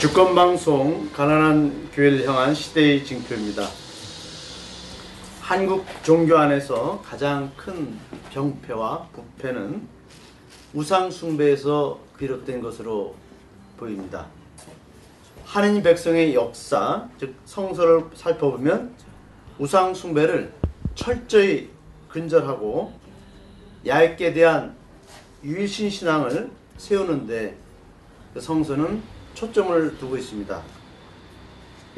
주권방송 0.00 1.10
가난한 1.12 1.90
교회를 1.92 2.26
향한 2.26 2.54
시대의 2.54 3.04
징표입니다. 3.04 3.68
한국 5.40 5.84
종교 6.02 6.36
안에서 6.36 7.00
가장 7.04 7.52
큰 7.56 7.98
병폐와 8.30 9.08
부패는 9.12 9.86
우상 10.74 11.10
숭배에서 11.10 12.00
비롯된 12.18 12.60
것으로 12.60 13.14
보입니다. 13.76 14.26
하느님 15.44 15.82
백성의 15.82 16.34
역사, 16.34 17.08
즉 17.18 17.34
성서를 17.44 18.04
살펴보면 18.14 18.94
우상 19.58 19.94
숭배를 19.94 20.52
철저히 20.94 21.70
근절하고 22.08 22.92
얇게 23.86 24.32
대한 24.32 24.74
유일신 25.44 25.90
신앙을 25.90 26.50
세우는데 26.76 27.56
그 28.34 28.40
성서는 28.40 29.02
초점을 29.34 29.98
두고 29.98 30.16
있습니다. 30.16 30.62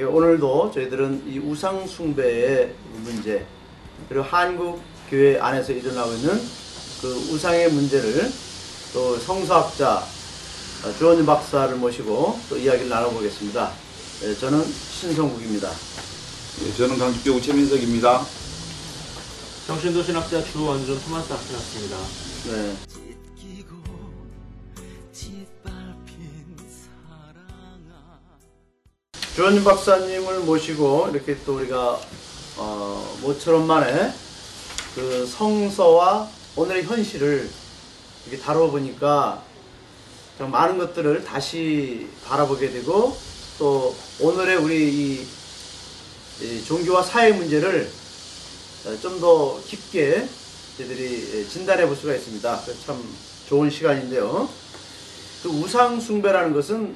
예, 0.00 0.02
오늘도 0.02 0.72
저희들은 0.74 1.24
이 1.26 1.38
우상 1.38 1.86
숭배의 1.86 2.74
문제 3.02 3.46
그리고 4.08 4.24
한국 4.24 4.82
교회 5.08 5.38
안에서 5.38 5.72
일어나고 5.72 6.12
있는 6.14 6.40
그 7.00 7.08
우상의 7.32 7.70
문제를 7.70 8.30
또 8.92 9.16
성서학자 9.18 9.98
어, 10.84 10.92
주원진 10.98 11.24
박사를 11.24 11.74
모시고 11.76 12.38
또 12.48 12.56
이야기를 12.56 12.88
나눠보겠습니다. 12.88 13.72
예, 14.24 14.34
저는 14.34 14.64
신성국입니다. 14.64 15.70
예, 16.64 16.72
저는 16.74 16.98
강주교 16.98 17.40
최민석입니다. 17.40 18.24
정신도 19.66 20.02
신학자 20.02 20.42
주원준 20.44 21.00
토마스 21.04 21.32
학생학습니다. 21.32 21.96
네. 22.46 22.93
주원진 29.34 29.64
박사님을 29.64 30.40
모시고 30.40 31.08
이렇게 31.10 31.36
또 31.44 31.56
우리가 31.56 32.00
어, 32.56 33.18
모처럼 33.20 33.66
만에 33.66 34.12
그 34.94 35.26
성서와 35.26 36.30
오늘의 36.54 36.84
현실을 36.84 37.50
이렇게 38.26 38.40
다뤄보니까 38.40 39.42
좀 40.38 40.52
많은 40.52 40.78
것들을 40.78 41.24
다시 41.24 42.06
바라보게 42.24 42.70
되고 42.70 43.16
또 43.58 43.96
오늘의 44.20 44.56
우리 44.58 44.88
이, 44.88 45.26
이 46.40 46.64
종교와 46.64 47.02
사회 47.02 47.32
문제를 47.32 47.90
어, 48.86 48.96
좀더 49.02 49.60
깊게 49.66 50.28
저희들이 50.76 51.48
진단해 51.48 51.88
볼 51.88 51.96
수가 51.96 52.14
있습니다. 52.14 52.60
참 52.86 53.02
좋은 53.48 53.68
시간인데요. 53.68 54.48
그 55.42 55.48
우상 55.48 55.98
숭배라는 55.98 56.52
것은 56.52 56.94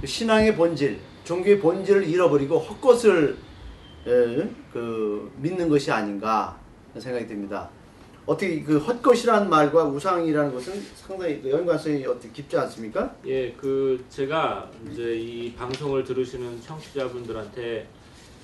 그 0.00 0.06
신앙의 0.06 0.56
본질, 0.56 1.09
종교의 1.30 1.60
본질을 1.60 2.08
잃어버리고 2.08 2.58
헛것을 2.58 3.36
에, 4.04 4.50
그 4.72 5.30
믿는 5.36 5.68
것이 5.68 5.92
아닌가 5.92 6.58
생각이 6.98 7.28
듭니다. 7.28 7.70
어떻게 8.26 8.60
그 8.64 8.78
헛것이라는 8.78 9.48
말과 9.48 9.84
우상이라는 9.84 10.52
것은 10.52 10.82
상당히 10.96 11.40
그 11.40 11.50
연관성이 11.50 12.04
어떻게 12.04 12.30
깊지 12.32 12.58
않습니까? 12.58 13.14
예, 13.26 13.52
그 13.52 14.04
제가 14.10 14.68
이제 14.90 15.14
이 15.14 15.54
방송을 15.54 16.02
들으시는 16.02 16.60
청취자분들한테 16.62 17.86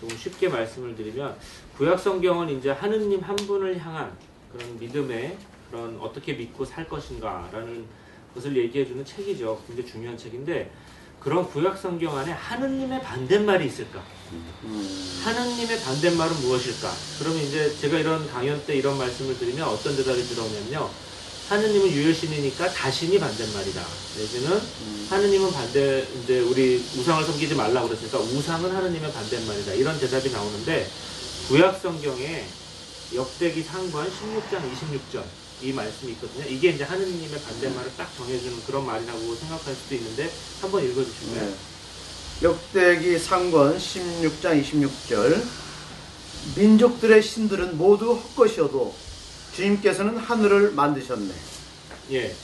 좀 0.01 0.09
쉽게 0.11 0.49
말씀을 0.49 0.95
드리면 0.95 1.35
구약 1.77 1.99
성경은 1.99 2.51
이제 2.51 2.71
하느님 2.71 3.21
한 3.21 3.35
분을 3.35 3.77
향한 3.79 4.13
그런 4.53 4.79
믿음의 4.79 5.37
그런 5.71 5.99
어떻게 6.01 6.35
믿고 6.35 6.65
살 6.65 6.89
것인가라는 6.89 7.85
것을 8.33 8.57
얘기해 8.57 8.87
주는 8.87 9.05
책이죠. 9.05 9.61
굉장히 9.67 9.91
중요한 9.91 10.17
책인데 10.17 10.71
그런 11.21 11.49
구약 11.49 11.77
성경 11.79 12.17
안에 12.17 12.33
하느님의 12.33 13.03
반대말이 13.03 13.67
있을까? 13.67 14.03
음, 14.65 15.21
하느님의 15.25 15.81
반대말은 15.81 16.41
무엇일까? 16.41 16.93
그러면 17.19 17.43
이제 17.43 17.75
제가 17.81 17.99
이런 17.99 18.27
강연 18.31 18.65
때 18.65 18.77
이런 18.77 18.97
말씀을 18.99 19.39
드리면 19.39 19.67
어떤 19.67 19.97
대답이 19.97 20.23
들어오냐면요. 20.23 20.89
하느님은 21.49 21.91
유일신이니까 21.91 22.73
다신이 22.73 23.19
반대말이다. 23.21 23.85
내지는 24.19 24.53
음, 24.53 25.07
하느님은 25.11 25.53
반대, 25.53 26.05
이제 26.23 26.41
우리 26.41 26.85
우상을 26.97 27.25
섬기지 27.25 27.55
말라고 27.55 27.89
그랬으니까 27.89 28.19
우상은 28.19 28.75
하느님의 28.75 29.13
반대말이다. 29.13 29.73
이런 29.75 29.99
대답이 29.99 30.31
나오는데 30.31 30.89
구약 31.49 31.81
성경에 31.81 32.45
역대기 33.15 33.63
상관 33.63 34.07
16장 34.07 34.61
26절 34.73 35.23
이 35.63 35.73
말씀이 35.73 36.13
있거든요. 36.13 36.45
이게 36.49 36.71
이제 36.71 36.85
하느님의 36.85 37.41
반대말을 37.41 37.93
딱 37.97 38.15
정해주는 38.17 38.65
그런 38.67 38.87
말이라고 38.87 39.35
생각할 39.35 39.75
수도 39.75 39.95
있는데 39.95 40.31
한번 40.61 40.85
읽어주실까요? 40.85 41.47
네. 41.47 41.55
역대기 42.43 43.19
상권 43.19 43.79
16장 43.79 44.63
26절 44.63 45.43
민족들의 46.57 47.23
신들은 47.23 47.79
모두 47.79 48.13
헛것이어도 48.13 48.95
주님께서는 49.55 50.19
하늘을 50.19 50.73
만드셨네. 50.73 51.33
예, 52.13 52.35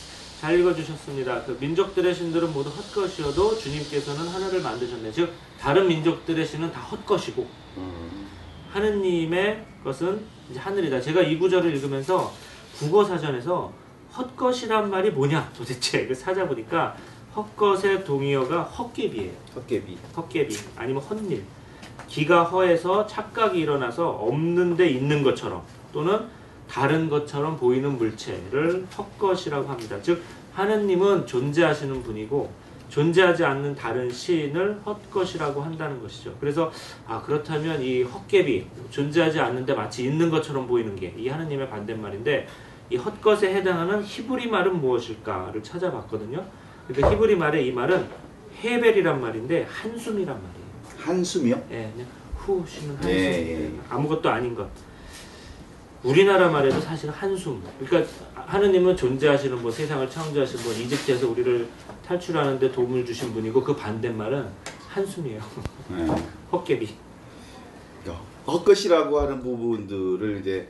잘 0.40 0.58
읽어주셨습니다. 0.58 1.44
그 1.44 1.58
민족들의 1.60 2.14
신들은 2.14 2.52
모두 2.52 2.70
헛것이어도 2.70 3.58
주님께서는 3.58 4.26
하늘을 4.28 4.62
만드셨네. 4.62 5.12
즉 5.12 5.32
다른 5.60 5.86
민족들의 5.86 6.44
신은 6.46 6.72
다 6.72 6.80
헛것이고 6.80 7.46
음, 7.76 8.28
하느님의 8.70 9.64
것은 9.84 10.24
이제 10.50 10.58
하늘이다. 10.58 11.00
제가 11.02 11.20
이 11.20 11.38
구절을 11.38 11.74
읽으면서 11.76 12.34
국어 12.82 13.04
사전에서 13.04 13.72
헛것이란 14.16 14.90
말이 14.90 15.10
뭐냐 15.10 15.52
도대체 15.56 16.04
그 16.06 16.14
찾아보니까 16.14 16.96
헛것의 17.34 18.04
동의어가 18.04 18.62
헛개비예요. 18.62 19.30
헛개비. 19.54 19.96
헛개비 20.16 20.56
아니면 20.76 21.00
헛일. 21.00 21.44
기가 22.08 22.42
허해서 22.42 23.06
착각이 23.06 23.58
일어나서 23.60 24.10
없는데 24.10 24.88
있는 24.88 25.22
것처럼 25.22 25.62
또는 25.92 26.26
다른 26.68 27.08
것처럼 27.08 27.56
보이는 27.56 27.96
물체를 27.96 28.86
헛것이라고 28.98 29.68
합니다. 29.68 29.96
즉 30.02 30.22
하느님은 30.54 31.26
존재하시는 31.26 32.02
분이고 32.02 32.50
존재하지 32.88 33.42
않는 33.44 33.74
다른 33.74 34.10
시인을 34.10 34.80
헛것이라고 34.84 35.62
한다는 35.62 36.02
것이죠. 36.02 36.34
그래서 36.38 36.70
아 37.06 37.22
그렇다면 37.22 37.80
이 37.80 38.02
헛개비 38.02 38.66
존재하지 38.90 39.40
않는데 39.40 39.72
마치 39.72 40.04
있는 40.04 40.28
것처럼 40.28 40.66
보이는 40.66 40.94
게 40.96 41.14
이 41.16 41.28
하느님의 41.28 41.70
반대말인데 41.70 42.46
이 42.92 42.96
헛것에 42.96 43.54
해당하는 43.54 44.04
히브리 44.04 44.48
말은 44.48 44.78
무엇일까를 44.78 45.62
찾아봤거든요. 45.62 46.44
근데 46.86 47.08
히브리 47.08 47.36
말의 47.36 47.66
이 47.66 47.72
말은 47.72 48.06
헤벨이란 48.62 49.18
말인데 49.18 49.62
한숨이란 49.62 50.36
말이에요. 50.36 50.62
한숨이요? 50.98 51.62
예, 51.70 51.90
그냥 51.94 52.06
후 52.36 52.62
쉬는 52.68 52.94
한숨. 52.96 53.10
예, 53.10 53.64
예. 53.64 53.72
아무것도 53.88 54.28
아닌 54.28 54.54
것. 54.54 54.68
우리나라 56.02 56.50
말에도 56.50 56.78
사실 56.80 57.08
한숨. 57.08 57.62
그러니까 57.80 58.12
하느님은 58.34 58.94
존재하시는 58.94 59.56
분, 59.62 59.72
세상을 59.72 60.10
창조하신 60.10 60.60
분, 60.60 60.72
이집트에서 60.72 61.30
우리를 61.30 61.66
탈출하는데 62.06 62.72
도움을 62.72 63.06
주신 63.06 63.32
분이고 63.32 63.64
그 63.64 63.74
반대말은 63.74 64.46
한숨이에요. 64.88 65.40
네. 65.96 66.06
헛개비. 66.52 66.94
헛것이라고 68.46 69.20
하는 69.20 69.40
부분들을 69.40 70.40
이제 70.40 70.68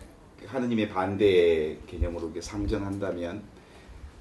하느님의 0.52 0.90
반대 0.90 1.78
개념으로 1.86 2.26
이렇게 2.26 2.42
상정한다면 2.42 3.42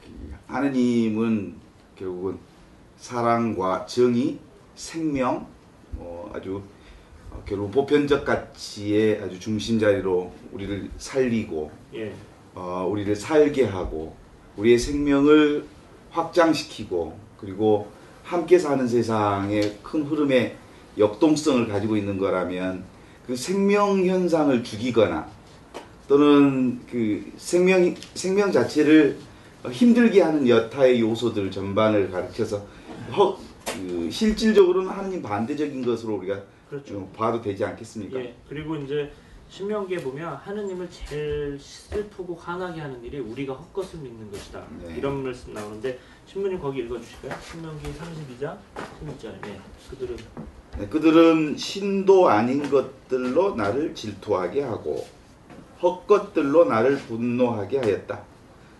그 0.01 0.33
하느님은 0.47 1.55
결국은 1.95 2.37
사랑과 2.97 3.85
정의, 3.85 4.39
생명, 4.75 5.47
뭐 5.91 6.31
아주 6.33 6.61
어, 7.29 7.43
결국 7.45 7.71
보편적 7.71 8.25
가치의 8.25 9.21
아주 9.21 9.39
중심 9.39 9.79
자리로 9.79 10.31
우리를 10.53 10.89
살리고 10.97 11.72
예. 11.95 12.13
어, 12.55 12.87
우리를 12.89 13.13
살게 13.16 13.66
하고 13.66 14.16
우리의 14.57 14.79
생명을 14.79 15.66
확장시키고 16.11 17.17
그리고 17.37 17.91
함께 18.23 18.57
사는 18.57 18.87
세상의 18.87 19.79
큰 19.84 20.03
흐름의 20.03 20.55
역동성을 20.97 21.67
가지고 21.67 21.97
있는 21.97 22.17
거라면 22.17 22.84
그 23.25 23.35
생명 23.35 24.05
현상을 24.05 24.63
죽이거나 24.63 25.41
또는 26.11 26.78
그 26.91 27.31
생명 27.37 27.96
생명 28.16 28.52
자체를 28.52 29.17
힘들게 29.72 30.22
하는 30.22 30.46
여타의 30.46 30.99
요소들 30.99 31.49
전반을 31.49 32.11
가르쳐서 32.11 32.67
허, 33.16 33.37
그 33.66 34.09
실질적으로는 34.11 34.91
하느님 34.91 35.22
반대적인 35.22 35.85
것으로 35.85 36.16
우리가 36.16 36.41
그렇죠. 36.67 36.85
좀 36.85 37.09
봐도 37.13 37.41
되지 37.41 37.63
않겠습니까? 37.63 38.19
예. 38.19 38.35
그리고 38.49 38.75
이제 38.75 39.09
신명기에 39.47 39.99
보면 39.99 40.35
하느님을 40.35 40.90
제일 40.91 41.58
슬프고 41.58 42.35
화나게 42.35 42.81
하는 42.81 43.02
일이 43.05 43.17
우리가 43.19 43.53
헛것을 43.53 43.99
믿는 43.99 44.29
것이다. 44.31 44.66
네. 44.84 44.96
이런 44.97 45.23
말씀 45.23 45.53
나오는데 45.53 45.97
신부님 46.25 46.59
거기 46.59 46.81
읽어주실까요? 46.81 47.40
신명기 47.41 47.85
32장 47.87 48.58
16절. 48.99 49.47
예. 49.47 49.61
그들은 49.90 50.17
네, 50.78 50.87
그들은 50.90 51.55
신도 51.55 52.28
아닌 52.28 52.69
것들로 52.69 53.55
나를 53.55 53.96
질투하게 53.96 54.63
하고 54.63 55.05
헛것들로 55.81 56.66
나를 56.66 56.97
분노하게 56.97 57.79
하였다. 57.79 58.22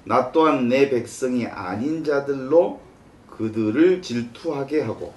나 0.04 0.32
또한 0.32 0.68
내 0.68 0.90
백성이 0.90 1.46
아닌 1.46 2.04
자들로 2.04 2.80
그들을 3.30 4.02
질투하게 4.02 4.82
하고 4.82 5.14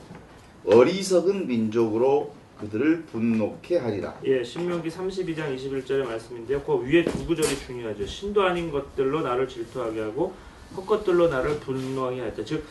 어리석은 0.67 1.47
민족으로 1.47 2.33
그들을 2.61 3.03
분노케 3.05 3.79
하리라. 3.79 4.15
예, 4.25 4.43
신명기 4.43 4.89
32장 4.89 5.57
21절의 5.57 6.07
말씀인데요. 6.07 6.63
그 6.63 6.81
위에 6.85 7.05
두 7.05 7.27
구절이 7.27 7.49
중요하죠. 7.67 8.07
신도 8.07 8.43
아닌 8.43 8.71
것들로 8.71 9.23
나를 9.23 9.49
질투하게 9.49 10.01
하고 10.01 10.33
헛것들로 10.77 11.29
나를 11.29 11.61
분노하게 11.61 12.21
하였다. 12.21 12.45
즉 12.45 12.65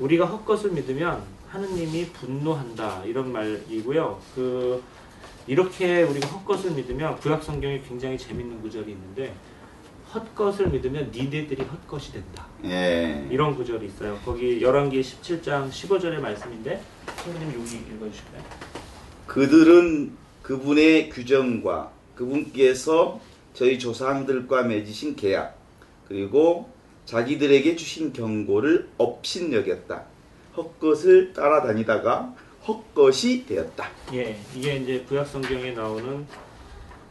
우리가 0.00 0.24
헛것을 0.26 0.72
믿으면 0.72 1.22
하느님이 1.48 2.06
분노한다 2.06 3.04
이런 3.04 3.32
말이고요. 3.32 4.20
그 4.34 4.82
이렇게 5.46 6.02
우리가 6.02 6.26
헛것을 6.28 6.72
믿으면 6.72 7.16
구약 7.16 7.42
성경에 7.42 7.80
굉장히 7.80 8.18
재밌는 8.18 8.60
구절이 8.62 8.90
있는데 8.92 9.34
헛것을 10.12 10.68
믿으면 10.70 11.10
니네들이 11.14 11.62
헛것이 11.62 12.12
된다. 12.12 12.46
예. 12.64 13.26
이런 13.30 13.54
구절이 13.54 13.86
있어요. 13.86 14.18
거기 14.24 14.60
열왕기 14.60 15.00
17장 15.00 15.70
15절의 15.70 16.20
말씀인데 16.20 16.82
선생님 17.22 17.60
여기 17.60 17.76
읽어 17.76 18.10
주실까요? 18.10 18.42
그들은 19.26 20.12
그분의 20.42 21.10
규정과 21.10 21.90
그분께서 22.14 23.20
저희 23.52 23.78
조상들과 23.78 24.62
맺으신 24.62 25.16
계약 25.16 25.58
그리고 26.08 26.70
자기들에게 27.04 27.76
주신 27.76 28.12
경고를 28.12 28.88
업신여겼다. 28.98 30.04
헛것을 30.56 31.32
따라다니다가 31.32 32.34
헛것이 32.66 33.46
되었다. 33.46 33.88
예, 34.12 34.36
이게 34.54 34.76
이제 34.76 35.04
구약 35.08 35.26
성경에 35.26 35.72
나오는 35.72 36.26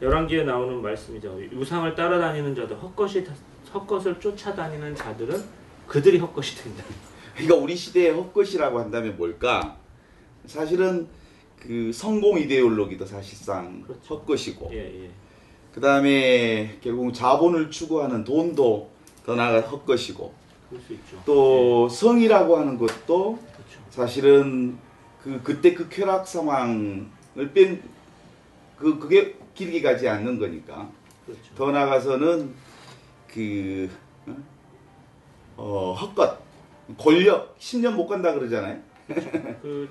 열왕기에 0.01 0.43
나오는 0.43 0.81
말씀이죠. 0.81 1.39
우상을 1.53 1.95
따라다니는 1.95 2.53
자들, 2.55 2.75
헛것이 2.77 3.25
헛것을 3.73 4.19
쫓아다니는 4.19 4.95
자들은 4.95 5.43
그들이 5.87 6.17
헛것이 6.17 6.63
된다. 6.63 6.83
그러니까 7.33 7.55
우리 7.55 7.75
시대의 7.75 8.11
헛것이라고 8.11 8.79
한다면 8.79 9.17
뭘까? 9.17 9.77
사실은 10.45 11.07
그 11.59 11.91
성공 11.93 12.37
이데올로기도 12.37 13.05
사실상 13.05 13.81
그렇죠. 13.81 14.15
헛것이고 14.15 14.69
예, 14.73 15.03
예. 15.05 15.09
그 15.73 15.81
다음에 15.81 16.77
결국 16.81 17.13
자본을 17.13 17.71
추구하는 17.71 18.23
돈도 18.23 18.89
더 19.25 19.35
나아가 19.35 19.61
헛것이고. 19.61 20.45
또 21.25 21.87
성이라고 21.87 22.57
하는 22.57 22.77
것도 22.77 23.39
예, 23.41 23.51
그렇죠. 23.53 23.79
사실은 23.89 24.77
그 25.25 25.41
그때 25.41 25.73
그 25.73 25.89
쾌락 25.89 26.27
상황을 26.27 27.51
뺀 27.53 27.81
그 28.77 28.99
그게 28.99 29.35
길게 29.55 29.81
가지 29.81 30.07
않는 30.07 30.37
거니까 30.37 30.89
그렇죠. 31.25 31.55
더 31.55 31.71
나아가서는 31.71 32.53
그 33.27 33.89
어? 34.27 34.35
어, 35.57 35.93
헛것 35.93 36.39
권력 36.97 37.57
10년 37.57 37.95
못 37.95 38.05
간다 38.07 38.33
그러잖아요. 38.33 38.79
그 39.63 39.89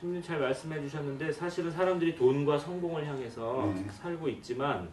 신님 0.00 0.20
잘 0.20 0.40
말씀해 0.40 0.80
주셨는데 0.80 1.30
사실은 1.30 1.70
사람들이 1.70 2.16
돈과 2.16 2.58
성공을 2.58 3.06
향해서 3.06 3.72
네. 3.76 3.86
살고 3.90 4.28
있지만 4.28 4.88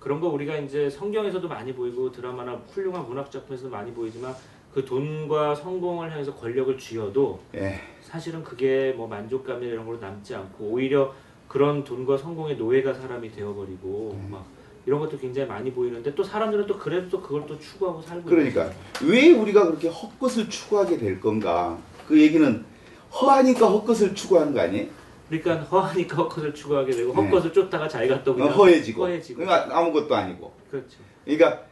그런 0.00 0.18
거 0.18 0.28
우리가 0.28 0.56
이제 0.56 0.90
성경에서도 0.90 1.46
많이 1.46 1.72
보이고 1.72 2.10
드라마나 2.10 2.54
훌륭한 2.54 3.06
문학 3.06 3.30
작품에서도 3.30 3.70
많이 3.70 3.92
보이지만 3.92 4.34
그 4.78 4.84
돈과 4.84 5.56
성공을 5.56 6.12
향해서 6.12 6.32
권력을 6.36 6.78
쥐어도 6.78 7.40
예. 7.56 7.80
사실은 8.00 8.44
그게 8.44 8.94
뭐 8.96 9.08
만족감이 9.08 9.66
이런 9.66 9.84
걸로 9.84 9.98
남지 9.98 10.36
않고 10.36 10.66
오히려 10.66 11.12
그런 11.48 11.82
돈과 11.82 12.16
성공의 12.16 12.56
노예가 12.56 12.94
사람이 12.94 13.32
되어버리고 13.32 14.12
음. 14.14 14.28
막 14.30 14.46
이런 14.86 15.00
것도 15.00 15.18
굉장히 15.18 15.48
많이 15.48 15.72
보이는데 15.72 16.14
또 16.14 16.22
사람들은 16.22 16.68
또 16.68 16.78
그래도 16.78 17.08
또 17.08 17.20
그걸 17.20 17.44
또 17.48 17.58
추구하고 17.58 18.00
살고 18.00 18.28
그러니까 18.28 18.70
왜 19.04 19.32
우리가 19.32 19.64
그렇게 19.64 19.88
헛것을 19.88 20.48
추구하게 20.48 20.96
될 20.98 21.20
건가? 21.20 21.76
그 22.06 22.20
얘기는 22.20 22.64
허하니까 23.12 23.66
헛것을 23.66 24.14
추구하는 24.14 24.54
거 24.54 24.60
아니에요? 24.60 24.86
그러니까 25.28 25.56
허하니까 25.56 26.16
헛것을 26.18 26.54
추구하게 26.54 26.92
되고 26.92 27.12
네. 27.12 27.20
헛것을 27.20 27.52
쫓다가 27.52 27.88
자기가 27.88 28.22
또 28.22 28.30
어, 28.30 28.34
그냥 28.36 28.52
허해지고. 28.52 29.02
허해지고 29.02 29.40
그러니까 29.40 29.76
아무것도 29.76 30.14
아니고. 30.14 30.52
그렇죠. 30.70 30.98
그러니까 31.24 31.64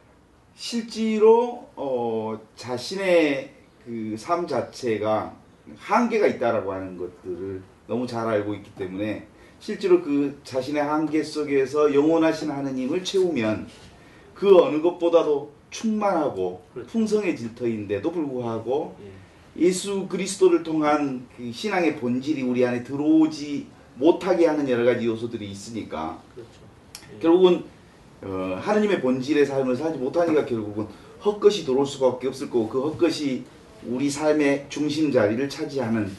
실제로 0.57 1.67
어, 1.75 2.39
자신의 2.55 3.51
그 3.85 4.17
삶 4.19 4.45
자체가 4.47 5.33
한계가 5.77 6.27
있다라고 6.27 6.73
하는 6.73 6.97
것들을 6.97 7.61
너무 7.87 8.05
잘 8.05 8.27
알고 8.27 8.53
있기 8.55 8.71
때문에 8.71 9.27
실제로 9.59 10.01
그 10.01 10.39
자신의 10.43 10.83
한계 10.83 11.23
속에서 11.23 11.93
영원하신 11.93 12.51
하느님을 12.51 13.03
채우면 13.03 13.67
그 14.33 14.61
어느 14.61 14.81
것보다도 14.81 15.51
충만하고 15.69 16.63
그렇죠. 16.73 16.89
풍성해질 16.91 17.55
터인데도 17.55 18.11
불구하고 18.11 18.95
예. 19.01 19.65
예수 19.65 20.07
그리스도를 20.07 20.63
통한 20.63 21.27
그 21.35 21.51
신앙의 21.51 21.95
본질이 21.97 22.41
우리 22.43 22.65
안에 22.65 22.83
들어오지 22.83 23.67
못하게 23.95 24.47
하는 24.47 24.67
여러 24.69 24.85
가지 24.85 25.05
요소들이 25.05 25.49
있으니까 25.49 26.21
그렇죠. 26.33 26.51
예. 27.15 27.19
결국은 27.19 27.63
어, 28.23 28.59
하느님의 28.61 29.01
본질의 29.01 29.45
삶을 29.45 29.75
살지 29.75 29.99
못하니까 29.99 30.45
결국은 30.45 30.87
헛것이 31.23 31.65
들어올 31.65 31.85
수밖에 31.85 32.27
없을 32.27 32.49
거고 32.49 32.67
그 32.69 32.81
헛것이 32.81 33.43
우리 33.85 34.09
삶의 34.09 34.65
중심 34.69 35.11
자리를 35.11 35.47
차지하는 35.49 36.09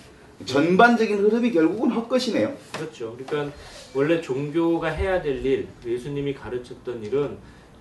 전반적인 0.44 1.18
흐름이 1.18 1.50
결국은 1.50 1.90
헛것이네요. 1.90 2.54
그렇죠. 2.72 3.16
그러니까 3.16 3.56
원래 3.94 4.20
종교가 4.20 4.88
해야 4.88 5.20
될 5.20 5.44
일, 5.44 5.66
예수님이 5.84 6.34
가르쳤던 6.34 7.02
일은 7.04 7.36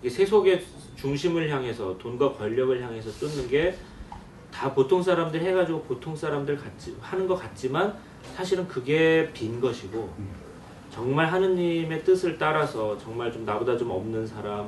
세속의 0.08 0.64
중심을 0.96 1.50
향해서 1.52 1.98
돈과 1.98 2.34
권력을 2.34 2.82
향해서 2.82 3.12
쫓는 3.20 3.48
게 3.50 3.78
다 4.58 4.74
보통 4.74 5.04
사람들 5.04 5.40
해가지고 5.42 5.84
보통 5.84 6.16
사람들 6.16 6.58
같이 6.58 6.96
하는 7.00 7.28
것 7.28 7.36
같지만 7.36 7.96
사실은 8.36 8.68
그게 8.68 9.30
빈 9.32 9.62
것이고 9.62 10.10
정말 10.98 11.28
하느님의 11.28 12.04
뜻을 12.04 12.40
따라서 12.40 12.98
정말 12.98 13.32
좀 13.32 13.46
나보다 13.46 13.78
좀 13.78 13.92
없는 13.92 14.26
사람, 14.26 14.68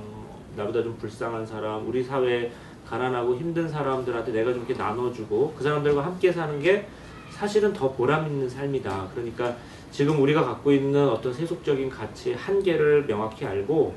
나보다 0.55 0.83
좀 0.83 0.95
불쌍한 0.99 1.43
사람, 1.43 1.87
우리 1.87 2.03
사회에 2.03 2.51
가난하고 2.87 3.35
힘든 3.35 3.67
사람들한테 3.67 4.31
내가 4.31 4.53
좀 4.53 4.63
이렇게 4.67 4.79
나눠주고 4.79 5.55
그 5.57 5.63
사람들과 5.63 6.05
함께 6.05 6.31
사는 6.31 6.61
게 6.61 6.85
사실은 7.31 7.73
더 7.73 7.91
보람 7.93 8.27
있는 8.27 8.47
삶이다. 8.47 9.09
그러니까 9.15 9.55
지금 9.89 10.21
우리가 10.21 10.45
갖고 10.45 10.71
있는 10.71 11.09
어떤 11.09 11.33
세속적인 11.33 11.89
가치의 11.89 12.35
한계를 12.35 13.07
명확히 13.07 13.45
알고 13.45 13.95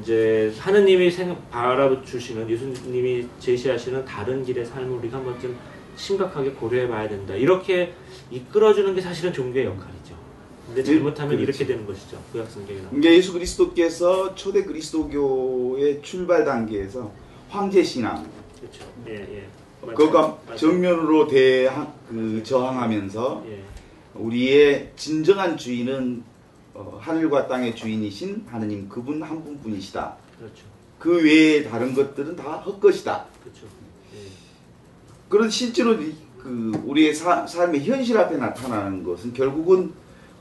이제 0.00 0.54
하느님이 0.56 1.10
생, 1.10 1.36
바라주시는 1.50 2.48
예수님이 2.48 3.26
제시하시는 3.40 4.04
다른 4.04 4.44
길의 4.44 4.64
삶을 4.64 4.98
우리가 4.98 5.18
한 5.18 5.24
번쯤 5.24 5.56
심각하게 5.96 6.50
고려해 6.52 6.86
봐야 6.86 7.08
된다. 7.08 7.34
이렇게 7.34 7.92
이끌어주는 8.30 8.94
게 8.94 9.00
사실은 9.00 9.32
종교의 9.32 9.66
역할이죠. 9.66 10.05
근데 10.66 10.82
잘못하면 10.82 11.36
그렇지. 11.36 11.42
이렇게 11.44 11.66
되는 11.66 11.86
것이죠. 11.86 12.20
구약 12.32 12.50
성경에 12.50 12.80
나오는. 12.80 12.98
이게 12.98 13.14
예수 13.16 13.32
그리스도께서 13.32 14.34
초대 14.34 14.64
그리스도교의 14.64 16.02
출발 16.02 16.44
단계에서 16.44 17.10
황제 17.48 17.82
신앙 17.82 18.26
그렇죠. 18.58 18.84
예, 19.08 19.14
예. 19.14 19.46
그것과 19.80 20.38
맞아요. 20.46 20.56
정면으로 20.58 21.28
대항 21.28 21.92
그 22.08 22.42
저항하면서 22.44 23.44
예. 23.48 23.62
우리의 24.14 24.92
진정한 24.96 25.56
주인은 25.56 26.24
어, 26.74 26.98
하늘과 27.00 27.46
땅의 27.46 27.76
주인이신 27.76 28.46
하느님 28.48 28.88
그분 28.88 29.22
한 29.22 29.42
분뿐이시다. 29.44 30.16
그렇죠. 30.38 30.64
그 30.98 31.22
외에 31.22 31.62
다른 31.62 31.94
것들은 31.94 32.34
다 32.36 32.56
헛것이다. 32.58 33.26
그렇죠. 33.44 33.66
예. 34.14 34.18
그런 35.28 35.48
실제로 35.48 35.94
이- 35.94 36.14
그 36.38 36.72
우리의 36.84 37.14
사- 37.14 37.46
삶의 37.46 37.84
현실 37.84 38.16
앞에 38.18 38.36
나타나는 38.36 39.02
것은 39.04 39.32
결국은 39.32 39.92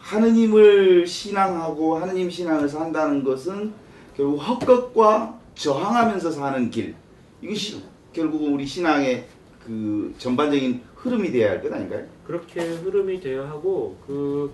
하느님을 0.06 1.08
신앙하고 1.08 1.98
하느님 1.98 2.30
신앙을 2.30 2.70
산다는 2.70 3.24
것은 3.24 3.74
결국 4.16 4.38
헛것과 4.38 5.40
저항하면서 5.56 6.32
사는 6.32 6.70
길 6.70 6.94
이것이 7.42 7.82
결국은 8.14 8.54
우리 8.54 8.66
신앙의 8.66 9.26
그 9.66 10.14
전반적인 10.20 10.82
흐름이 10.96 11.32
되어야 11.32 11.52
할 11.52 11.62
것 11.62 11.74
아닌가요? 11.74 12.06
그렇게 12.24 12.62
흐름이 12.62 13.20
되어야 13.20 13.50
하고 13.50 13.98
그 14.06 14.54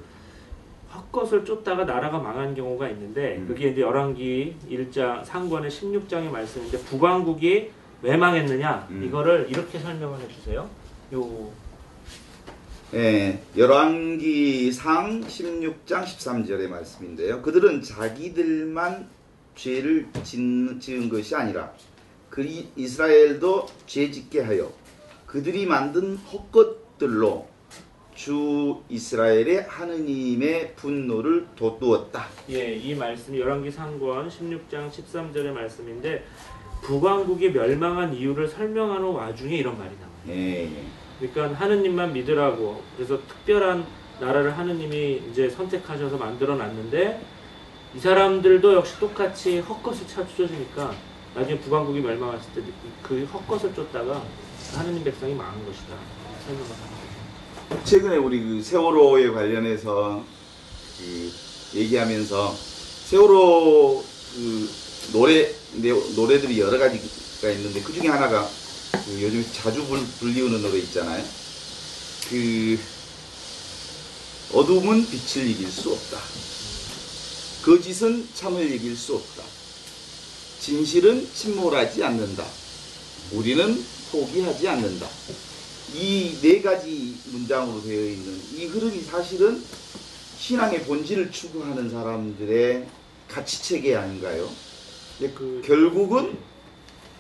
헛것을 0.94 1.44
쫓다가 1.44 1.84
나라가 1.84 2.18
망한 2.18 2.56
경우가 2.56 2.88
있는데 2.90 3.38
음. 3.38 3.48
그게 3.48 3.70
이제 3.70 3.82
열왕기 3.82 4.56
1장 4.70 5.24
상권의 5.26 5.70
16장의 5.70 6.30
말씀인데 6.30 6.78
북왕국이 6.80 7.72
왜 8.04 8.18
망했느냐 8.18 8.88
음. 8.90 9.04
이거를 9.04 9.48
이렇게 9.50 9.80
설명을 9.80 10.20
해주세요. 10.22 10.68
요 11.14 11.52
예, 12.94 13.40
열왕기상 13.56 15.22
16장 15.22 16.04
13절의 16.04 16.68
말씀인데요. 16.68 17.42
그들은 17.42 17.82
자기들만 17.82 19.08
죄를 19.56 20.08
지은 20.24 21.10
것이 21.10 21.34
아니라 21.36 21.72
그 22.30 22.42
이- 22.44 22.68
이스라엘도 22.76 23.68
죄 23.86 24.12
짓게 24.12 24.42
하여 24.42 24.72
그들이 25.26 25.66
만든 25.66 26.18
헛것들로 26.18 27.48
주 28.14 28.82
이스라엘의 28.90 29.64
하느님의 29.70 30.76
분노를 30.76 31.48
돋두었다. 31.56 32.28
예, 32.50 32.76
이 32.76 32.94
말씀이 32.94 33.40
열왕기 33.40 33.72
상권 33.72 34.28
16장 34.28 34.92
13절의 34.92 35.52
말씀인데 35.54 36.26
북왕국이 36.84 37.52
멸망한 37.52 38.14
이유를 38.14 38.50
설명하는 38.50 39.06
와중에 39.08 39.56
이런 39.58 39.78
말이 39.78 39.92
나와요. 39.96 40.12
예, 40.28 40.70
그러니까 41.22 41.60
하느님만 41.60 42.14
믿으라고 42.14 42.82
그래서 42.98 43.20
특별한 43.28 43.86
나라를 44.20 44.58
하느님이 44.58 45.22
이제 45.32 45.50
선택하셔서 45.50 46.18
만들어 46.18 46.56
놨는데 46.56 47.22
이 47.96 48.00
사람들도 48.00 48.74
역시 48.74 49.00
똑같이 49.00 49.60
헛것을 49.60 50.08
찾으니까 50.08 50.96
나중에 51.36 51.60
북왕국이 51.60 52.00
멸망했을 52.02 52.54
때 52.56 52.62
그 53.04 53.24
헛것을 53.26 53.74
쫓다가 53.76 54.24
하느님 54.76 55.04
백성이 55.04 55.34
망한 55.34 55.66
것이다. 55.66 55.96
설명을 56.46 56.70
합니다. 56.70 57.84
최근에 57.84 58.18
우리 58.18 58.42
그 58.42 58.62
세월호에 58.62 59.30
관련해서 59.32 60.24
그 60.98 61.78
얘기하면서 61.80 62.54
세월호 63.06 64.04
그 64.36 64.70
노래 65.14 65.50
내- 65.76 66.16
노래들이 66.16 66.60
여러 66.60 66.78
가지가 66.78 67.50
있는데 67.50 67.82
그 67.82 67.92
중에 67.94 68.08
하나가 68.08 68.48
그 68.92 69.22
요즘 69.22 69.46
자주 69.54 69.86
불, 69.86 70.00
불리우는 70.20 70.62
노래 70.62 70.80
있잖아요. 70.80 71.24
그 72.30 72.80
어둠은 74.54 75.08
빛을 75.10 75.48
이길 75.50 75.70
수 75.72 75.92
없다. 75.92 76.18
거짓은 77.64 78.28
참을 78.34 78.72
이길 78.74 78.96
수 78.96 79.16
없다. 79.16 79.44
진실은 80.60 81.28
침몰하지 81.34 82.04
않는다. 82.04 82.46
우리는 83.32 83.84
포기하지 84.12 84.68
않는다. 84.68 85.08
이 85.94 86.38
네 86.42 86.62
가지 86.62 87.18
문장으로 87.26 87.84
되어 87.84 88.06
있는 88.06 88.42
이 88.56 88.66
흐름이 88.66 89.02
사실은 89.04 89.62
신앙의 90.40 90.84
본질을 90.84 91.32
추구하는 91.32 91.90
사람들의 91.90 92.88
가치 93.28 93.62
체계 93.64 93.96
아닌가요? 93.96 94.50
근데 95.20 95.34
그 95.34 95.62
결국은 95.66 96.38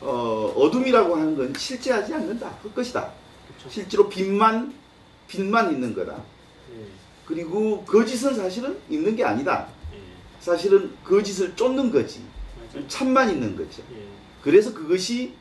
어, 0.02 0.54
어둠이라고 0.56 1.16
하는 1.16 1.36
건 1.38 1.54
실제하지 1.56 2.14
않는다. 2.14 2.50
헛것이다. 2.64 3.12
그렇죠. 3.48 3.70
실제로 3.70 4.10
빛만 4.10 4.74
빛만 5.28 5.72
있는 5.72 5.94
거다. 5.94 6.14
예, 6.74 6.86
그리고 7.26 7.84
거짓은 7.86 8.36
사실은 8.36 8.78
있는 8.90 9.16
게 9.16 9.24
아니다. 9.24 9.68
예, 9.94 9.98
사실은 10.40 10.92
거짓을 11.04 11.56
쫓는 11.56 11.92
거지. 11.92 12.22
맞아요. 12.74 12.88
참만 12.88 13.30
있는 13.30 13.56
거죠. 13.56 13.84
예, 13.94 14.04
그래서 14.42 14.74
그것이 14.74 15.34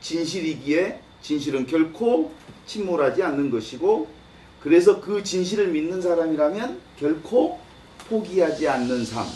진실이기에 0.00 1.00
진실은 1.22 1.66
결코 1.66 2.32
침몰하지 2.66 3.22
않는 3.22 3.50
것이고 3.50 4.08
그래서 4.62 5.00
그 5.00 5.24
진실을 5.24 5.68
믿는 5.68 6.00
사람이라면 6.02 6.80
결코 6.98 7.58
포기하지 8.08 8.68
않는 8.68 9.04
삶 9.04 9.26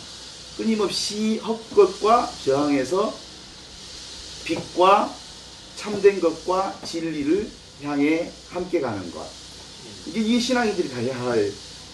끊임없이 0.57 1.39
헛것과 1.39 2.31
저항해서 2.45 3.26
빛과 4.47 5.15
참된 5.77 6.21
것과 6.21 6.81
진리를 6.85 7.51
향해 7.83 8.31
함께 8.49 8.81
가는 8.81 9.11
것 9.11 9.29
이게 10.07 10.21
이 10.21 10.41
신앙인들이 10.41 10.89
가야 10.89 11.21
할 11.21 11.53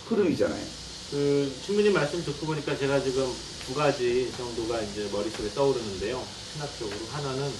흐름이잖아요. 0.08 0.64
그 1.10 1.52
신부님 1.66 1.92
말씀 1.92 2.22
듣고 2.24 2.46
보니까 2.46 2.76
제가 2.76 3.02
지금 3.02 3.26
두 3.66 3.74
가지 3.74 4.30
정도가 4.36 4.80
이제 4.82 5.08
머릿속에 5.12 5.48
떠오르는데요. 5.54 6.22
신학적으로 6.52 6.98
하나는 7.10 7.50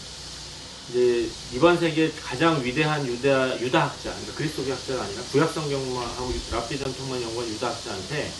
이제 0.90 1.28
이번 1.54 1.78
세기에 1.78 2.12
가장 2.22 2.62
위대한 2.62 3.06
유다 3.06 3.60
유다학자, 3.60 4.10
그러니까 4.10 4.34
그리스도교 4.34 4.72
학자가 4.72 5.02
아니라 5.04 5.22
구약 5.32 5.52
성경하고 5.52 6.32
랍비 6.50 6.78
전통만 6.78 7.22
연구한 7.22 7.48
유다학자한테 7.50 8.30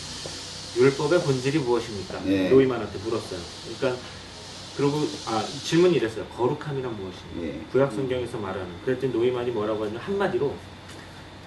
율법의 0.76 1.23
본질이 1.23 1.59
무엇입니까? 1.59 2.21
네. 2.25 2.50
노이만한테 2.50 2.99
물었어요. 2.99 3.40
그러니까 3.78 4.02
그리고 4.76 4.99
아 5.26 5.43
질문이 5.43 5.97
이랬어요. 5.97 6.25
거룩함이란 6.26 6.97
무엇입니까? 6.97 7.43
예. 7.43 7.61
구약 7.71 7.93
성경에서 7.93 8.38
말하는. 8.38 8.69
그랬더니 8.85 9.12
노이만이 9.12 9.50
뭐라고 9.50 9.83
하냐면 9.85 10.00
한마디로 10.00 10.55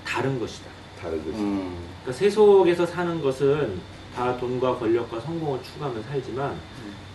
다른 0.05 0.39
것이다. 0.39 0.69
다른 1.01 1.17
것이. 1.25 1.37
그러니까 1.37 2.11
세속에서 2.11 2.85
사는 2.85 3.21
것은 3.21 3.79
다 4.15 4.37
돈과 4.37 4.77
권력과 4.77 5.19
성공을 5.19 5.61
추구하며 5.63 6.01
살지만 6.03 6.55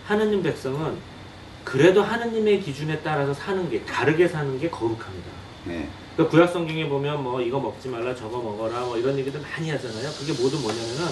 하느님 0.04 0.42
백성은 0.42 0.98
그래도 1.64 2.02
하느님의 2.02 2.60
기준에 2.60 3.00
따라서 3.00 3.32
사는 3.32 3.70
게 3.70 3.84
다르게 3.84 4.26
사는 4.26 4.58
게 4.58 4.68
거룩합니다. 4.68 5.28
네. 5.64 5.88
그러니까 6.14 6.30
구약 6.36 6.52
성경에 6.52 6.88
보면 6.88 7.22
뭐 7.22 7.40
이거 7.40 7.60
먹지 7.60 7.88
말라 7.88 8.14
저거 8.14 8.38
먹어라 8.42 8.80
뭐 8.80 8.96
이런 8.98 9.16
얘기들 9.18 9.40
많이 9.40 9.70
하잖아요. 9.70 10.10
그게 10.18 10.32
모두 10.32 10.58
뭐냐면은 10.58 11.06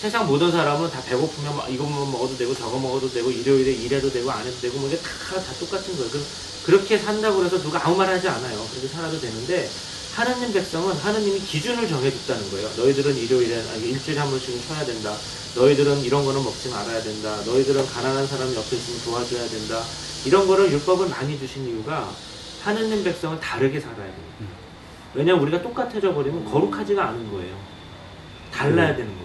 세상 0.00 0.26
모든 0.26 0.50
사람은 0.50 0.90
다 0.90 1.02
배고프면 1.02 1.54
막 1.58 1.70
이것만 1.70 2.10
먹어도 2.10 2.34
되고 2.38 2.54
저거 2.54 2.78
먹어도 2.78 3.12
되고 3.12 3.30
일요일에 3.30 3.70
일해도 3.70 4.10
되고 4.10 4.30
안 4.30 4.40
해도 4.46 4.56
되고 4.58 4.78
뭐 4.78 4.88
이게 4.88 4.96
다, 4.96 5.38
다 5.38 5.52
똑같은 5.60 5.94
거예요. 5.94 6.10
그, 6.10 6.24
그렇게 6.64 6.96
산다고 6.96 7.44
해서 7.44 7.60
누가 7.60 7.84
아무 7.84 7.96
말 7.96 8.08
하지 8.08 8.26
않아요. 8.26 8.66
그렇게 8.70 8.88
살아도 8.88 9.20
되는데 9.20 9.68
하느님 10.14 10.54
백성은 10.54 10.94
하느님이 10.96 11.38
기준을 11.40 11.86
정해줬다는 11.86 12.50
거예요. 12.50 12.70
너희들은 12.78 13.14
일요일에 13.14 13.62
아니 13.72 13.90
일주일에 13.90 14.18
한 14.18 14.30
번씩은 14.30 14.58
쉬어야 14.62 14.86
된다. 14.86 15.14
너희들은 15.54 16.00
이런 16.00 16.24
거는 16.24 16.44
먹지 16.44 16.70
말아야 16.70 17.02
된다. 17.02 17.36
너희들은 17.44 17.86
가난한 17.86 18.26
사람 18.26 18.54
옆에 18.54 18.76
있으면 18.76 19.04
도와줘야 19.04 19.46
된다. 19.50 19.82
이런 20.24 20.46
거를 20.46 20.72
율법을 20.72 21.10
많이 21.10 21.38
주신 21.38 21.68
이유가 21.68 22.10
하느님 22.62 23.04
백성은 23.04 23.38
다르게 23.38 23.78
살아야 23.78 23.98
됩니다. 24.06 24.46
왜냐면 25.12 25.42
우리가 25.42 25.60
똑같아져 25.60 26.14
버리면 26.14 26.50
거룩하지가 26.50 27.06
않은 27.08 27.30
거예요. 27.32 27.54
달라야 28.50 28.96
되는 28.96 29.12
거예요. 29.14 29.19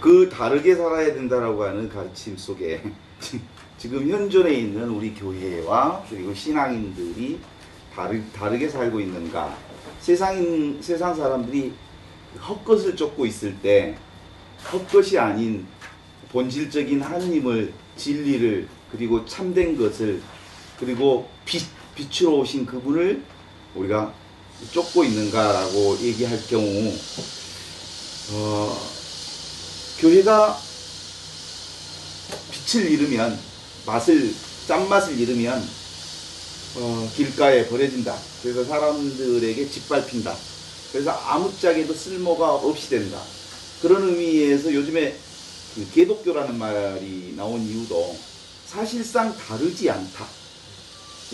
그 0.00 0.28
다르게 0.28 0.74
살아야 0.74 1.12
된다라고 1.12 1.64
하는 1.64 1.88
가르침 1.88 2.36
속에 2.36 2.82
지금 3.78 4.08
현존에 4.08 4.52
있는 4.54 4.88
우리 4.88 5.14
교회와 5.14 6.04
그리고 6.08 6.34
신앙인들이 6.34 7.38
다르, 7.94 8.20
다르게 8.32 8.68
살고 8.68 9.00
있는가. 9.00 9.56
세상인 10.00 10.80
세상 10.80 11.14
사람들이 11.14 11.72
헛것을 12.40 12.94
쫓고 12.94 13.26
있을 13.26 13.56
때 13.60 13.96
헛것이 14.72 15.18
아닌 15.18 15.66
본질적인 16.30 17.00
하나님을 17.00 17.72
진리를 17.96 18.68
그리고 18.92 19.24
참된 19.26 19.76
것을 19.76 20.22
그리고 20.78 21.28
빛 21.44 21.62
빛으로 21.94 22.38
오신 22.40 22.64
그분을 22.64 23.22
우리가 23.74 24.14
쫓고 24.70 25.02
있는가라고 25.04 25.98
얘기할 26.00 26.38
경우 26.48 26.92
어, 28.32 28.97
교회가 30.00 30.58
빛을 32.52 32.90
잃으면 32.90 33.38
맛을 33.86 34.34
짠맛을 34.66 35.18
잃으면 35.18 35.66
어, 36.76 37.10
길가에 37.16 37.66
버려진다. 37.68 38.16
그래서 38.42 38.64
사람들에게 38.64 39.68
짓밟힌다. 39.68 40.36
그래서 40.92 41.10
아무짝에도 41.10 41.92
쓸모가 41.94 42.54
없이 42.54 42.90
된다. 42.90 43.20
그런 43.82 44.08
의미에서 44.08 44.72
요즘에 44.72 45.16
그 45.74 45.90
개독교라는 45.94 46.56
말이 46.58 47.34
나온 47.36 47.60
이유도 47.62 48.16
사실상 48.66 49.36
다르지 49.36 49.90
않다. 49.90 50.26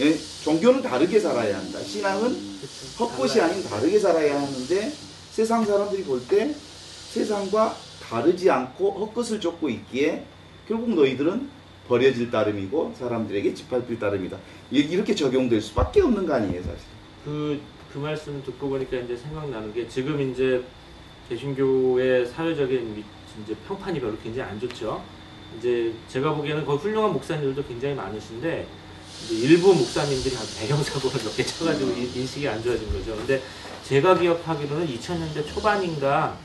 예? 0.00 0.18
종교는 0.44 0.82
다르게 0.82 1.20
살아야 1.20 1.58
한다. 1.58 1.80
신앙은 1.84 2.60
헛것이 2.98 3.40
아닌 3.40 3.62
다르게 3.64 3.98
살아야 3.98 4.40
하는데 4.40 4.92
세상 5.32 5.64
사람들이 5.64 6.04
볼 6.04 6.22
때 6.28 6.54
세상과 7.12 7.76
다르지 8.08 8.50
않고 8.50 8.90
헛것을 8.92 9.40
쫓고 9.40 9.68
있기에 9.68 10.24
결국 10.68 10.90
너희들은 10.94 11.48
버려질 11.88 12.30
따름이고 12.30 12.94
사람들에게 12.98 13.54
짓밟힐 13.54 13.98
따름이다. 13.98 14.38
이- 14.70 14.78
이렇게 14.78 15.14
적용될 15.14 15.60
수밖에 15.60 16.00
없는 16.00 16.26
거 16.26 16.34
아니에요, 16.34 16.62
사실. 16.62 16.78
그, 17.24 17.60
그 17.92 17.98
말씀 17.98 18.42
듣고 18.44 18.68
보니까 18.70 18.96
이제 18.98 19.16
생각나는 19.16 19.72
게 19.74 19.86
지금 19.88 20.20
이제 20.30 20.62
개신교의 21.28 22.26
사회적인 22.26 22.96
위- 22.96 23.04
이제 23.44 23.54
평판이 23.66 24.00
별로 24.00 24.16
굉장히 24.22 24.50
안 24.50 24.60
좋죠. 24.60 25.02
이제 25.58 25.92
제가 26.08 26.34
보기에는 26.34 26.64
거기 26.64 26.82
훌륭한 26.82 27.12
목사님들도 27.12 27.66
굉장히 27.68 27.94
많으신데 27.94 28.66
일부 29.30 29.74
목사님들이 29.74 30.34
아주 30.36 30.58
대형사고를 30.60 31.20
몇 31.24 31.36
개 31.36 31.42
쳐가지고 31.44 31.90
인- 31.92 32.10
인식이 32.14 32.48
안 32.48 32.62
좋아진 32.62 32.90
거죠. 32.92 33.14
근데 33.16 33.42
제가 33.84 34.18
기억하기로는 34.18 34.86
2000년대 34.88 35.46
초반인가 35.46 36.38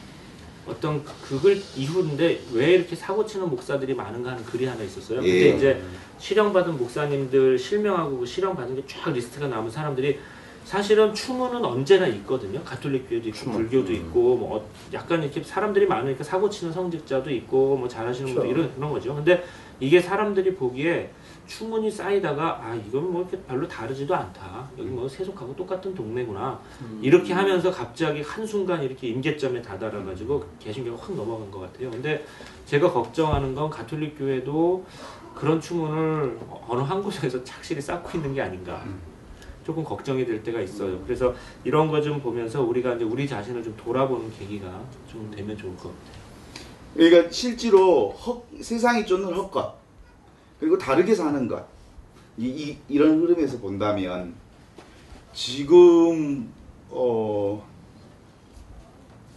어떤 0.70 1.04
그글 1.04 1.62
이후인데 1.76 2.42
왜 2.54 2.74
이렇게 2.74 2.96
사고 2.96 3.26
치는 3.26 3.50
목사들이 3.50 3.94
많은가 3.96 4.32
하는 4.32 4.44
글이 4.46 4.66
하나 4.66 4.84
있었어요. 4.84 5.20
근데 5.22 5.52
예. 5.52 5.56
이제 5.58 5.82
실형받은 6.20 6.78
목사님들 6.78 7.58
실명하고 7.58 8.20
그 8.20 8.26
실형받은 8.26 8.76
게 8.76 8.84
쫙 8.88 9.12
리스트가 9.12 9.48
남은 9.48 9.70
사람들이 9.72 10.20
사실은 10.66 11.14
추모는 11.14 11.66
언제나 11.66 12.06
있거든요. 12.08 12.62
가톨릭교도 12.64 13.30
있고 13.30 13.52
불교도 13.52 13.92
있고 13.94 14.36
뭐 14.36 14.58
어- 14.58 14.70
약간 14.94 15.24
이렇게 15.24 15.42
사람들이 15.42 15.88
많으니까 15.88 16.24
사고 16.24 16.48
치는 16.50 16.72
성직자도 16.74 17.32
있고 17.32 17.76
뭐 17.78 17.88
잘하시는 17.88 18.28
분도 18.28 18.42
그렇죠. 18.42 18.60
이런 18.60 18.76
그런 18.76 18.92
거죠. 18.92 19.16
근데 19.16 19.44
이게 19.80 20.00
사람들이 20.00 20.54
보기에 20.56 21.10
추문이 21.50 21.90
쌓이다가 21.90 22.60
아 22.64 22.76
이건 22.76 23.12
뭐 23.12 23.22
이렇게 23.24 23.36
별로 23.48 23.68
다르지도 23.68 24.16
않다. 24.16 24.70
여기 24.78 24.88
뭐 24.88 25.10
세속하고 25.10 25.56
똑같은 25.56 25.96
동네구나. 25.96 26.60
이렇게 27.02 27.34
하면서 27.34 27.72
갑자기 27.72 28.22
한 28.22 28.46
순간 28.46 28.84
이렇게 28.84 29.08
임계점에 29.08 29.60
다다라 29.62 30.04
가지고 30.04 30.46
개신교가 30.60 31.02
확 31.02 31.16
넘어간 31.16 31.50
것 31.50 31.62
같아요. 31.62 31.90
근데 31.90 32.24
제가 32.68 32.92
걱정하는 32.92 33.56
건 33.56 33.68
가톨릭 33.70 34.18
교회도 34.20 34.86
그런 35.34 35.60
추문을 35.60 36.38
어느 36.68 36.82
한 36.82 37.02
곳에서 37.02 37.44
착실히 37.44 37.82
쌓고 37.82 38.20
있는 38.20 38.36
게 38.36 38.42
아닌가. 38.44 38.84
조금 39.66 39.84
걱정이 39.84 40.26
될 40.26 40.42
때가 40.44 40.62
있어요. 40.62 41.00
그래서 41.04 41.34
이런 41.64 41.90
거 41.90 42.00
좀 42.02 42.20
보면서 42.22 42.62
우리가 42.62 42.94
이제 42.96 43.04
우리 43.04 43.28
자신을 43.28 43.64
좀 43.64 43.76
돌아보는 43.76 44.32
계기가 44.38 44.68
좀 45.12 45.32
되면 45.36 45.58
좋을 45.58 45.76
것 45.78 45.84
같아요. 45.90 46.20
그러니까 46.96 47.32
실제로 47.32 48.10
헛, 48.10 48.46
세상이 48.62 49.06
쫓는 49.06 49.34
헛것 49.34 49.79
그리고 50.60 50.78
다르게 50.78 51.16
사는 51.16 51.48
것. 51.48 51.66
이, 52.38 52.48
이, 52.48 52.78
이런 52.88 53.22
흐름에서 53.22 53.60
본다면 53.60 54.34
지금 55.34 56.52
어, 56.90 57.66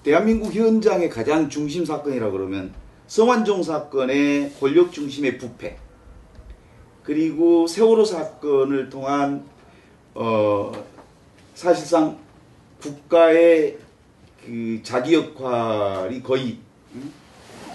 대한민국 0.03 0.53
현장의 0.53 1.09
가장 1.09 1.49
중심 1.49 1.85
사건이라 1.85 2.31
그러면 2.31 2.73
성완종 3.07 3.63
사건의 3.63 4.53
권력 4.59 4.93
중심의 4.93 5.39
부패. 5.39 5.79
그리고 7.03 7.67
세월호 7.67 8.05
사건을 8.05 8.89
통한 8.89 9.45
어, 10.15 10.73
사실상 11.55 12.19
국가의 12.81 13.79
그 14.45 14.81
자기 14.83 15.15
역할이 15.15 16.23
거의 16.23 16.59
음? 16.95 17.13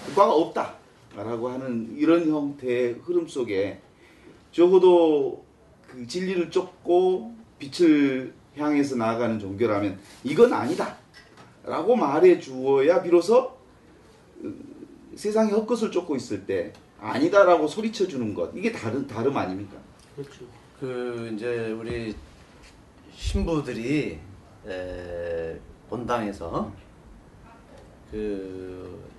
효과가 0.09 0.33
없다 0.33 0.76
라고 1.23 1.49
하는 1.49 1.95
이런 1.97 2.29
형태의 2.29 2.97
흐름 3.03 3.27
속에 3.27 3.81
적어도 4.51 5.43
그 5.87 6.05
진리를 6.05 6.51
쫓고 6.51 7.35
빛을 7.57 8.33
향해서 8.55 8.95
나아가는 8.97 9.39
종교라면 9.39 9.99
이건 10.23 10.53
아니다 10.53 10.95
라고 11.63 11.95
말해 11.95 12.39
주어야 12.39 13.01
비로소 13.01 13.37
어, 13.37 14.53
세상의 15.15 15.53
헛것을 15.53 15.91
쫓고 15.91 16.15
있을 16.15 16.45
때 16.45 16.71
아니다라고 16.99 17.67
소리쳐 17.67 18.07
주는 18.07 18.33
것 18.33 18.51
이게 18.55 18.71
다른 18.71 19.07
다름 19.07 19.35
아닙니까? 19.37 19.75
그렇죠. 20.15 20.45
그 20.79 21.31
이제 21.33 21.71
우리 21.71 22.15
신부들이 23.13 24.19
에, 24.67 25.59
본당에서 25.89 26.71
그 28.11 29.16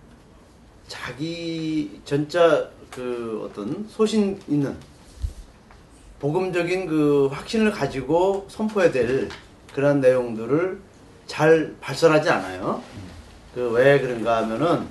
자기 0.88 2.00
전자 2.04 2.68
그 2.90 3.46
어떤 3.48 3.86
소신 3.88 4.40
있는 4.48 4.76
복음적인 6.18 6.86
그 6.86 7.28
확신을 7.30 7.70
가지고 7.70 8.46
선포해야 8.48 8.90
될 8.90 9.28
그런 9.72 10.00
내용들을 10.00 10.80
잘 11.26 11.76
발설하지 11.80 12.28
않아요. 12.30 12.82
그 13.54 13.70
왜 13.72 14.00
그런가 14.00 14.38
하면은 14.38 14.86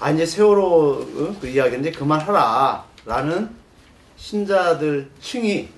아 0.00 0.10
이제 0.10 0.24
세월호 0.26 0.92
어? 0.92 1.36
그 1.40 1.46
이야기인데 1.46 1.90
그만하라 1.92 2.86
라는 3.04 3.50
신자들 4.16 5.10
층이 5.20 5.68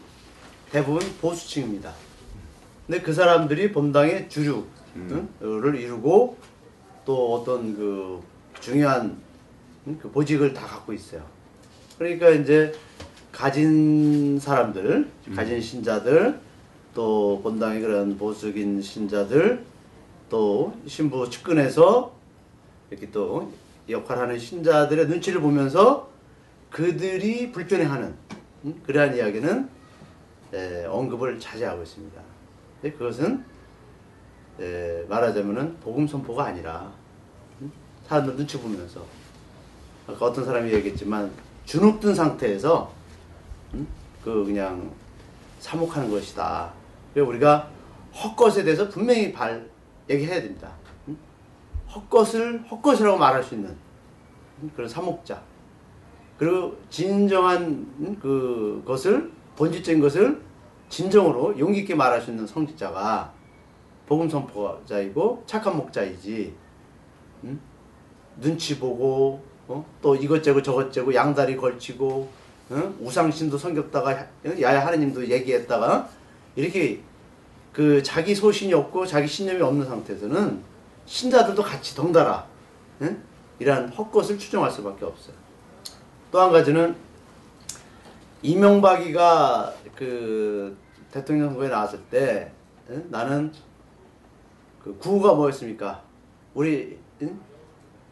대부분 0.71 1.01
보수층입니다. 1.21 1.93
근데 2.87 3.01
그 3.03 3.13
사람들이 3.13 3.73
본당의 3.73 4.29
주류를 4.31 5.77
이루고 5.77 6.37
또 7.05 7.35
어떤 7.35 7.75
그 7.77 8.23
중요한 8.61 9.21
음, 9.87 9.99
그 10.01 10.11
보직을 10.11 10.53
다 10.53 10.67
갖고 10.67 10.93
있어요. 10.93 11.23
그러니까 11.99 12.31
이제 12.31 12.73
가진 13.33 14.39
사람들, 14.39 15.09
가진 15.35 15.61
신자들, 15.61 16.41
또 16.95 17.41
본당의 17.43 17.81
그런 17.81 18.19
보수적인 18.19 18.83
신자들, 18.83 19.65
또 20.29 20.75
신부 20.87 21.29
측근에서 21.29 22.13
이렇게 22.91 23.11
또 23.11 23.53
역할하는 23.89 24.39
신자들의 24.39 25.07
눈치를 25.07 25.41
보면서 25.41 26.11
그들이 26.71 27.53
불편해하는 27.53 28.15
음, 28.65 28.83
그러한 28.85 29.17
이야기는 29.17 29.69
에, 30.53 30.85
언급을 30.87 31.39
자제하고 31.39 31.83
있습니다. 31.83 32.21
그것은 32.83 33.45
에, 34.61 35.05
말하자면은 35.09 35.79
복음 35.81 36.07
선포가 36.07 36.47
아니라 36.47 36.93
음, 36.93 37.08
사람들 38.09 38.37
눈치 38.37 38.59
보면서 38.59 39.05
아까 40.07 40.27
어떤 40.27 40.45
사람이 40.45 40.73
얘기했지만 40.73 41.31
주눅든 41.67 42.15
상태에서 42.15 42.91
음, 43.75 43.87
그 44.25 44.45
그냥 44.45 44.91
사목하는 45.61 46.11
것이다. 46.11 46.73
우리가 47.15 47.69
헛것에 48.15 48.65
대해서 48.65 48.89
분명히 48.89 49.31
발 49.33 49.69
얘기해야 50.09 50.41
됩니다. 50.41 50.71
음? 51.09 51.19
헛것을 51.95 52.65
헛것이라고 52.71 53.19
말할 53.19 53.43
수 53.43 53.55
있는 53.55 53.77
음, 54.63 54.71
그런 54.75 54.89
사목자. 54.89 55.43
그리고 56.39 56.79
진정한 56.89 57.63
음, 57.99 58.17
그 58.21 58.83
것을 58.87 59.31
본질적인 59.57 60.01
것을 60.01 60.41
진정으로 60.89 61.59
용기 61.59 61.81
있게 61.81 61.95
말할 61.95 62.23
수 62.23 62.31
있는 62.31 62.47
성직자가 62.47 63.35
복음 64.07 64.31
선포자이고 64.31 65.43
착한 65.45 65.77
목자이지. 65.77 66.55
음? 67.45 67.61
눈치 68.41 68.79
보고 68.79 69.43
어? 69.67 69.85
또 70.01 70.15
이것저것 70.15 70.63
저것저것 70.63 71.15
양다리 71.15 71.57
걸치고 71.57 72.29
어? 72.71 72.95
우상신도 73.01 73.57
섬겼다가 73.59 74.27
야야 74.61 74.87
하느님도 74.87 75.27
얘기했다가 75.29 76.09
이렇게 76.57 77.01
그 77.73 78.03
자기 78.03 78.35
소신이 78.35 78.73
없고 78.75 79.07
자기 79.07 79.27
신념이 79.29 79.61
없는 79.63 79.87
상태에서는 79.87 80.63
신자들도 81.07 81.63
같이 81.63 81.95
덩달아 81.95 82.47
응? 83.03 83.23
이러한 83.59 83.89
헛것을 83.91 84.39
추정할 84.39 84.71
수밖에 84.71 85.05
없어요. 85.05 85.35
또 86.31 86.41
한 86.41 86.53
가지는 86.53 86.95
이명박이가 88.43 89.75
그 89.97 90.77
대통령 91.11 91.49
선거에 91.49 91.69
나왔을 91.69 91.99
때 92.11 92.53
응? 92.91 93.07
나는 93.11 93.53
그 94.83 94.97
구호가 94.99 95.35
뭐였습니까? 95.35 96.03
우리 96.55 96.99
응? 97.23 97.41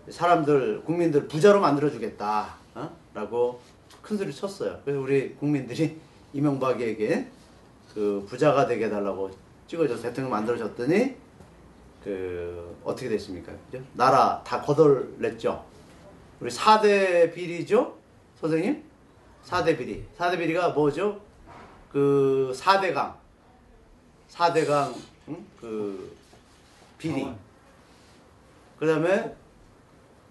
사람들 0.09 0.83
국민들 0.85 1.27
부자로 1.29 1.61
만들어 1.61 1.91
주겠다 1.91 2.55
어? 2.75 2.91
라고 3.15 3.61
큰 4.03 4.17
소리 4.17 4.33
쳤어요. 4.33 4.81
그래서 4.85 5.01
우리 5.01 5.35
국민들이 5.35 5.99
이명박에게 6.33 7.29
그 7.93 8.25
부자가 8.29 8.67
되게 8.67 8.87
해달라고 8.87 9.31
찍어줘서 9.67 10.03
대통령 10.03 10.31
만들어줬더니 10.31 11.17
그 12.05 12.77
어떻게 12.85 13.09
됐습니까? 13.09 13.53
그죠? 13.71 13.83
나라 13.95 14.43
다 14.45 14.61
거덜냈죠. 14.61 15.65
우리 16.41 16.51
4대 16.51 17.35
비리죠? 17.35 17.97
선생님? 18.41 18.85
4대 19.45 19.77
비리. 19.77 20.05
4대 20.17 20.39
비리가 20.39 20.69
뭐죠? 20.69 21.21
그 21.91 22.53
4대강. 22.55 23.15
4대강 24.31 24.95
응? 25.29 25.47
그 25.61 26.17
비리. 26.99 27.27
그 28.79 28.87
다음에 28.87 29.35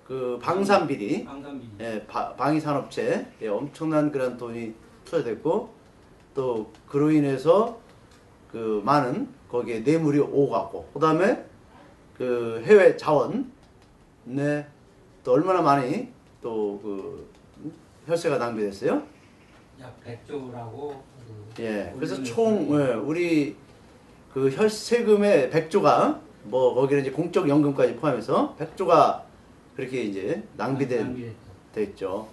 그 0.05 0.37
방산 0.41 0.87
비리. 0.87 1.25
방산비리. 1.25 1.71
예, 1.79 2.05
바- 2.05 2.33
방위산업체에 2.35 3.25
예, 3.41 3.47
엄청난 3.47 4.11
그런 4.11 4.37
돈이 4.37 4.73
투자됐고 5.03 5.69
또 6.35 6.71
그로 6.87 7.11
인해서 7.11 7.79
그 8.51 8.81
많은 8.85 9.27
거기에 9.49 9.79
뇌물이 9.79 10.19
오가고 10.19 10.89
그다음에 10.93 11.43
그 12.17 12.61
해외 12.65 12.95
자원에 12.95 14.67
또 15.23 15.31
얼마나 15.33 15.61
많이 15.61 16.09
또 16.41 16.79
그 16.81 17.33
혈세가 18.05 18.37
낭비됐어요? 18.37 19.01
약 19.81 19.99
100조라고. 20.05 20.95
그 21.55 21.63
예. 21.63 21.91
그래서 21.95 22.21
총. 22.21 22.69
예, 22.79 22.93
우리 22.93 23.55
그 24.31 24.51
혈세금의 24.51 25.49
100조가 25.49 26.19
뭐 26.43 26.75
거기는 26.75 27.01
이제 27.01 27.09
공적 27.11 27.49
연금까지 27.49 27.95
포함해서 27.95 28.55
100조가 28.59 29.23
그렇게 29.75 30.03
이제 30.03 30.43
낭비된. 30.57 31.35
됐죠. 31.73 32.27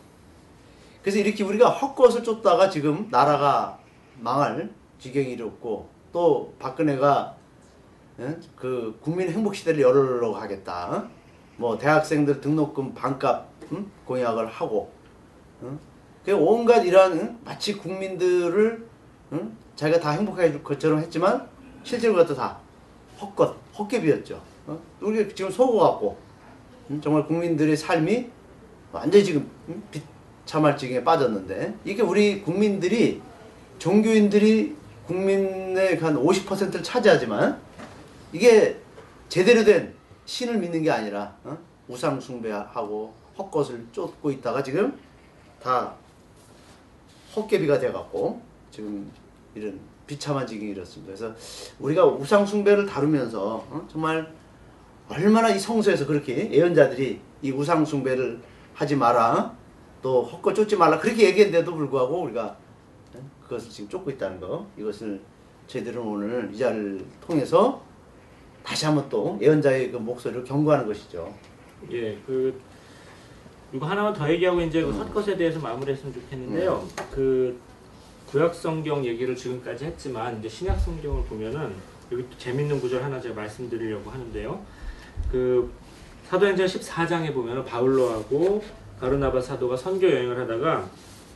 그래서 1.02 1.18
이렇게 1.18 1.42
우리가 1.42 1.68
헛것을 1.68 2.22
쫓다가 2.22 2.70
지금 2.70 3.09
나라가 3.11 3.78
망할 4.20 4.70
지경이 5.00 5.33
이르렀고 5.33 5.88
또 6.12 6.55
박근혜가 6.61 7.37
예? 8.20 8.38
그 8.55 8.96
국민 9.02 9.28
행복 9.28 9.57
시대를 9.57 9.83
가겠다. 10.33 10.90
어? 10.90 11.09
뭐 11.57 11.76
대학생들 11.76 12.40
등록금 12.40 12.94
반값 12.94 13.48
음? 13.72 13.90
공약을 14.05 14.46
하고 14.46 14.92
어? 15.61 15.78
그 16.24 16.33
온갖 16.33 16.85
이러한 16.85 17.12
응? 17.18 17.38
마치 17.44 17.76
국민들을 17.76 18.87
응? 19.33 19.57
자기가 19.74 19.98
다 19.98 20.11
행복하게 20.11 20.48
해줄 20.48 20.62
것처럼 20.62 21.00
했지만 21.00 21.48
실제로 21.83 22.14
그것도 22.14 22.37
다 22.37 22.59
헛것 23.20 23.57
헛개비였죠. 23.76 24.40
어? 24.68 24.78
우리 25.00 25.35
지금 25.35 25.50
속어갖고 25.50 26.11
음, 26.11 26.32
정말 27.03 27.27
국민들의 27.27 27.77
삶이 27.77 28.31
완전히 28.92 29.25
지금 29.25 29.51
음, 29.68 29.83
비참할지경에 29.90 31.05
빠졌는데 31.05 31.75
이게 31.85 32.03
우리 32.03 32.42
국민들이 32.42 33.21
종교인들이 33.79 34.77
국민의 35.07 35.99
한 35.99 36.14
50%를 36.16 36.83
차지하지만 36.83 37.61
이게 38.33 38.79
제대로 39.29 39.64
된 39.64 39.95
신을 40.25 40.59
믿는 40.59 40.83
게 40.83 40.90
아니라 40.90 41.37
어? 41.45 41.57
우상 41.88 42.21
숭배하고 42.21 43.12
헛것을 43.38 43.87
쫓고 43.92 44.31
있다가 44.31 44.62
지금 44.62 44.99
다 45.61 45.95
헛개비가 47.35 47.79
돼갖고 47.79 48.40
지금 48.71 49.11
이런 49.55 49.81
비참한 50.07 50.47
지경이 50.47 50.73
이렇습니다. 50.73 51.14
그래서 51.14 51.35
우리가 51.79 52.05
우상 52.07 52.45
숭배를 52.45 52.87
다루면서 52.87 53.66
어? 53.68 53.88
정말 53.90 54.33
얼마나 55.12 55.51
이 55.51 55.59
성서에서 55.59 56.07
그렇게 56.07 56.51
예언자들이 56.51 57.20
이 57.42 57.53
우상 57.53 57.85
숭배를 57.85 58.40
하지 58.75 58.96
마라 58.96 59.55
또 60.01 60.22
헛것 60.22 60.55
쫓지 60.55 60.77
말라 60.77 60.98
그렇게 60.98 61.27
얘기했는데도 61.27 61.75
불구하고 61.75 62.22
우리가 62.22 62.57
어? 63.14 63.31
그것을 63.42 63.70
지금 63.70 63.90
쫓고 63.90 64.11
있다는 64.12 64.40
거 64.40 64.66
이것을 64.79 65.20
저희들은 65.66 66.01
오늘 66.01 66.51
이 66.53 66.57
자리를 66.57 67.05
통해서 67.27 67.83
다시 68.62 68.87
한번 68.87 69.07
또 69.09 69.38
예언자의 69.40 69.90
그 69.90 69.98
목소리를 69.98 70.44
경고하는 70.44 70.87
것이죠. 70.87 71.33
예, 71.90 72.16
그 72.27 72.59
이거 73.72 73.87
하나만 73.87 74.14
더 74.14 74.31
얘기하고 74.31 74.61
이제 74.62 74.83
그 74.83 74.90
헛것에 74.90 75.37
대해서 75.37 75.59
마무리했으면 75.59 76.14
좋겠는데요. 76.14 76.87
그 77.11 77.59
구약 78.31 78.55
성경 78.55 79.05
얘기를 79.05 79.37
지금까지 79.37 79.85
했지만 79.87 80.38
이제 80.38 80.48
신약 80.48 80.81
성경을 80.81 81.25
보면은 81.25 81.75
여기 82.12 82.22
또 82.31 82.38
재밌는 82.38 82.81
구절 82.81 83.03
하나 83.03 83.20
제가 83.20 83.35
말씀드리려고 83.35 84.11
하는데요. 84.11 84.64
그 85.31 85.70
사도행전 86.29 86.66
14장에 86.66 87.33
보면은 87.35 87.64
바울로하고 87.64 88.62
가르나바 89.01 89.40
사도가 89.40 89.77
선교 89.77 90.11
여행을 90.11 90.38
하다가 90.40 90.88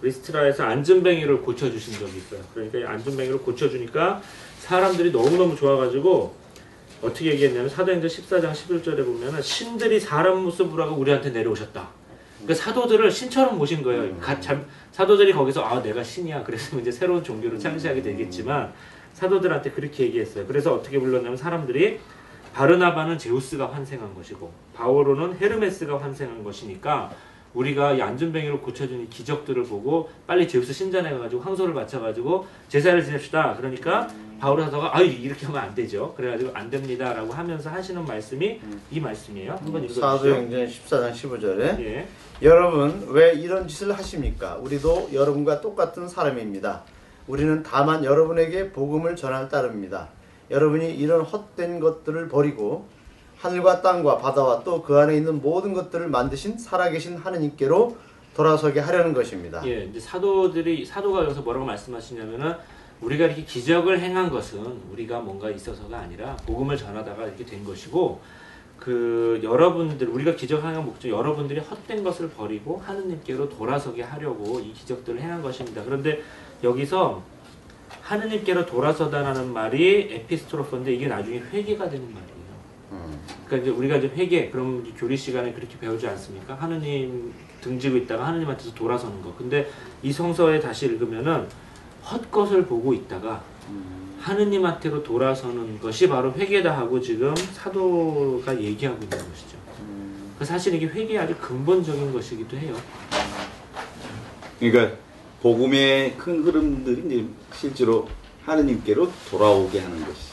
리스트라에서 0.03 0.65
안전뱅이를 0.65 1.43
고쳐주신 1.43 1.95
적이 1.95 2.19
있어요. 2.19 2.41
그러니까 2.55 2.79
이 2.79 2.85
안전뱅이를 2.85 3.39
고쳐주니까 3.39 4.21
사람들이 4.61 5.11
너무너무 5.11 5.57
좋아가지고 5.57 6.35
어떻게 7.03 7.33
얘기했냐면 7.33 7.69
사도행전 7.69 8.09
14장 8.09 8.53
11절에 8.53 9.05
보면은 9.05 9.41
신들이 9.43 9.99
사람 10.01 10.43
모습으로 10.45 10.83
하고 10.85 10.97
우리한테 10.97 11.31
내려오셨다. 11.31 11.89
그러니까 12.43 12.55
사도들을 12.65 13.11
신처럼 13.11 13.59
모신 13.59 13.83
거예요. 13.83 14.17
가- 14.19 14.39
참- 14.41 14.65
사도들이 14.93 15.33
거기서 15.33 15.63
아 15.63 15.83
내가 15.83 16.03
신이야. 16.03 16.43
그래서 16.45 16.79
이제 16.79 16.91
새로운 16.91 17.23
종교를 17.23 17.59
창시하게 17.59 18.03
되겠지만 18.03 18.73
사도들한테 19.15 19.71
그렇게 19.71 20.05
얘기했어요. 20.05 20.47
그래서 20.47 20.75
어떻게 20.75 20.99
불렀냐면 20.99 21.37
사람들이 21.37 21.99
바르나바는 22.57 23.19
제우스가 23.19 23.71
환생한 23.71 24.15
것이고 24.15 24.51
바오로는 24.75 25.37
헤르메스가 25.39 26.01
환생한 26.01 26.43
것이니까 26.43 27.11
우리가 27.53 27.93
이 27.93 28.01
안전뱅이로 28.01 28.61
고쳐준 28.63 29.03
이 29.03 29.09
기적들을 29.11 29.63
보고 29.65 30.09
빨리 30.27 30.49
제우스 30.49 30.73
신전해가지고 30.73 31.43
황소를 31.43 31.75
바쳐가지고 31.75 32.47
제사를 32.69 33.05
지냅시다. 33.05 33.57
그러니까 33.57 34.09
바울 34.41 34.63
사도가 34.63 34.97
아 34.97 35.01
이렇게 35.03 35.45
하면 35.47 35.61
안 35.63 35.75
되죠. 35.75 36.15
그래가지고 36.15 36.51
안 36.55 36.71
됩니다라고 36.71 37.31
하면서 37.31 37.69
하시는 37.69 38.03
말씀이 38.03 38.61
이 38.91 39.01
말씀이에요. 39.01 39.53
한번 39.53 39.85
읽어주시죠. 39.85 40.01
사도행전 40.01 40.67
14장 40.67 41.13
15절에 41.13 41.61
예. 41.81 42.09
여러분 42.41 43.07
왜 43.09 43.35
이런 43.35 43.69
짓을 43.69 43.93
하십니까? 43.93 44.57
우리도 44.57 45.11
여러분과 45.13 45.61
똑같은 45.61 46.09
사람입니다. 46.09 46.85
우리는 47.27 47.63
다만 47.63 48.03
여러분에게 48.03 48.71
복음을 48.73 49.15
전할 49.15 49.51
따름입니다. 49.51 50.09
여러분이 50.51 50.95
이런 50.95 51.23
헛된 51.23 51.81
것들을 51.81 52.29
버리고 52.29 52.87
하늘과 53.39 53.83
땅과 53.83 54.19
바다와 54.19 54.63
또 54.65 54.83
그 54.83 54.97
안에 54.97 55.17
있는 55.17 55.43
모든 55.43 55.75
것들을 55.75 56.09
만드신 56.09 56.59
살아계신 56.59 57.17
하느님께로 57.17 57.97
돌아서게 58.35 58.81
하려는 58.81 59.13
것입니다. 59.15 59.67
예, 59.67 59.85
이제 59.85 59.99
사도들이 59.99 60.85
사도가 60.85 61.25
여기서 61.25 61.43
뭐라고 61.43 61.65
말씀하시냐면은 61.67 62.55
우리가 63.01 63.27
이렇게 63.27 63.45
기적을 63.45 64.01
행한 64.01 64.31
것은 64.31 64.61
우리가 64.93 65.21
뭔가 65.21 65.51
있어서가 65.51 65.99
아니라 65.99 66.37
복음을 66.47 66.77
전하다가 66.77 67.25
이렇게 67.25 67.45
된 67.45 67.65
것이고 67.65 68.21
그 68.79 69.41
여러분들 69.43 70.09
우리가 70.09 70.35
기적하는 70.35 70.85
목적 70.85 71.09
여러분들이 71.09 71.61
헛된 71.61 72.05
것을 72.05 72.31
버리고 72.31 72.79
하느님께로 72.85 73.49
돌아서게 73.49 74.03
하려고 74.03 74.61
이 74.61 74.73
기적들을 74.73 75.21
행한 75.21 75.43
것입니다. 75.43 75.83
그런데 75.85 76.21
여기서 76.63 77.23
하느님께로 78.07 78.67
돌아서다라는 78.67 79.53
말이 79.53 80.09
에피스트로프인데 80.13 80.95
이게 80.95 81.09
나중에 81.09 81.39
회개가 81.39 81.89
되는 81.91 82.07
말이에요. 82.07 82.37
그러니까 83.47 83.57
이제 83.57 83.71
우리가 83.71 83.97
이제 83.97 84.09
회개 84.15 84.51
그럼 84.51 84.83
이제 84.85 84.95
교리 84.97 85.17
시간에 85.17 85.53
그렇게 85.53 85.77
배우지 85.79 86.07
않습니까? 86.07 86.55
하느님 86.55 87.33
등지고 87.61 87.97
있다가 87.97 88.27
하느님한테서 88.29 88.75
돌아서는 88.75 89.23
거. 89.23 89.35
근데 89.37 89.69
이 90.03 90.13
성서에 90.13 90.61
다시 90.61 90.87
읽으면은 90.87 91.49
헛것을 92.05 92.67
보고 92.67 92.95
있다가 92.95 93.43
하느님한테로 94.21 95.03
돌아서는 95.03 95.81
것이 95.81 96.09
바로 96.09 96.33
회개다 96.33 96.77
하고 96.77 97.01
지금 97.01 97.35
사도가 97.35 98.61
얘기하고 98.61 99.03
있는 99.03 99.19
것이죠. 99.19 99.57
그 100.39 100.45
사실 100.45 100.75
이게 100.75 100.87
회개의 100.87 101.19
아주 101.19 101.35
근본적인 101.39 102.13
것이기도 102.13 102.57
해요. 102.57 102.77
그러니까 104.61 104.97
복음의 105.47 106.17
큰 106.19 106.43
흐름들이 106.43 107.03
이제 107.07 107.25
실제로 107.55 108.09
하느님께로 108.45 109.09
돌아오게 109.31 109.79
하는 109.79 110.05
것이. 110.05 110.33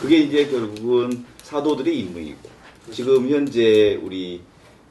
그게 0.00 0.16
이제 0.16 0.46
결국은 0.46 1.26
사도들의 1.42 1.98
임무이고 1.98 2.38
지금 2.90 3.28
현재 3.28 4.00
우리 4.02 4.40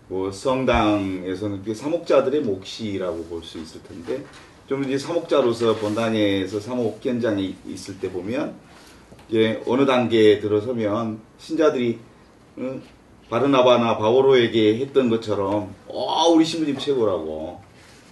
뭐 0.08 0.32
성당에서는 0.32 1.64
그 1.64 1.74
사목자들의 1.74 2.42
몫이라고 2.42 3.24
볼 3.24 3.42
수 3.42 3.58
있을 3.58 3.82
텐데 3.82 4.24
좀 4.68 4.84
이제 4.84 5.00
사목자로서 5.00 5.78
본당에서 5.78 6.60
사목 6.60 7.04
현장에 7.04 7.56
있을 7.68 8.00
때 8.00 8.12
보면 8.12 8.54
이제 9.30 9.64
어느 9.66 9.84
단계에 9.88 10.42
들어서면 10.42 11.22
신자들이 11.40 11.98
어, 12.58 12.80
바르나바나 13.32 13.98
바오로에게 13.98 14.78
했던 14.78 15.10
것처럼 15.10 15.74
어 15.88 16.28
우리 16.30 16.46
신부님 16.46 16.78
최고라고 16.78 17.65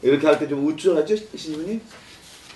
이렇게 0.04 0.28
할 0.28 0.38
때 0.40 0.48
좀 0.48 0.66
우쭐하죠 0.68 1.16
신부님 1.36 1.82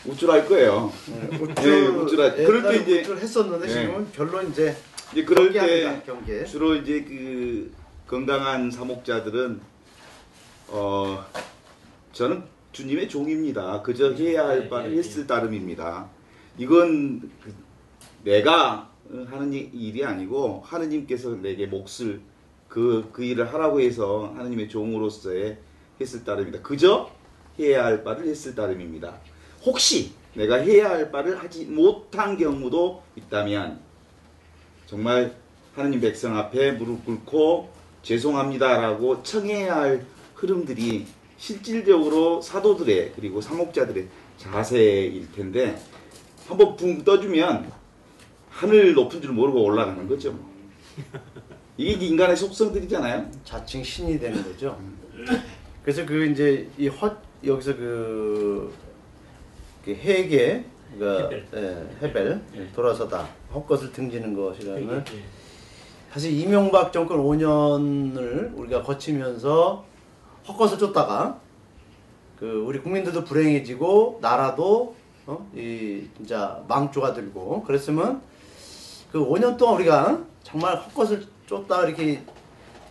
우쭐할 0.05 0.45
거예요. 0.47 0.91
예, 1.09 1.87
우쭐하- 1.87 2.35
그럴 2.35 2.63
때 2.63 2.81
이제- 2.81 3.01
우쭐 3.01 3.17
했었는데 3.17 3.67
예. 3.67 3.73
지금은 3.73 4.11
별로 4.11 4.41
이제 4.43 4.75
이제 5.11 5.23
그럴 5.23 5.51
때 5.51 6.01
경계. 6.05 6.45
주로 6.45 6.75
이제 6.75 7.03
그 7.03 7.71
건강한 8.07 8.69
사목자들은 8.71 9.59
어 10.69 11.25
저는 12.13 12.43
주님의 12.71 13.09
종입니다. 13.09 13.81
그저 13.81 14.13
해야 14.13 14.47
할 14.47 14.61
네, 14.61 14.69
바를 14.69 14.91
네, 14.91 14.97
했을 14.97 15.25
따름입니다. 15.25 16.07
이건 16.57 17.21
그 17.43 17.53
내가 18.23 18.89
하는 19.29 19.53
이- 19.53 19.69
일이 19.73 20.03
아니고 20.05 20.61
하느님께서 20.65 21.29
내게 21.41 21.65
몫을 21.65 22.19
그, 22.67 23.09
그 23.13 23.23
일을 23.23 23.51
하라고 23.53 23.79
해서 23.79 24.33
하느님의 24.35 24.67
종으로서의 24.69 25.57
했을 25.99 26.23
따름입니다. 26.25 26.61
그저 26.61 27.09
해야 27.59 27.85
할 27.85 28.03
바를 28.03 28.27
했을 28.27 28.53
따름입니다. 28.55 29.13
혹시 29.65 30.11
내가 30.33 30.57
해야 30.57 30.89
할 30.91 31.11
바를 31.11 31.37
하지 31.37 31.65
못한 31.65 32.37
경우도 32.37 33.01
있다면 33.15 33.79
정말 34.85 35.35
하느님 35.75 35.99
백성 35.99 36.37
앞에 36.37 36.73
무릎 36.73 37.05
꿇고 37.05 37.69
죄송합니다라고 38.03 39.23
청해야 39.23 39.75
할 39.77 40.05
흐름들이 40.35 41.05
실질적으로 41.37 42.41
사도들의 42.41 43.13
그리고 43.15 43.41
사목자들의 43.41 44.07
자세일 44.37 45.31
텐데 45.31 45.79
한번 46.47 46.75
붕 46.75 47.03
떠주면 47.03 47.71
하늘 48.49 48.93
높은 48.93 49.21
줄 49.21 49.31
모르고 49.31 49.63
올라가는 49.63 50.07
거죠. 50.07 50.37
이게 51.75 52.05
인간의 52.05 52.35
속성들이잖아요. 52.37 53.29
자칭 53.43 53.83
신이 53.83 54.19
되는 54.19 54.43
거죠. 54.43 54.79
그래서 55.83 56.05
그 56.05 56.25
이제 56.25 56.67
이 56.77 56.87
헛 56.87 57.26
여기서 57.43 57.75
그, 57.75 58.73
그 59.85 59.91
해계 59.91 60.65
그 60.97 61.05
헤벨. 61.05 61.47
예, 61.53 62.05
헤벨 62.07 62.41
네. 62.53 62.67
돌아서다 62.73 63.27
헛것을 63.53 63.91
등지는 63.91 64.33
것이라는 64.33 64.81
회개. 64.81 65.17
예. 65.17 65.23
사실 66.11 66.31
이명박 66.31 66.91
정권 66.91 67.19
5년을 67.19 68.57
우리가 68.57 68.81
거치면서 68.81 69.85
헛것을 70.47 70.77
쫓다가 70.77 71.39
그 72.39 72.63
우리 72.65 72.79
국민들도 72.79 73.23
불행해지고 73.23 74.19
나라도 74.21 74.95
어? 75.25 75.49
이 75.53 76.07
진짜 76.15 76.63
망조가 76.67 77.13
들고 77.13 77.63
그랬으면 77.63 78.21
그 79.11 79.19
5년 79.19 79.57
동안 79.57 79.75
우리가 79.75 80.23
정말 80.43 80.77
헛것을 80.77 81.25
쫓다가 81.45 81.85
이렇게 81.85 82.21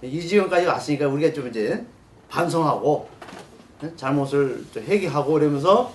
이 0.03 0.21
지경까지 0.21 0.67
왔으니까 0.67 1.09
우리가 1.09 1.33
좀 1.33 1.49
이제 1.49 1.85
반성하고 2.29 2.93
어? 2.93 3.16
잘못을 3.97 4.65
좀 4.73 4.83
회개하고 4.83 5.33
그러면서 5.35 5.93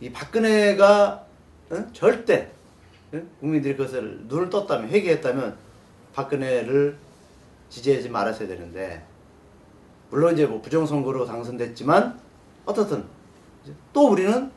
이 0.00 0.10
박근혜가 0.10 1.26
어? 1.70 1.86
절대 1.92 2.50
어? 3.12 3.20
국민들이 3.40 3.76
그것을 3.76 4.22
눈을 4.26 4.50
떴다면 4.50 4.88
회개했다면 4.90 5.56
박근혜를 6.14 6.96
지지하지 7.68 8.08
말았어야 8.08 8.48
되는데 8.48 9.04
물론 10.10 10.34
이제 10.34 10.46
뭐 10.46 10.60
부정선거로 10.60 11.26
당선됐지만 11.26 12.18
어떻든 12.64 13.04
또 13.92 14.10
우리는 14.10 14.50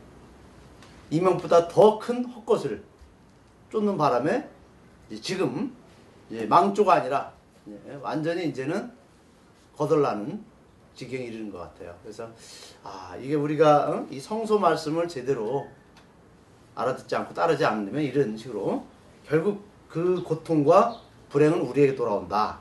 이명보다 1.10 1.68
더 1.68 2.00
큰 2.00 2.24
헛것을 2.26 2.84
쫓는 3.72 3.98
바람에 3.98 4.48
이제 5.10 5.22
지금 5.22 5.76
이제 6.30 6.46
망조가 6.46 6.94
아니라 6.94 7.32
완전히 8.02 8.48
이제는 8.48 8.92
거덜나는 9.76 10.44
지경에 11.00 11.24
이르는 11.26 11.50
것 11.50 11.60
같아요. 11.60 11.96
그래서 12.04 12.30
아 12.84 13.16
이게 13.22 13.36
우리가 13.36 13.90
어? 13.90 14.08
이 14.12 14.20
성소 14.20 14.60
말씀을 14.60 15.08
제대로 15.08 15.66
알아듣지 16.76 17.16
않고 17.16 17.34
따르지 17.34 17.64
않으면 17.64 18.02
이런 18.04 18.36
식으로 18.36 18.84
결국 19.26 19.64
그 19.88 20.22
고통과 20.24 21.00
불행은 21.30 21.62
우리에게 21.62 21.96
돌아온다. 21.96 22.60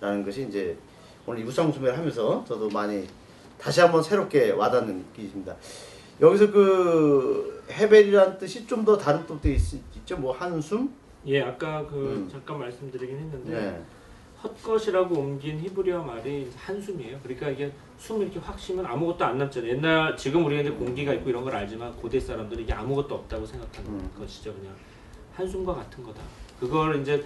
라는 0.00 0.24
것이 0.24 0.46
이제 0.46 0.78
오늘 1.26 1.42
이 1.42 1.44
우상숭배를 1.44 1.98
하면서 1.98 2.44
저도 2.46 2.68
많이 2.68 3.08
다시 3.58 3.80
한번 3.80 4.00
새롭게 4.02 4.52
와닿는 4.52 5.04
기입니다. 5.16 5.56
여기서 6.20 6.52
그 6.52 7.64
헤벨이라는 7.70 8.38
뜻이 8.38 8.64
좀 8.66 8.84
더 8.84 8.96
다른 8.96 9.26
뜻도 9.26 9.48
있, 9.48 9.60
있죠. 9.96 10.16
뭐 10.18 10.32
한숨? 10.32 10.94
예, 11.26 11.42
아까 11.42 11.84
그 11.88 11.94
음. 11.96 12.28
잠깐 12.30 12.60
말씀드리긴 12.60 13.18
했는데 13.18 13.50
네. 13.52 13.82
헛것이라고 14.46 15.14
옮긴 15.18 15.58
히브리어 15.60 16.02
말이 16.02 16.50
한숨이에요. 16.56 17.18
그러니까 17.22 17.50
이게 17.50 17.72
숨 17.98 18.22
이렇게 18.22 18.38
확 18.38 18.58
쉬면 18.58 18.86
아무것도 18.86 19.24
안 19.24 19.38
남잖아요. 19.38 19.72
옛날 19.72 20.16
지금 20.16 20.44
우리가 20.46 20.62
이제 20.62 20.70
공기가 20.70 21.12
있고 21.14 21.30
이런 21.30 21.42
걸 21.44 21.54
알지만 21.56 21.94
고대 21.96 22.20
사람들은 22.20 22.62
이게 22.62 22.72
아무것도 22.72 23.14
없다고 23.14 23.44
생각하는 23.44 23.90
음. 23.90 24.10
것이죠. 24.18 24.54
그냥 24.54 24.74
한숨과 25.34 25.74
같은 25.74 26.02
거다. 26.04 26.20
그걸 26.60 27.00
이제 27.02 27.22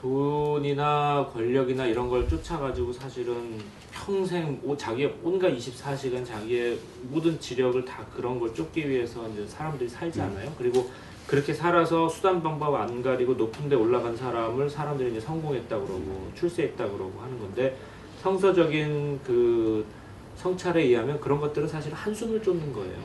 돈이나 0.00 1.28
권력이나 1.32 1.86
이런 1.86 2.08
걸 2.08 2.26
쫓아가지고 2.28 2.92
사실은 2.92 3.58
평생 3.92 4.58
오- 4.64 4.76
자기의 4.76 5.14
온갖 5.22 5.50
24시간 5.54 6.24
자기의 6.24 6.78
모든 7.02 7.38
지력을 7.38 7.84
다 7.84 8.04
그런 8.14 8.40
걸 8.40 8.54
쫓기 8.54 8.88
위해서 8.88 9.28
이제 9.28 9.46
사람들이 9.46 9.88
살지 9.88 10.20
않아요. 10.22 10.50
그리고 10.56 10.90
그렇게 11.30 11.54
살아서 11.54 12.08
수단 12.08 12.42
방법 12.42 12.74
안 12.74 13.04
가리고 13.04 13.34
높은 13.34 13.68
데 13.68 13.76
올라간 13.76 14.16
사람을 14.16 14.68
사람들이 14.68 15.12
이제 15.12 15.20
성공했다 15.20 15.78
그러고 15.78 16.28
출세했다 16.34 16.90
그러고 16.90 17.20
하는 17.20 17.38
건데 17.38 17.76
성서적인 18.20 19.20
그 19.22 19.86
성찰에 20.34 20.82
의하면 20.82 21.20
그런 21.20 21.38
것들은 21.38 21.68
사실 21.68 21.94
한숨을 21.94 22.42
쫓는 22.42 22.72
거예요. 22.72 22.98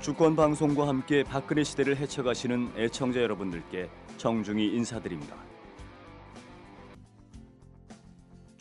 주권 0.00 0.34
방송과 0.34 0.88
함께 0.88 1.22
박근혜 1.22 1.62
시대를 1.62 1.98
헤쳐가시는 1.98 2.70
애청자 2.78 3.20
여러분들께 3.20 3.90
정중히 4.16 4.68
인사드립니다. 4.68 5.53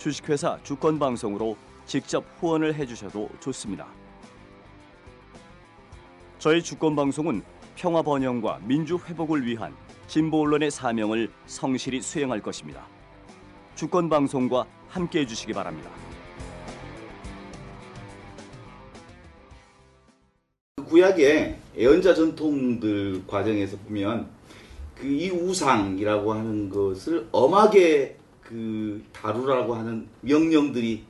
주식회사 0.00 0.58
주권방송으로 0.62 1.58
직접 1.84 2.24
후원을 2.38 2.74
해주셔도 2.74 3.28
좋습니다. 3.38 3.86
저희 6.38 6.62
주권방송은 6.62 7.42
평화 7.76 8.00
번영과 8.00 8.60
민주 8.64 8.96
회복을 8.96 9.44
위한 9.46 9.74
진보 10.06 10.40
언론의 10.40 10.70
사명을 10.70 11.30
성실히 11.44 12.00
수행할 12.00 12.40
것입니다. 12.40 12.86
주권방송과 13.74 14.66
함께해 14.88 15.26
주시기 15.26 15.52
바랍니다. 15.52 15.90
그 20.76 20.84
구약의 20.84 21.58
예언자 21.76 22.14
전통들 22.14 23.26
과정에서 23.26 23.76
보면 23.76 24.30
그 25.00 25.06
이 25.06 25.30
우상이라고 25.30 26.32
하는 26.34 26.68
것을 26.68 27.26
엄하게 27.32 28.19
그 28.50 29.00
다루라고 29.12 29.74
하는 29.74 30.08
명령들이 30.22 31.04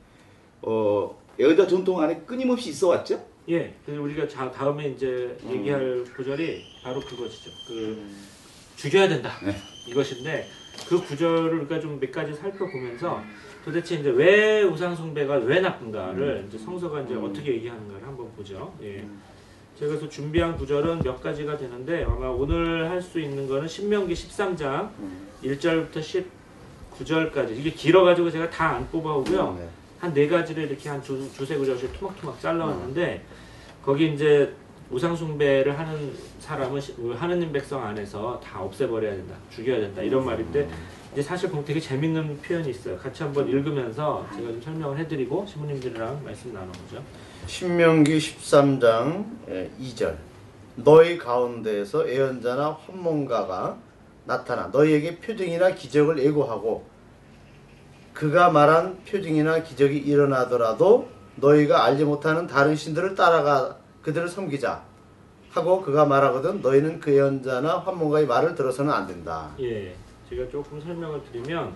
어 0.61 1.19
예언자 1.39 1.65
전통 1.67 1.99
안에 1.99 2.21
끊임없이 2.25 2.69
있어 2.69 2.89
왔죠. 2.89 3.19
예, 3.49 3.73
그래서 3.83 4.01
우리가 4.03 4.27
자, 4.27 4.51
다음에 4.51 4.89
이제 4.89 5.35
얘기할 5.49 6.05
구절이 6.15 6.61
바로 6.83 6.99
그것이죠. 7.01 7.49
그 7.67 8.07
죽여야 8.75 9.09
된다 9.09 9.31
네. 9.43 9.55
이것인데 9.89 10.47
그 10.87 11.01
구절을 11.03 11.59
우리가 11.59 11.79
좀 11.79 11.99
몇 11.99 12.11
가지 12.11 12.33
살펴보면서 12.33 13.21
도대체 13.65 13.95
이제 13.95 14.09
왜 14.11 14.61
우상 14.61 14.95
숭배가 14.95 15.35
왜 15.37 15.59
나쁜가를 15.59 16.45
이제 16.47 16.57
성서가 16.59 17.01
이제 17.01 17.15
어떻게 17.15 17.53
얘기하는가를 17.55 18.07
한번 18.07 18.31
보죠. 18.35 18.73
예. 18.83 19.03
제가 19.79 19.93
그래서 19.93 20.07
준비한 20.09 20.55
구절은 20.55 20.99
몇 20.99 21.19
가지가 21.21 21.57
되는데 21.57 22.03
아마 22.03 22.27
오늘 22.27 22.89
할 22.89 23.01
수 23.01 23.19
있는 23.19 23.47
거는 23.47 23.67
신명기 23.67 24.13
13장 24.13 24.89
1절부터 25.43 26.01
19절까지 26.97 27.51
이게 27.57 27.71
길어가지고 27.71 28.29
제가 28.31 28.49
다 28.49 28.75
안 28.75 28.87
뽑아오고요. 28.89 29.55
네. 29.59 29.67
한네 29.99 30.27
가지를 30.27 30.63
이렇게 30.69 30.89
한 30.89 31.01
두, 31.01 31.31
두세 31.33 31.55
구절씩 31.57 31.93
토막토막 31.99 32.39
잘라왔는데 32.41 33.23
거기 33.83 34.13
이제 34.13 34.51
우상숭배를 34.89 35.77
하는 35.77 36.11
사람은 36.39 36.81
시- 36.81 36.95
하느님 37.15 37.51
백성 37.51 37.83
안에서 37.85 38.39
다 38.43 38.61
없애버려야 38.61 39.15
된다, 39.15 39.35
죽여야 39.49 39.79
된다 39.79 40.01
이런 40.01 40.25
말인데 40.25 40.67
이제 41.13 41.21
사실 41.21 41.49
보면 41.49 41.63
되게 41.65 41.79
재밌는 41.79 42.41
표현이 42.41 42.69
있어요. 42.71 42.97
같이 42.97 43.23
한번 43.23 43.47
읽으면서 43.47 44.25
제가 44.35 44.49
좀 44.49 44.61
설명을 44.61 44.97
해드리고 44.99 45.45
신부님들이랑 45.47 46.23
말씀 46.25 46.51
나눠보죠. 46.53 47.01
신명기 47.47 48.17
13장 48.17 49.25
2절 49.79 50.15
너희 50.75 51.17
가운데에서 51.17 52.09
예언자나 52.09 52.71
환몽가가 52.85 53.77
나타나 54.25 54.67
너희에게 54.67 55.19
표징이나 55.19 55.71
기적을 55.71 56.19
예고하고 56.23 56.85
그가 58.13 58.49
말한 58.49 58.99
표징이나 59.09 59.63
기적이 59.63 59.97
일어나더라도 59.97 61.09
너희가 61.35 61.85
알지 61.85 62.03
못하는 62.05 62.45
다른 62.45 62.75
신들을 62.75 63.15
따라가 63.15 63.77
그들을 64.01 64.27
섬기자 64.27 64.83
하고 65.51 65.81
그가 65.81 66.05
말하거든 66.05 66.61
너희는 66.61 66.99
그 66.99 67.13
예언자나 67.13 67.79
환몽가의 67.79 68.25
말을 68.27 68.55
들어서는 68.55 68.91
안 68.91 69.07
된다. 69.07 69.51
예, 69.59 69.93
제가 70.29 70.49
조금 70.49 70.79
설명을 70.79 71.21
드리면 71.31 71.73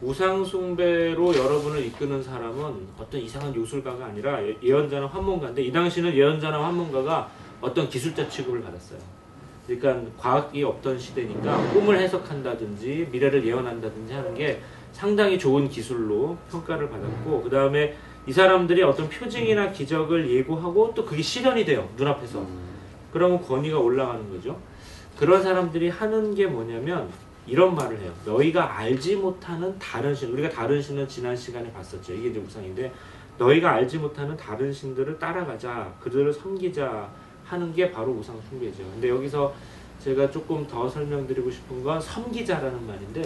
우상 0.00 0.44
숭배로 0.44 1.34
여러분을 1.36 1.84
이끄는 1.86 2.22
사람은 2.22 2.88
어떤 2.98 3.20
이상한 3.20 3.54
요술가가 3.54 4.06
아니라 4.06 4.42
예- 4.42 4.56
예언자나 4.62 5.06
환문가인데 5.06 5.62
이 5.62 5.72
당시는 5.72 6.14
예언자나 6.14 6.62
환문가가 6.64 7.30
어떤 7.60 7.88
기술자 7.88 8.28
취급을 8.28 8.62
받았어요. 8.62 8.98
그러니까 9.66 10.10
과학이 10.18 10.62
없던 10.62 10.98
시대니까 10.98 11.56
꿈을 11.72 11.98
해석한다든지 11.98 13.08
미래를 13.10 13.46
예언한다든지 13.46 14.12
하는 14.12 14.34
게 14.34 14.60
상당히 14.92 15.38
좋은 15.38 15.68
기술로 15.68 16.36
평가를 16.50 16.88
받았고 16.90 17.42
그 17.42 17.50
다음에 17.50 17.96
이 18.26 18.32
사람들이 18.32 18.82
어떤 18.82 19.08
표징이나 19.08 19.72
기적을 19.72 20.30
예고하고 20.30 20.92
또 20.94 21.04
그게 21.04 21.22
실현이 21.22 21.64
돼요 21.64 21.88
눈앞에서 21.96 22.44
그러면 23.12 23.40
권위가 23.40 23.78
올라가는 23.78 24.28
거죠. 24.30 24.58
그런 25.16 25.42
사람들이 25.42 25.88
하는 25.88 26.34
게 26.34 26.46
뭐냐면 26.46 27.08
이런 27.46 27.74
말을 27.74 27.98
해요. 28.00 28.12
너희가 28.24 28.78
알지 28.78 29.16
못하는 29.16 29.78
다른 29.78 30.14
신, 30.14 30.32
우리가 30.32 30.48
다른 30.48 30.80
신은 30.80 31.06
지난 31.06 31.36
시간에 31.36 31.70
봤었죠. 31.72 32.12
이게 32.12 32.30
이제 32.30 32.40
우상인데 32.40 32.92
너희가 33.38 33.72
알지 33.72 33.98
못하는 33.98 34.36
다른 34.36 34.72
신들을 34.72 35.18
따라가자, 35.18 35.92
그들을 36.00 36.32
섬기자 36.32 37.08
하는 37.44 37.74
게 37.74 37.90
바로 37.90 38.12
우상 38.12 38.40
숭배죠. 38.48 38.82
근데 38.94 39.08
여기서 39.08 39.52
제가 40.02 40.30
조금 40.30 40.66
더 40.66 40.88
설명드리고 40.88 41.50
싶은 41.50 41.82
건 41.82 42.00
섬기자라는 42.00 42.86
말인데 42.86 43.22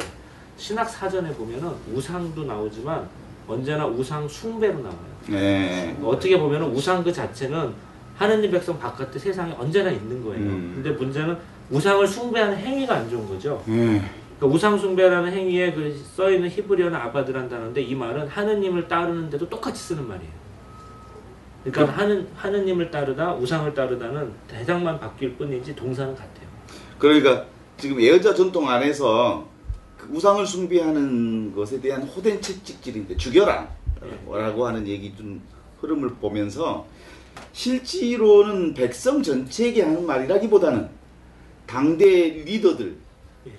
신학 0.56 0.88
사전에 0.88 1.30
보면은 1.32 1.70
우상도 1.92 2.44
나오지만 2.44 3.08
언제나 3.46 3.86
우상 3.86 4.28
숭배로 4.28 4.80
나와요. 4.80 4.98
네. 5.28 5.96
어떻게 6.02 6.38
보면 6.38 6.62
우상 6.72 7.02
그 7.02 7.12
자체는 7.12 7.72
하느님 8.16 8.50
백성 8.50 8.78
바깥에 8.78 9.18
세상에 9.18 9.54
언제나 9.58 9.90
있는 9.90 10.22
거예요. 10.24 10.40
음. 10.40 10.72
근데 10.74 10.90
문제는 10.90 11.36
우상을 11.70 12.06
숭배하는 12.06 12.56
행위가 12.56 12.96
안 12.96 13.08
좋은 13.10 13.26
거죠. 13.28 13.62
네. 13.66 14.02
그러니까 14.38 14.46
우상 14.56 14.78
숭배라는 14.78 15.32
행위에 15.32 15.72
그 15.72 15.96
써 16.16 16.30
있는 16.30 16.48
히브리어는 16.48 16.96
아바드란 16.98 17.48
단어인데 17.48 17.80
이 17.80 17.94
말은 17.94 18.26
하느님을 18.28 18.88
따르는데도 18.88 19.48
똑같이 19.48 19.80
쓰는 19.82 20.06
말이에요. 20.08 20.32
그러니까 21.64 21.96
하느 21.96 22.24
하느님을 22.36 22.90
따르다 22.90 23.34
우상을 23.34 23.72
따르다는 23.74 24.32
대상만 24.46 24.98
바뀔 24.98 25.34
뿐이지 25.36 25.74
동사는 25.74 26.14
같아요. 26.14 26.48
그러니까 26.98 27.46
지금 27.76 28.00
예언자 28.00 28.34
전통 28.34 28.68
안에서 28.68 29.46
그 29.96 30.08
우상을 30.12 30.46
숭배하는 30.46 31.54
것에 31.54 31.80
대한 31.80 32.02
호된 32.02 32.40
채찍질인데 32.40 33.16
죽여라 33.16 33.68
라고 34.30 34.66
하는 34.66 34.86
얘기 34.86 35.14
좀 35.16 35.40
흐름을 35.80 36.14
보면서 36.14 36.86
실제로는 37.52 38.74
백성 38.74 39.22
전체에게 39.22 39.82
하는 39.82 40.06
말이라기보다는 40.06 40.88
당대 41.66 42.06
리더들 42.06 42.86
예, 42.86 43.07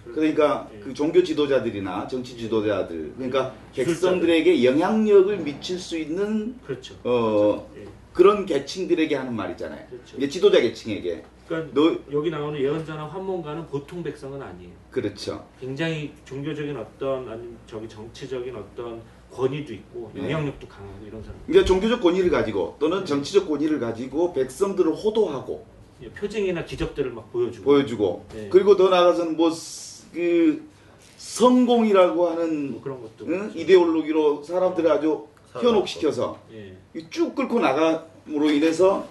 그러니까 0.06 0.70
예. 0.74 0.80
그 0.80 0.94
종교 0.94 1.24
지도자들이나 1.24 2.08
정치 2.08 2.38
지도자들 2.38 3.14
그러니까 3.16 3.54
기술자들. 3.74 3.86
백성들에게 3.86 4.64
영향력을 4.66 5.38
미칠 5.38 5.80
수 5.80 5.98
있는 5.98 6.56
그렇죠. 6.66 6.96
어 7.04 7.70
예. 7.78 7.86
그런 8.14 8.46
계층들에게 8.46 9.16
하는 9.16 9.36
말이잖아요. 9.36 9.88
그렇죠. 9.90 10.30
지도자 10.30 10.60
계층에게 10.60 11.24
그러니까 11.48 11.74
너 11.74 11.98
여기 12.12 12.30
나오는 12.30 12.60
예언자나 12.60 13.06
환문가는 13.08 13.66
보통 13.68 14.04
백성은 14.04 14.42
아니에요. 14.42 14.72
그렇죠. 14.92 15.46
굉장히 15.60 16.14
종교적인 16.26 16.78
어떤 16.78 17.28
아니면 17.30 17.58
저기 17.66 17.90
정치적인 17.90 18.56
어떤 18.56 19.02
권위도 19.32 19.74
있고 19.74 20.12
네. 20.14 20.24
영향력도 20.24 20.68
강하고 20.68 21.06
이런 21.06 21.22
사람. 21.24 21.40
그러니까 21.46 21.66
종교적 21.66 22.02
권위를 22.02 22.30
가지고 22.30 22.76
또는 22.80 23.06
정치적 23.06 23.48
권위를 23.48 23.80
가지고 23.80 24.34
백성들을 24.34 24.92
호도하고 24.94 25.66
예, 25.66 25.79
표징이나 26.16 26.66
기적들을 26.66 27.12
막 27.12 27.32
보여주고. 27.32 27.66
보여주고 27.66 28.26
네. 28.34 28.50
그리고 28.50 28.76
더 28.76 28.90
나아가서는 28.90 29.36
뭐 29.38 29.52
그 30.14 30.68
성공이라고 31.18 32.30
하는 32.30 32.72
뭐 32.72 32.82
그런 32.82 33.02
것도. 33.02 33.26
응? 33.28 33.40
그렇죠. 33.40 33.60
이데올로기로 33.60 34.44
사람들을 34.44 34.92
아주 34.92 35.28
현혹시켜서 35.54 36.40
예. 36.54 36.76
쭉 37.10 37.36
끌고 37.36 37.60
나감으로 37.60 38.50
인해서 38.52 39.08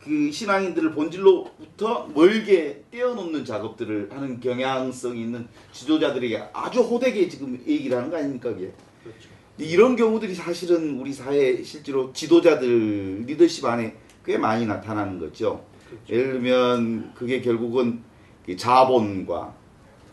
그 0.00 0.32
신앙인들을 0.32 0.92
본질로부터 0.92 2.08
멀게 2.14 2.82
떼어놓는 2.90 3.44
작업들을 3.44 4.08
하는 4.10 4.40
경향성이 4.40 5.20
있는 5.20 5.46
지도자들에게 5.72 6.42
아주 6.52 6.80
호되게 6.80 7.28
지금 7.28 7.62
얘기를 7.66 7.96
하는 7.96 8.10
거 8.10 8.16
아닙니까 8.16 8.52
그게 8.52 8.72
그렇죠. 9.02 9.28
이런 9.58 9.94
경우들이 9.94 10.34
사실은 10.34 10.98
우리 10.98 11.12
사회 11.12 11.62
실제로 11.62 12.12
지도자들 12.12 13.24
리더십 13.26 13.64
안에 13.64 13.96
꽤 14.24 14.38
많이 14.38 14.66
나타나는 14.66 15.20
거죠. 15.20 15.64
예를 16.08 16.32
들면 16.32 17.12
그게 17.14 17.40
결국은 17.40 18.02
이 18.46 18.56
자본과 18.56 19.54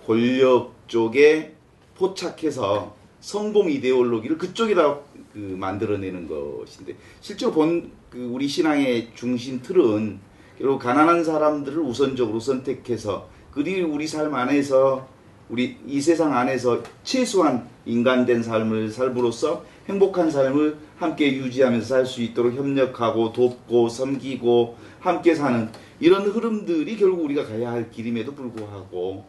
권력 0.06 0.74
쪽에 0.88 1.56
포착해서 1.96 2.96
성공 3.20 3.70
이데올로기를 3.70 4.38
그쪽이라 4.38 5.00
그 5.34 5.38
만들어내는 5.38 6.28
것인데 6.28 6.96
실제로 7.22 7.52
본 7.52 8.00
그 8.10 8.28
우리 8.32 8.48
신앙의 8.48 9.10
중심 9.13 9.62
틀은 9.62 10.20
결국 10.58 10.80
가난한 10.80 11.24
사람들을 11.24 11.80
우선적으로 11.80 12.39
선택해서 12.39 13.30
그들이 13.52 13.84
우리 13.84 14.08
삶 14.08 14.34
안에서 14.34 15.08
우리 15.48 15.78
이 15.86 16.02
세상 16.02 16.36
안에서 16.36 16.82
최소한 17.04 17.68
인간된 17.86 18.44
삶을 18.44 18.92
삶으로써 18.92 19.63
행복한 19.88 20.30
삶을 20.30 20.78
함께 20.98 21.34
유지하면서 21.34 21.86
살 21.86 22.06
수 22.06 22.22
있도록 22.22 22.54
협력하고 22.56 23.32
돕고 23.32 23.89
섬기고 23.89 24.78
함께 25.00 25.36
사는 25.36 25.70
이런 26.00 26.28
흐름들이 26.28 26.98
결국 26.98 27.26
우리가 27.26 27.46
가야 27.46 27.72
할 27.72 27.90
길임에도 27.90 28.34
불구하고 28.34 29.26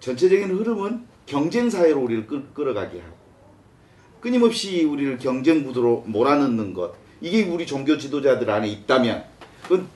전체적인 0.00 0.50
흐름은 0.50 1.06
경쟁 1.26 1.70
사회로 1.70 2.00
우리를 2.00 2.26
끌, 2.26 2.44
끌어가게 2.52 3.00
하고 3.00 3.16
끊임없이 4.20 4.84
우리를 4.84 5.18
경쟁 5.18 5.64
구도로 5.64 6.04
몰아넣는 6.06 6.74
것 6.74 6.94
이게 7.20 7.44
우리 7.44 7.66
종교 7.66 7.96
지도자들 7.96 8.50
안에 8.50 8.68
있다면 8.68 9.24
그건 9.62 9.88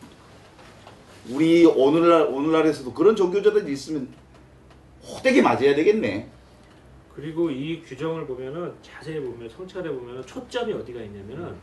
우리 1.31 1.65
오늘날 1.67 2.23
오늘날에서도 2.23 2.93
그런 2.95 3.15
종교자들이 3.15 3.71
있으면 3.73 4.09
호되게 5.03 5.43
맞아야 5.43 5.75
되겠네. 5.75 6.31
그리고 7.15 7.51
이 7.51 7.83
규정을 7.83 8.27
보면은 8.27 8.73
자세히 8.81 9.21
보면 9.21 9.49
성찰해 9.49 9.91
보면은 9.91 10.25
초점이 10.25 10.73
어디가 10.73 11.03
있냐면은 11.03 11.55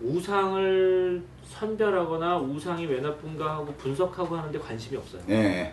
우상을 0.00 1.22
선별하거나 1.44 2.38
우상이 2.38 2.86
왜 2.86 3.00
나쁜가 3.00 3.52
하고 3.56 3.66
분석하고 3.74 4.36
하는데 4.36 4.58
관심이 4.58 4.96
없어요. 4.96 5.22
예. 5.28 5.72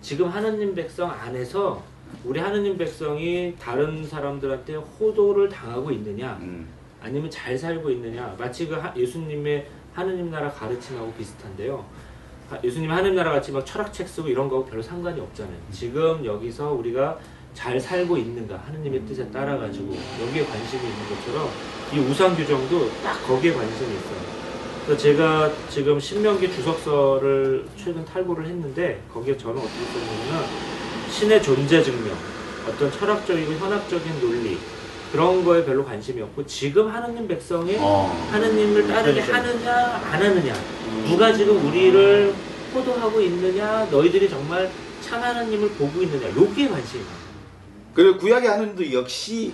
지금 0.00 0.28
하느님 0.28 0.74
백성 0.74 1.10
안에서 1.10 1.82
우리 2.24 2.38
하느님 2.40 2.76
백성이 2.76 3.54
다른 3.58 4.04
사람들한테 4.06 4.74
호도를 4.74 5.48
당하고 5.48 5.90
있느냐 5.92 6.38
음. 6.42 6.68
아니면 7.00 7.30
잘 7.30 7.56
살고 7.56 7.88
있느냐 7.90 8.34
마치 8.38 8.66
그 8.68 8.74
하- 8.74 8.92
예수님의 8.96 9.66
하느님 9.94 10.30
나라 10.30 10.50
가르침하고 10.50 11.12
비슷한데요. 11.14 11.84
하- 12.50 12.58
예수님 12.62 12.90
하느님 12.90 13.14
나라 13.14 13.32
같이 13.32 13.50
막 13.52 13.64
철학책 13.64 14.06
쓰고 14.08 14.28
이런 14.28 14.48
거하고 14.48 14.66
별로 14.68 14.82
상관이 14.82 15.20
없잖아요. 15.20 15.56
지금 15.70 16.24
여기서 16.24 16.72
우리가 16.72 17.18
잘 17.54 17.78
살고 17.78 18.16
있는가 18.16 18.62
하느님의 18.66 19.02
뜻에 19.06 19.26
따라 19.30 19.58
가지고 19.58 19.94
여기에 20.26 20.44
관심이 20.46 20.82
있는 20.82 21.08
것처럼 21.08 21.48
이 21.92 21.98
우상 21.98 22.34
규정도 22.34 22.90
딱 23.02 23.22
거기에 23.26 23.52
관심이 23.52 23.90
있어요. 23.90 24.42
그래서 24.86 25.00
제가 25.00 25.52
지금 25.68 26.00
신명기 26.00 26.50
주석서를 26.52 27.66
최근 27.76 28.04
탈고를 28.04 28.46
했는데 28.46 29.00
거기에 29.12 29.36
저는 29.36 29.58
어떻게 29.58 29.84
썼냐면 29.84 30.44
신의 31.10 31.42
존재 31.42 31.82
증명, 31.82 32.16
어떤 32.66 32.90
철학적이고 32.90 33.52
현학적인 33.52 34.20
논리 34.20 34.58
그런 35.12 35.44
거에 35.44 35.64
별로 35.64 35.84
관심이 35.84 36.22
없고 36.22 36.46
지금 36.46 36.88
하느님 36.88 37.28
백성이 37.28 37.76
어. 37.78 38.28
하느님을 38.32 38.88
따르게 38.88 39.20
그러니까요. 39.22 39.52
하느냐 39.52 39.74
안 40.10 40.22
하느냐 40.22 40.54
누가 41.06 41.32
지금 41.32 41.64
우리를 41.68 42.34
호도하고 42.74 43.20
있느냐 43.20 43.86
너희들이 43.90 44.28
정말 44.30 44.70
참 45.02 45.22
하느님을 45.22 45.68
보고 45.72 46.02
있느냐 46.02 46.28
여기에 46.28 46.68
관심이 46.68 47.02
많아요. 47.04 47.21
그리고 47.94 48.18
구약의 48.18 48.48
하느님도 48.48 48.92
역시 48.92 49.52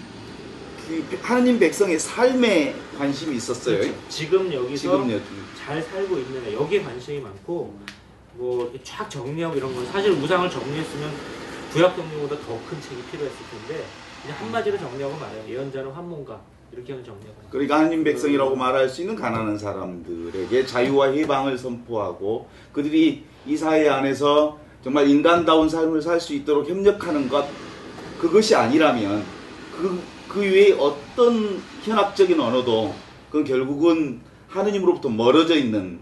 그 0.87 1.18
하느님 1.22 1.59
백성의 1.59 1.98
삶에 1.98 2.74
관심이 2.96 3.37
있었어요. 3.37 3.79
그렇죠. 3.79 3.94
지금 4.09 4.53
여기서 4.53 4.77
지금 4.83 5.11
여기. 5.12 5.22
잘 5.57 5.83
살고 5.83 6.16
있느냐 6.18 6.53
여기에 6.55 6.83
관심이 6.83 7.20
많고 7.20 7.74
뭐 8.35 8.72
쫙 8.83 9.11
정리하고 9.11 9.57
이런 9.57 9.74
건 9.74 9.85
사실 9.87 10.12
우상을 10.12 10.48
정리했으면 10.48 11.11
구약 11.72 11.94
정리보다 11.96 12.37
더 12.37 12.59
큰 12.68 12.81
책이 12.81 13.03
필요했을 13.11 13.37
텐데 13.51 13.85
그냥 14.22 14.38
한마디로 14.40 14.79
정리하고 14.79 15.16
말해요 15.18 15.44
예언자는 15.48 15.90
환문가 15.90 16.40
이렇게 16.72 16.92
하면 16.92 17.05
정리하고 17.05 17.35
말아요. 17.35 17.51
그러니까 17.51 17.79
하느님 17.81 18.05
백성이라고 18.05 18.57
말할 18.57 18.88
수 18.88 19.03
있는 19.03 19.14
가난한 19.16 19.59
사람들에게 19.59 20.64
자유와 20.64 21.09
해방을 21.12 21.59
선포하고 21.59 22.48
그들이 22.72 23.24
이 23.46 23.57
사회 23.57 23.88
안에서 23.88 24.59
정말 24.83 25.09
인간다운 25.09 25.68
삶을 25.68 26.01
살 26.01 26.18
수 26.20 26.33
있도록 26.35 26.68
협력하는 26.68 27.29
것 27.29 27.46
그것이 28.19 28.55
아니라면 28.55 29.25
그, 29.77 30.03
그 30.29 30.41
외에 30.41 30.73
어떤 30.73 31.61
현학적인 31.83 32.39
언어도 32.39 32.95
그건 33.31 33.45
결국은 33.45 34.21
하느님으로부터 34.49 35.09
멀어져 35.09 35.55
있는 35.55 36.01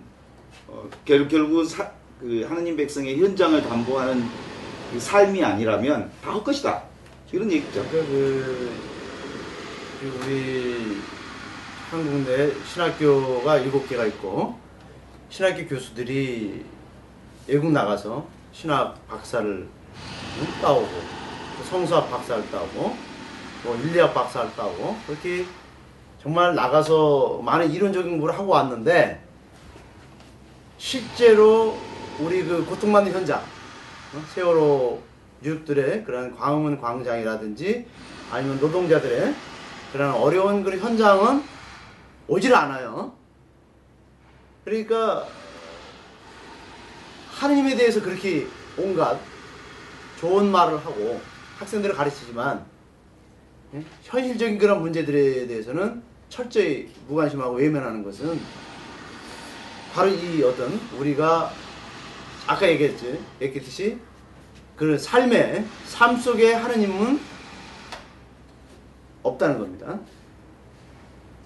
어, 0.67 0.89
결, 1.05 1.29
결국은 1.29 1.65
사, 1.65 1.91
그 2.21 2.45
하느님 2.49 2.77
백성의 2.77 3.21
현장을 3.21 3.61
담보하는 3.63 4.25
그 4.93 4.99
삶이 5.01 5.43
아니라면 5.45 6.11
다 6.23 6.33
헛것이다 6.33 6.83
이런 7.33 7.51
얘기죠. 7.51 7.83
그, 7.91 8.73
그 10.01 10.21
우리 10.25 10.97
한국 11.91 12.25
내 12.25 12.53
신학교가 12.65 13.59
일곱 13.59 13.89
개가 13.89 14.07
있고 14.07 14.59
신학교 15.29 15.67
교수들이 15.67 16.65
외국 17.47 17.71
나가서 17.71 18.27
신학 18.53 19.07
박사를 19.07 19.49
응? 19.49 20.47
따오고 20.63 20.87
또 20.87 21.26
성서학 21.65 22.11
박사를 22.11 22.51
따오고 22.51 22.97
뭐 23.65 23.77
인리학 23.77 24.15
박사를 24.15 24.55
따오고 24.55 24.97
그렇게 25.07 25.45
정말 26.23 26.55
나가서 26.55 27.41
많은 27.43 27.71
이론적인 27.71 28.11
공부를 28.11 28.37
하고 28.37 28.49
왔는데 28.49 29.23
실제로 30.79 31.77
우리 32.19 32.45
그 32.45 32.65
고통받는 32.65 33.13
현장 33.13 33.39
어? 33.39 34.23
세월호 34.35 35.03
유족들의 35.43 36.05
그런 36.05 36.35
광화문 36.37 36.81
광장이라든지 36.81 37.87
아니면 38.31 38.59
노동자들의 38.61 39.35
그런 39.93 40.15
어려운 40.15 40.65
그런 40.65 40.81
현장은 40.81 41.43
오질 42.29 42.55
않아요. 42.55 43.13
그러니까 44.65 45.27
하느님에 47.31 47.77
대해서 47.77 48.03
그렇게 48.03 48.47
온갖 48.77 49.19
좋은 50.19 50.51
말을 50.51 50.79
하고 50.79 51.21
학생들을 51.59 51.95
가르치지만 51.95 52.65
예? 53.75 53.83
현실적인 54.03 54.59
그런 54.59 54.81
문제들에 54.81 55.47
대해서는 55.47 56.03
철저히 56.29 56.91
무관심하고 57.09 57.57
외면하는 57.57 58.03
것은 58.03 58.39
바로 59.93 60.11
이 60.11 60.43
어떤 60.43 60.79
우리가 60.99 61.53
아까 62.47 62.69
얘기했지, 62.69 63.19
얘기했듯이 63.41 63.99
그 64.77 64.99
삶의 64.99 65.65
삶 65.87 66.17
속에 66.17 66.53
하느님은 66.53 67.19
없다는 69.23 69.59
겁니다. 69.59 69.99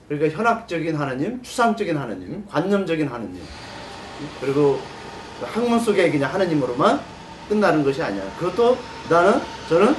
그러니까 0.08 0.36
현학적인 0.36 0.96
하느님, 0.96 1.40
추상적인 1.42 1.96
하느님, 1.96 2.44
관념적인 2.46 3.06
하느님, 3.06 3.40
그리고 4.40 4.80
그 5.38 5.46
학문 5.46 5.78
속에 5.78 6.10
그냥 6.10 6.34
하느님으로만 6.34 7.00
끝나는 7.48 7.84
것이 7.84 8.02
아니야. 8.02 8.22
그것도 8.36 8.76
나는 9.10 9.40
저는 9.68 9.94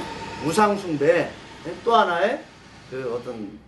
우상 0.46 0.76
숭배 0.76 1.30
또 1.84 1.94
하나의 1.94 2.42
그 2.90 3.14
어떤 3.14 3.58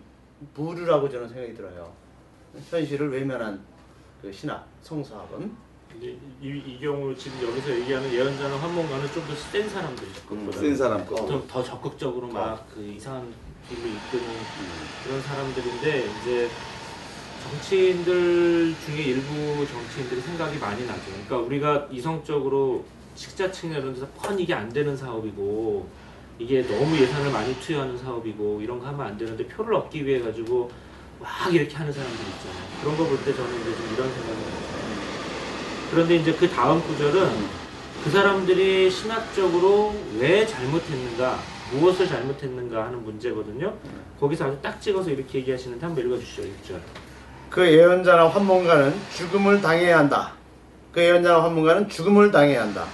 부류라고 0.54 1.08
저는 1.08 1.28
생각이 1.28 1.54
들어요. 1.54 1.92
현실을 2.70 3.10
외면한 3.12 3.60
그 4.22 4.32
신학, 4.32 4.66
성서학은 4.82 5.52
근데 5.92 6.06
이, 6.42 6.48
이 6.66 6.78
경우 6.80 7.14
지금 7.16 7.46
여기서 7.46 7.70
얘기하는 7.70 8.10
예언자나 8.12 8.56
환몽가는 8.56 9.06
좀 9.12 9.24
더 9.26 9.34
센 9.36 9.68
사람들이 9.68 10.08
그것보다 10.26 10.58
센 10.58 10.74
사람 10.76 11.06
거. 11.06 11.14
더, 11.14 11.46
더 11.46 11.62
적극적으로 11.62 12.26
막 12.28 12.64
그 12.74 12.82
이상한 12.82 13.32
길로 13.68 13.80
이끄는 13.82 14.24
그런 15.04 15.20
사람들인데 15.22 16.06
이제 16.22 16.48
정치인들 17.42 18.74
중에 18.84 18.96
일부 19.02 19.66
정치인들이 19.66 20.20
생각이 20.22 20.58
많이 20.58 20.84
나죠. 20.86 21.02
그러니까 21.12 21.36
우리가 21.38 21.88
이성적으로 21.90 22.84
식자층이나 23.14 23.78
이런 23.78 23.94
데서 23.94 24.06
뻔 24.20 24.38
이게 24.38 24.54
안 24.54 24.68
되는 24.72 24.96
사업이고 24.96 25.88
이게 26.38 26.62
너무 26.66 26.96
예산을 26.98 27.30
많이 27.30 27.54
투여하는 27.60 27.96
사업이고 27.96 28.60
이런 28.60 28.78
거 28.80 28.86
하면 28.86 29.06
안 29.06 29.16
되는데 29.18 29.46
표를 29.46 29.74
얻기 29.76 30.04
위해 30.04 30.20
가지고 30.20 30.70
막 31.20 31.52
이렇게 31.54 31.74
하는 31.76 31.92
사람들 31.92 32.18
있잖아요. 32.18 32.64
그런 32.82 32.96
거 32.96 33.04
볼 33.06 33.16
때 33.24 33.32
저는 33.34 33.50
이제 33.60 33.76
좀 33.76 33.94
이런 33.94 34.08
생각이 34.12 34.34
들어요. 34.34 34.94
그런데 35.90 36.16
이제 36.16 36.32
그 36.34 36.48
다음 36.48 36.82
구절은 36.82 37.30
그 38.02 38.10
사람들이 38.10 38.90
신학적으로 38.90 39.94
왜 40.18 40.44
잘못했는가, 40.44 41.38
무엇을 41.72 42.06
잘못했는가 42.08 42.86
하는 42.86 43.02
문제거든요. 43.04 43.72
거기서 44.20 44.46
아주 44.46 44.58
딱 44.60 44.80
찍어서 44.80 45.10
이렇게 45.10 45.38
얘기하시는데 45.38 45.86
한번 45.86 46.04
읽어주시죠, 46.04 46.42
6절. 46.42 46.80
그 47.48 47.66
예언자나 47.66 48.28
환몽가는 48.28 48.92
죽음을 49.16 49.60
당해야 49.62 49.98
한다. 49.98 50.32
그 50.92 51.00
예언자나 51.00 51.44
환몽가는 51.44 51.88
죽음을 51.88 52.30
당해야 52.32 52.62
한다. 52.62 52.84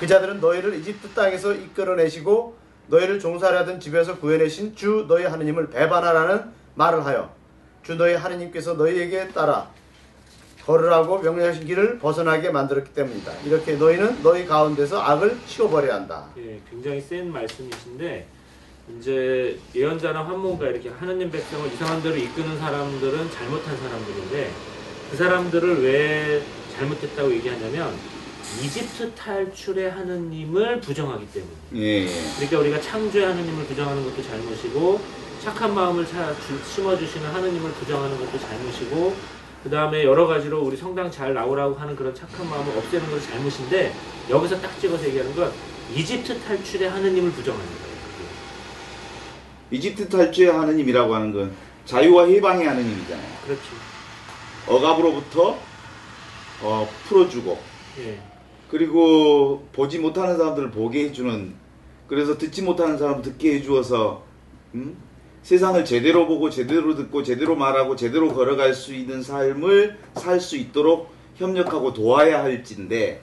그 0.00 0.06
자들은 0.06 0.40
너희를 0.40 0.74
이집트 0.74 1.10
땅에서 1.10 1.52
이끌어내시고 1.54 2.56
너희를 2.88 3.18
종살이 3.18 3.56
하던 3.56 3.80
집에서 3.80 4.18
구해내신 4.18 4.76
주 4.76 5.06
너희 5.08 5.24
하느님을 5.24 5.70
배반하라는 5.70 6.52
말을 6.74 7.04
하여 7.04 7.32
주 7.82 7.94
너희 7.94 8.14
하느님께서 8.14 8.74
너희에게 8.74 9.28
따라 9.28 9.70
걸으라고 10.64 11.18
명령하신 11.18 11.66
길을 11.66 11.98
벗어나게 11.98 12.50
만들었기 12.50 12.94
때문이다. 12.94 13.32
이렇게 13.44 13.74
너희는 13.74 14.22
너희 14.22 14.46
가운데서 14.46 15.00
악을 15.00 15.36
치워버려야 15.46 15.94
한다. 15.94 16.26
예, 16.38 16.58
굉장히 16.70 17.00
센 17.02 17.30
말씀이신데 17.30 18.26
이제 18.98 19.58
예언자나 19.74 20.24
환몽가 20.24 20.66
이렇게 20.66 20.88
하느님 20.88 21.30
백성을 21.30 21.70
이상한 21.70 22.02
대로 22.02 22.16
이끄는 22.16 22.58
사람들은 22.58 23.30
잘못한 23.30 23.76
사람들인데 23.76 24.50
그 25.10 25.16
사람들을 25.16 25.82
왜 25.82 26.42
잘못했다고 26.74 27.30
얘기하냐면 27.32 27.94
이집트 28.62 29.14
탈출의 29.14 29.90
하느님을 29.90 30.80
부정하기 30.80 31.26
때문에 31.32 31.52
예. 31.74 32.06
그러니까 32.36 32.58
우리가 32.60 32.80
창조의 32.80 33.26
하느님을 33.26 33.64
부정하는 33.66 34.04
것도 34.04 34.22
잘못이고 34.22 35.00
착한 35.42 35.74
마음을 35.74 36.06
심어주시는 36.74 37.28
하느님을 37.28 37.70
부정하는 37.72 38.18
것도 38.18 38.38
잘못이고 38.38 39.14
그 39.62 39.70
다음에 39.70 40.04
여러 40.04 40.26
가지로 40.26 40.62
우리 40.62 40.76
성당 40.76 41.10
잘 41.10 41.34
나오라고 41.34 41.74
하는 41.74 41.96
그런 41.96 42.14
착한 42.14 42.48
마음을 42.48 42.76
없애는 42.78 43.10
것도 43.10 43.20
잘못인데 43.20 43.94
여기서 44.30 44.60
딱 44.60 44.78
찍어서 44.78 45.04
얘기하는 45.06 45.34
건 45.34 45.52
이집트 45.94 46.40
탈출의 46.40 46.88
하느님을 46.88 47.32
부정하는 47.32 47.66
거예요. 47.66 47.94
이집트 49.70 50.08
탈주의 50.08 50.50
하느님이라고 50.50 51.14
하는 51.14 51.32
건 51.32 51.54
자유와 51.86 52.26
해방의 52.26 52.66
하느님이잖아요. 52.66 53.28
그렇죠. 53.44 53.62
억압으로부터 54.66 55.58
어, 56.62 56.88
풀어주고 57.08 57.58
예. 57.98 58.33
그리고 58.74 59.68
보지 59.72 60.00
못하는 60.00 60.36
사람들을 60.36 60.72
보게 60.72 61.04
해주는 61.04 61.54
그래서 62.08 62.36
듣지 62.36 62.60
못하는 62.60 62.98
사람 62.98 63.22
듣게 63.22 63.54
해주어서 63.54 64.24
음? 64.74 64.96
세상을 65.44 65.84
제대로 65.84 66.26
보고 66.26 66.50
제대로 66.50 66.96
듣고 66.96 67.22
제대로 67.22 67.54
말하고 67.54 67.94
제대로 67.94 68.34
걸어갈 68.34 68.74
수 68.74 68.92
있는 68.92 69.22
삶을 69.22 69.96
살 70.16 70.40
수 70.40 70.56
있도록 70.56 71.12
협력하고 71.36 71.92
도와야 71.92 72.42
할진데 72.42 73.22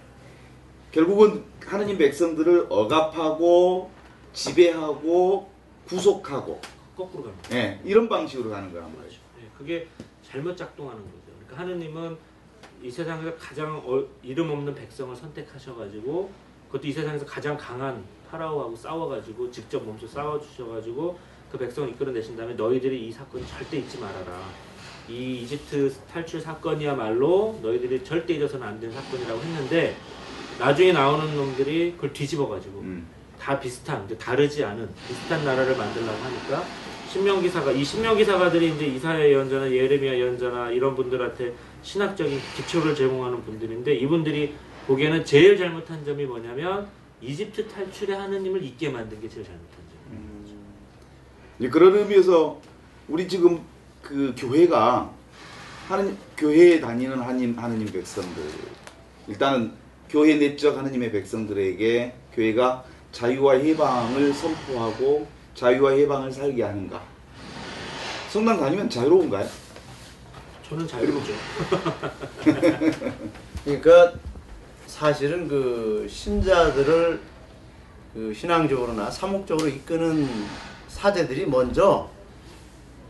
결국은 0.94 1.44
하느님 1.66 1.98
백성들을 1.98 2.68
억압하고 2.70 3.92
지배하고 4.32 5.50
구속하고 5.86 6.62
거꾸로 6.96 7.26
갑니다. 7.26 7.58
예, 7.58 7.82
이런 7.84 8.08
방식으로 8.08 8.52
가는 8.52 8.72
거란 8.72 8.90
말이죠. 8.96 9.20
예, 9.42 9.48
그게 9.58 9.90
잘못 10.24 10.56
작동하는 10.56 11.02
거죠. 11.02 11.18
그러니까 11.46 11.62
하느님은 11.62 12.31
이 12.82 12.90
세상에서 12.90 13.36
가장 13.36 13.82
어- 13.86 14.04
이름 14.24 14.50
없는 14.50 14.74
백성을 14.74 15.16
선택하셔가지고 15.16 16.32
그것도 16.68 16.88
이 16.88 16.92
세상에서 16.92 17.26
가장 17.26 17.58
강한 17.58 18.04
파라오하고 18.30 18.76
싸워가지고 18.76 19.52
직접 19.52 19.84
몸소 19.84 20.08
싸워주셔가지고 20.08 21.20
그 21.52 21.58
백성을 21.58 21.90
이끌어내신 21.90 22.38
다음에 22.38 22.54
너희들이 22.54 23.08
이 23.08 23.12
사건 23.12 23.46
절대 23.46 23.78
잊지 23.78 24.00
말아라. 24.00 24.40
이 25.10 25.42
이집트 25.42 25.94
탈출 26.12 26.40
사건이야말로 26.40 27.60
너희들이 27.62 28.04
절대 28.04 28.34
잊어서는 28.36 28.66
안 28.66 28.80
되는 28.80 28.96
사건이라고 28.96 29.40
했는데 29.42 29.96
나중에 30.58 30.94
나오는 30.94 31.36
놈들이 31.36 31.94
그걸 31.94 32.14
뒤집어가지고 32.14 32.80
음. 32.80 33.08
다 33.38 33.60
비슷한, 33.60 34.08
다르지 34.18 34.64
않은 34.64 34.88
비슷한 35.08 35.44
나라를 35.44 35.76
만들려고 35.76 36.18
하니까 36.24 36.64
신명 37.12 37.42
기사가 37.42 37.72
이 37.74 37.84
신명 37.84 38.16
기사가들이 38.16 38.74
이제 38.74 38.86
이사야 38.86 39.20
예언자나 39.20 39.70
예레미야 39.70 40.14
예언자나 40.16 40.72
이런 40.72 40.96
분들한테 40.96 41.54
신학적인 41.84 42.40
기초를 42.56 42.96
제공하는 42.96 43.44
분들인데 43.44 43.96
이분들이 43.96 44.54
보기에는 44.88 45.26
제일 45.26 45.58
잘못한 45.58 46.06
점이 46.06 46.24
뭐냐면 46.24 46.88
이집트 47.22 47.68
탈출의 47.68 48.16
하느님을 48.16 48.64
잊게 48.64 48.90
만든 48.90 49.20
게 49.20 49.28
제일 49.28 49.46
잘못한 49.46 49.76
점이에요. 50.08 50.58
이제 51.60 51.70
그런 51.70 51.98
의미에서 51.98 52.62
우리 53.10 53.28
지금 53.28 53.60
그 54.02 54.34
교회가 54.38 55.12
하느님 55.90 56.18
교회에 56.38 56.80
다니는 56.80 57.20
하나님 57.20 57.60
하느님 57.60 57.92
백성들 57.92 58.42
일단은 59.28 59.74
교회 60.10 60.36
내적 60.38 60.78
하느님의 60.78 61.12
백성들에게 61.12 62.14
교회가 62.34 62.86
자유와 63.12 63.56
해방을 63.56 64.34
선포하고 64.34 65.41
자유와 65.56 65.92
해방을 65.92 66.32
살게 66.32 66.64
하는가? 66.64 67.02
성당 68.30 68.60
다니면 68.60 68.90
자유로운가요? 68.90 69.48
저는 70.68 70.88
자유롭죠. 70.88 71.34
그러니까 73.66 74.14
사실은 74.88 75.48
그 75.48 76.08
신자들을 76.10 77.20
그 78.14 78.34
신앙적으로나 78.34 79.10
사목적으로 79.12 79.68
이끄는 79.68 80.28
사제들이 80.88 81.46
먼저 81.46 82.10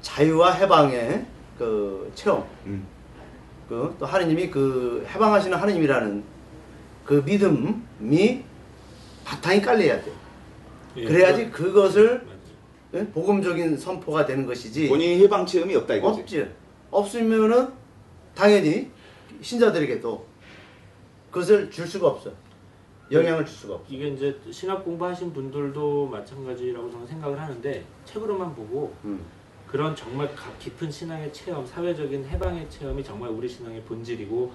자유와 0.01 0.53
해방의 0.53 1.25
그 1.57 2.11
체험, 2.15 2.47
음. 2.65 2.85
그또 3.69 4.05
하느님이 4.05 4.49
그 4.49 5.05
해방하시는 5.07 5.57
하느님이라는 5.57 6.23
그 7.05 7.23
믿음이 7.25 8.43
바탕이 9.23 9.61
깔려야 9.61 10.01
돼. 10.01 10.11
예, 10.97 11.05
그래야지 11.05 11.49
그것을 11.51 12.19
맞죠. 12.19 12.30
예? 12.93 13.05
복음적인 13.07 13.77
선포가 13.77 14.25
되는 14.25 14.45
것이지. 14.45 14.89
본인이 14.89 15.23
해방 15.23 15.45
체험이 15.45 15.75
없다 15.75 15.95
이거지. 15.95 16.21
없지. 16.21 16.47
없으면은 16.89 17.69
당연히 18.35 18.89
신자들에게도 19.41 20.25
그것을 21.31 21.71
줄 21.71 21.87
수가 21.87 22.07
없어. 22.07 22.31
영향을 23.11 23.45
줄 23.45 23.55
수가 23.55 23.75
없어. 23.75 23.85
이게 23.89 24.07
이제 24.09 24.37
신학 24.51 24.83
공부하신 24.83 25.33
분들도 25.33 26.07
마찬가지라고 26.07 26.91
저는 26.91 27.07
생각을 27.07 27.39
하는데 27.39 27.83
책으로만 28.05 28.55
보고 28.55 28.93
음. 29.05 29.21
그런 29.67 29.95
정말 29.95 30.33
가- 30.35 30.51
깊은 30.59 30.91
신앙의 30.91 31.31
체험, 31.31 31.65
사회적인 31.65 32.25
해방의 32.25 32.69
체험이 32.69 33.03
정말 33.03 33.29
우리 33.29 33.47
신앙의 33.47 33.81
본질이고 33.83 34.51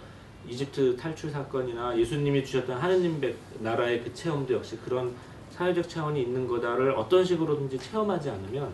이집트 0.49 0.97
탈출 0.97 1.31
사건이나 1.31 1.99
예수님이 1.99 2.45
주셨던 2.45 2.77
하느님 2.79 3.19
백- 3.21 3.37
나라의 3.61 4.03
그 4.05 4.13
체험도 4.13 4.53
역시 4.55 4.77
그런 4.85 5.15
사회적 5.57 5.89
차원이 5.89 6.21
있는 6.23 6.47
거다를 6.47 6.91
어떤 6.93 7.25
식으로든지 7.25 7.79
체험하지 7.79 8.29
않으면 8.31 8.69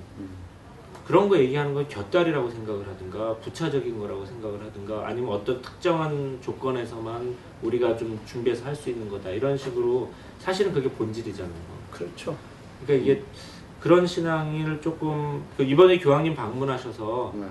그런 1.06 1.28
거 1.28 1.36
얘기하는 1.38 1.74
건 1.74 1.86
곁다리라고 1.88 2.50
생각을 2.50 2.86
하든가 2.88 3.36
부차적인 3.36 3.98
거라고 3.98 4.24
생각을 4.24 4.60
하든가 4.64 5.06
아니면 5.06 5.32
어떤 5.32 5.60
특정한 5.62 6.38
조건에서만 6.42 7.34
우리가 7.62 7.96
좀 7.96 8.18
준비해서 8.26 8.64
할 8.64 8.74
수 8.74 8.90
있는 8.90 9.08
거다 9.08 9.30
이런 9.30 9.56
식으로 9.56 10.10
사실은 10.38 10.72
그게 10.72 10.88
본질이잖아요. 10.90 11.52
그렇죠. 11.92 12.36
그러니까 12.84 13.10
이게 13.12 13.22
그런 13.80 14.06
신앙을 14.06 14.80
조금 14.80 15.44
그 15.56 15.62
이번에 15.62 15.98
교황님 15.98 16.34
방문하셔서 16.34 17.32
네. 17.36 17.46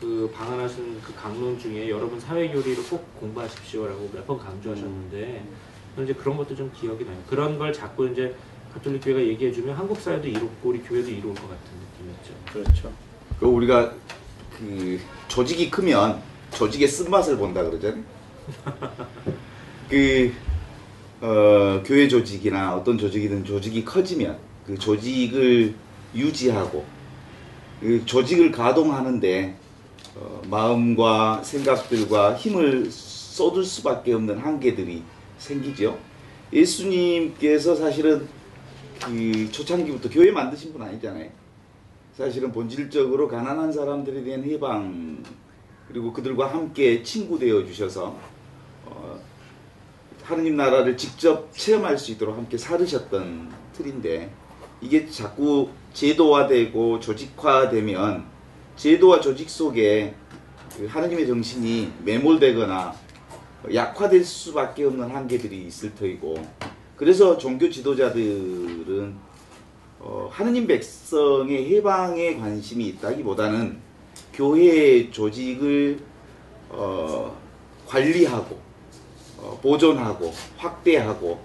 그 0.00 0.30
방한하신 0.34 1.00
그 1.02 1.14
강론 1.14 1.58
중에 1.58 1.88
여러분 1.88 2.18
사회 2.20 2.48
교리를 2.48 2.82
꼭 2.88 3.04
공부하십시오라고 3.20 4.10
몇 4.12 4.26
번 4.26 4.38
강조하셨는데 4.38 5.44
저는 5.94 6.10
이제 6.10 6.18
그런 6.18 6.36
것도 6.36 6.54
좀 6.54 6.70
기억이 6.74 7.04
나요. 7.04 7.16
그런 7.28 7.58
걸 7.58 7.72
자꾸 7.72 8.08
이제 8.08 8.34
가톨릭 8.72 9.04
교회가 9.04 9.20
얘기해주면 9.20 9.76
한국 9.76 10.00
사회도 10.00 10.28
이롭고 10.28 10.70
우리 10.70 10.78
교회도 10.80 11.10
이로울 11.10 11.34
것 11.34 11.42
같은 11.42 11.72
느낌이었죠. 11.92 12.34
그렇죠. 12.52 12.92
그 13.38 13.46
우리가 13.46 13.92
그 14.58 14.98
조직이 15.28 15.70
크면 15.70 16.20
조직의 16.52 16.88
쓴맛을 16.88 17.36
본다 17.36 17.62
그러잖아요. 17.62 18.02
그 19.88 20.32
어, 21.20 21.82
교회 21.84 22.08
조직이나 22.08 22.74
어떤 22.74 22.98
조직이든 22.98 23.44
조직이 23.44 23.84
커지면 23.84 24.38
그 24.66 24.78
조직을 24.78 25.74
유지하고 26.14 26.84
그 27.80 28.04
조직을 28.04 28.50
가동하는데 28.50 29.56
어, 30.16 30.42
마음과 30.48 31.42
생각들과 31.44 32.36
힘을 32.36 32.90
쏟을 32.90 33.64
수밖에 33.64 34.12
없는 34.14 34.38
한계들이 34.38 35.02
생기죠. 35.38 35.98
예수님께서 36.52 37.74
사실은 37.74 38.28
그 39.06 39.50
초창기부터 39.50 40.08
교회 40.10 40.30
만드신 40.30 40.72
분 40.72 40.82
아니잖아요. 40.82 41.28
사실은 42.16 42.52
본질적으로 42.52 43.26
가난한 43.26 43.72
사람들에 43.72 44.22
대한 44.22 44.44
해방 44.44 45.22
그리고 45.88 46.12
그들과 46.12 46.52
함께 46.52 47.02
친구 47.02 47.38
되어 47.38 47.64
주셔서 47.64 48.16
어, 48.86 49.18
하느님 50.22 50.56
나라를 50.56 50.96
직접 50.96 51.52
체험할 51.52 51.98
수 51.98 52.12
있도록 52.12 52.36
함께 52.36 52.56
살으셨던 52.56 53.50
틀인데 53.72 54.30
이게 54.80 55.08
자꾸 55.08 55.70
제도화되고 55.92 57.00
조직화되면 57.00 58.24
제도와 58.76 59.20
조직 59.20 59.50
속에 59.50 60.14
그 60.76 60.86
하느님의 60.86 61.26
정신이 61.26 61.92
매몰되거나 62.04 62.94
약화될 63.72 64.24
수밖에 64.24 64.84
없는 64.84 65.10
한계들이 65.10 65.66
있을 65.66 65.94
터이고 65.94 66.34
그래서 67.02 67.36
종교 67.36 67.68
지도자들은 67.68 69.12
어, 69.98 70.28
하느님 70.30 70.68
백성의 70.68 71.74
해방에 71.74 72.36
관심이 72.36 72.86
있다기보다는 72.90 73.76
교회 74.32 75.10
조직을 75.10 75.98
어, 76.68 77.36
관리하고 77.88 78.56
어, 79.38 79.58
보존하고 79.60 80.32
확대하고 80.56 81.40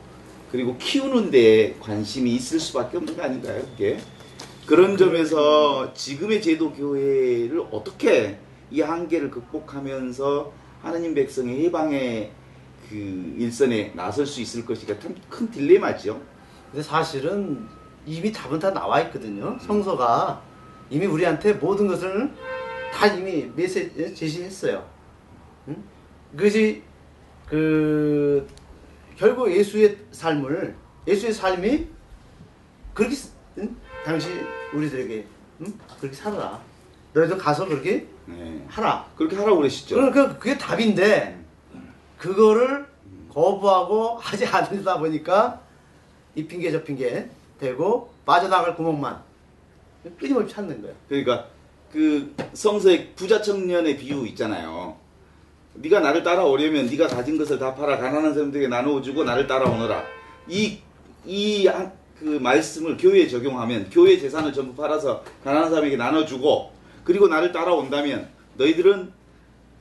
그리고 0.51 0.77
키우는 0.77 1.31
데 1.31 1.75
관심이 1.79 2.35
있을 2.35 2.59
수밖에 2.59 2.97
없는 2.97 3.17
거 3.17 3.23
아닌가요? 3.23 3.63
그게 3.71 3.97
그런 4.67 4.95
점에서 4.95 5.91
지금의 5.95 6.39
제도 6.39 6.71
교회를 6.71 7.65
어떻게 7.71 8.37
이 8.69 8.81
한계를 8.81 9.31
극복하면서 9.31 10.51
하느님 10.83 11.15
백성의 11.15 11.65
해방의 11.65 12.31
그 12.89 12.95
일선에 13.37 13.91
나설 13.95 14.25
수 14.25 14.41
있을 14.41 14.65
것이가 14.65 14.99
참 14.99 15.13
큰 15.29 15.49
딜레마죠. 15.51 16.21
근데 16.71 16.81
사실은 16.83 17.67
이미 18.05 18.31
답은 18.31 18.59
다 18.59 18.71
나와 18.71 19.01
있거든요. 19.01 19.57
성서가 19.59 20.41
이미 20.89 21.05
우리한테 21.05 21.53
모든 21.53 21.87
것을 21.87 22.31
다 22.93 23.07
이미 23.07 23.51
메시지 23.55 24.13
제시했어요. 24.15 24.87
응? 25.67 25.83
그것이 26.35 26.81
그 27.49 28.47
결국 29.15 29.51
예수의 29.51 29.97
삶을 30.11 30.75
예수의 31.07 31.33
삶이 31.33 31.87
그렇게 32.93 33.15
쓰- 33.15 33.31
응? 33.57 33.75
당시 34.05 34.29
우리들에게 34.73 35.25
응? 35.61 35.73
그렇게 35.99 36.15
살아라. 36.15 36.61
너희도 37.13 37.37
가서 37.37 37.65
그렇게 37.65 38.07
네. 38.25 38.63
하라. 38.67 39.09
그렇게 39.15 39.35
하라고 39.37 39.57
그러시죠. 39.57 39.95
그러니까 39.95 40.37
그게 40.37 40.57
답인데 40.57 41.43
그거를 42.17 42.85
거부하고 43.31 44.17
하지 44.17 44.45
않으다 44.45 44.99
보니까 44.99 45.61
이 46.35 46.45
핑계 46.45 46.71
저 46.71 46.83
핑계 46.83 47.29
대고 47.59 48.11
빠져나갈 48.25 48.75
구멍만 48.75 49.21
끊임없이 50.19 50.53
찾는 50.55 50.81
거예요. 50.81 50.95
그러니까 51.07 51.47
그 51.91 52.33
성서의 52.53 53.13
부자 53.15 53.41
청년의 53.41 53.97
비유 53.97 54.25
있잖아요. 54.27 54.97
네가 55.75 55.99
나를 55.99 56.23
따라오려면 56.23 56.87
네가 56.87 57.07
가진 57.07 57.37
것을 57.37 57.59
다 57.59 57.75
팔아 57.75 57.97
가난한 57.97 58.33
사람들에게 58.33 58.67
나누어 58.67 59.01
주고 59.01 59.23
나를 59.23 59.47
따라오너라. 59.47 60.03
이 60.49 60.79
이 61.25 61.67
그 62.19 62.39
말씀을 62.41 62.97
교회에 62.97 63.27
적용하면 63.27 63.89
교회 63.91 64.17
재산을 64.17 64.51
전부 64.51 64.75
팔아서 64.81 65.23
가난한 65.43 65.69
사람에게 65.69 65.97
나눠 65.97 66.25
주고 66.25 66.71
그리고 67.03 67.27
나를 67.27 67.51
따라온다면 67.51 68.27
너희들은 68.55 69.11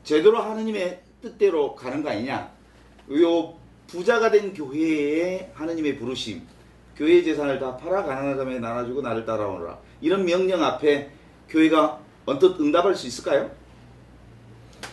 제대로 0.05 0.39
하느님의 0.39 1.01
뜻대로 1.27 1.75
가는 1.75 2.03
거 2.03 2.11
아니냐? 2.11 2.51
요 3.21 3.55
부자가 3.89 4.31
된 4.31 4.55
교회의 4.55 5.51
하느님의 5.55 5.99
부르심, 5.99 6.43
교회 6.97 7.23
재산을 7.23 7.59
다 7.59 7.77
팔아 7.77 8.05
가난한 8.05 8.37
사람에게 8.37 8.61
나눠주고 8.61 9.03
나를 9.03 9.25
따라오너라. 9.25 9.79
이런 10.01 10.25
명령 10.25 10.63
앞에 10.63 11.11
교회가 11.49 12.01
언뜻 12.25 12.61
응답할 12.61 12.95
수 12.95 13.07
있을까요? 13.07 13.51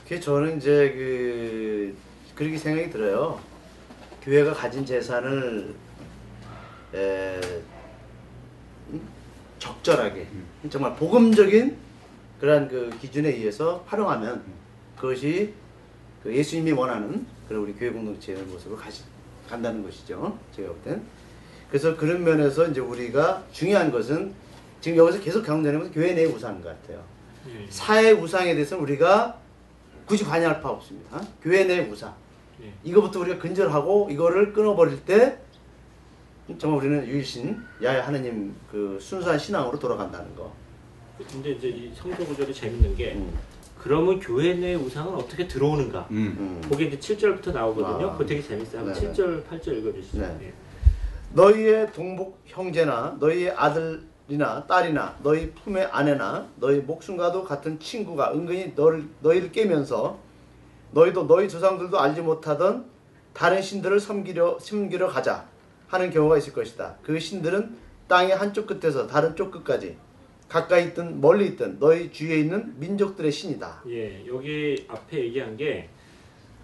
그게 0.03 0.19
저는 0.19 0.57
이제 0.57 0.91
그 0.95 1.95
그렇게 2.35 2.57
생각이 2.57 2.89
들어요. 2.89 3.39
교회가 4.21 4.53
가진 4.53 4.85
재산을 4.85 5.75
에, 6.93 7.39
음? 8.89 9.01
적절하게 9.59 10.27
정말 10.69 10.95
복음적인 10.95 11.77
그러한 12.39 12.67
그 12.67 12.95
기준에 13.01 13.29
의해서 13.29 13.83
활용하면 13.87 14.43
그것이 14.95 15.53
그 16.23 16.33
예수님이 16.33 16.71
원하는 16.71 17.25
그런 17.47 17.63
우리 17.63 17.73
교회 17.73 17.89
공동체의 17.91 18.41
모습을 18.43 18.77
가시, 18.77 19.03
간다는 19.47 19.83
것이죠. 19.83 20.37
제가 20.55 20.69
볼 20.69 20.81
땐. 20.83 21.01
그래서 21.69 21.97
그런 21.97 22.23
면에서 22.23 22.67
이제 22.67 22.79
우리가 22.79 23.43
중요한 23.51 23.91
것은 23.91 24.33
지금 24.79 24.97
여기서 24.97 25.19
계속 25.19 25.43
강조하는 25.43 25.79
것은 25.79 25.93
교회 25.93 26.13
내의 26.13 26.27
우상인 26.27 26.61
것 26.61 26.69
같아요. 26.69 27.03
예. 27.49 27.67
사회 27.69 28.11
우상에 28.11 28.53
대해서는 28.53 28.83
우리가 28.83 29.37
굳이 30.05 30.23
관여할 30.23 30.61
바 30.61 30.69
없습니다. 30.69 31.21
교회 31.41 31.65
내 31.65 31.79
우상. 31.89 32.13
예. 32.61 32.71
이거부터 32.83 33.19
우리가 33.19 33.39
근절하고 33.39 34.09
이거를 34.09 34.53
끊어버릴 34.53 35.03
때 35.03 35.39
정말 36.57 36.79
우리는 36.79 37.07
유일신 37.07 37.61
야야 37.81 38.05
하느님 38.07 38.55
그 38.71 38.97
순수한 39.01 39.37
신앙으로 39.37 39.77
돌아간다는 39.77 40.33
거. 40.35 40.53
근데 41.31 41.51
이제 41.51 41.67
이 41.69 41.91
성서 41.95 42.25
구절이 42.25 42.53
재밌는 42.53 42.95
게 42.95 43.13
음. 43.13 43.37
그러면 43.83 44.17
교회 44.21 44.53
내 44.53 44.75
우상은 44.75 45.13
어떻게 45.13 45.45
들어오는가? 45.45 46.07
음. 46.11 46.37
음. 46.39 46.69
거기 46.69 46.87
이제 46.87 46.97
7절부터 46.97 47.51
나오거든요. 47.51 48.07
아. 48.07 48.11
그거 48.13 48.25
되게 48.25 48.41
재밌어요. 48.41 48.79
한번 48.79 48.93
네네. 48.93 49.11
7절, 49.13 49.43
8절 49.43 49.77
읽어주시죠. 49.79 50.21
네. 50.21 50.37
예. 50.43 50.53
너희의 51.33 51.91
동복 51.91 52.39
형제나 52.45 53.17
너희의 53.19 53.51
아들이나 53.51 54.65
딸이나 54.67 55.17
너희 55.21 55.51
품의 55.51 55.89
아내나 55.91 56.47
너희 56.55 56.79
목숨과도 56.79 57.43
같은 57.43 57.77
친구가 57.77 58.31
은근히 58.33 58.71
너를, 58.73 59.03
너희를 59.19 59.51
깨면서 59.51 60.17
너희도 60.91 61.27
너희 61.27 61.49
조상들도 61.49 61.99
알지 61.99 62.21
못하던 62.21 62.85
다른 63.33 63.61
신들을 63.61 63.99
섬기려, 63.99 64.59
섬기려 64.61 65.07
가자 65.09 65.45
하는 65.87 66.09
경우가 66.09 66.37
있을 66.37 66.53
것이다. 66.53 66.95
그 67.03 67.19
신들은 67.19 67.75
땅의 68.07 68.37
한쪽 68.37 68.65
끝에서 68.65 69.07
다른 69.07 69.35
쪽 69.35 69.51
끝까지 69.51 69.97
가까이 70.53 70.89
있든 70.89 71.19
멀리 71.19 71.47
있든 71.47 71.79
너희 71.79 72.11
주위에 72.11 72.37
있는 72.37 72.79
민족들의 72.79 73.31
신이다. 73.31 73.85
예, 73.89 74.23
여기 74.27 74.85
앞에 74.87 75.17
얘기한 75.17 75.57
게 75.57 75.89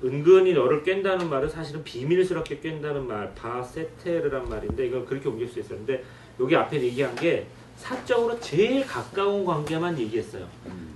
은근히 0.03 0.53
너를 0.53 0.83
깬다는 0.83 1.27
말은 1.27 1.49
사실은 1.49 1.83
비밀스럽게 1.83 2.59
깬다는 2.59 3.07
말, 3.07 3.33
바세테르란 3.33 4.47
말인데 4.47 4.85
이걸 4.85 5.05
그렇게 5.05 5.27
옮길 5.27 5.47
수. 5.47 5.59
근데 5.67 6.03
여기 6.39 6.55
앞에 6.55 6.79
얘기한 6.79 7.15
게 7.15 7.47
사적으로 7.77 8.39
제일 8.39 8.85
가까운 8.85 9.43
관계만 9.43 9.97
얘기했어요. 9.97 10.47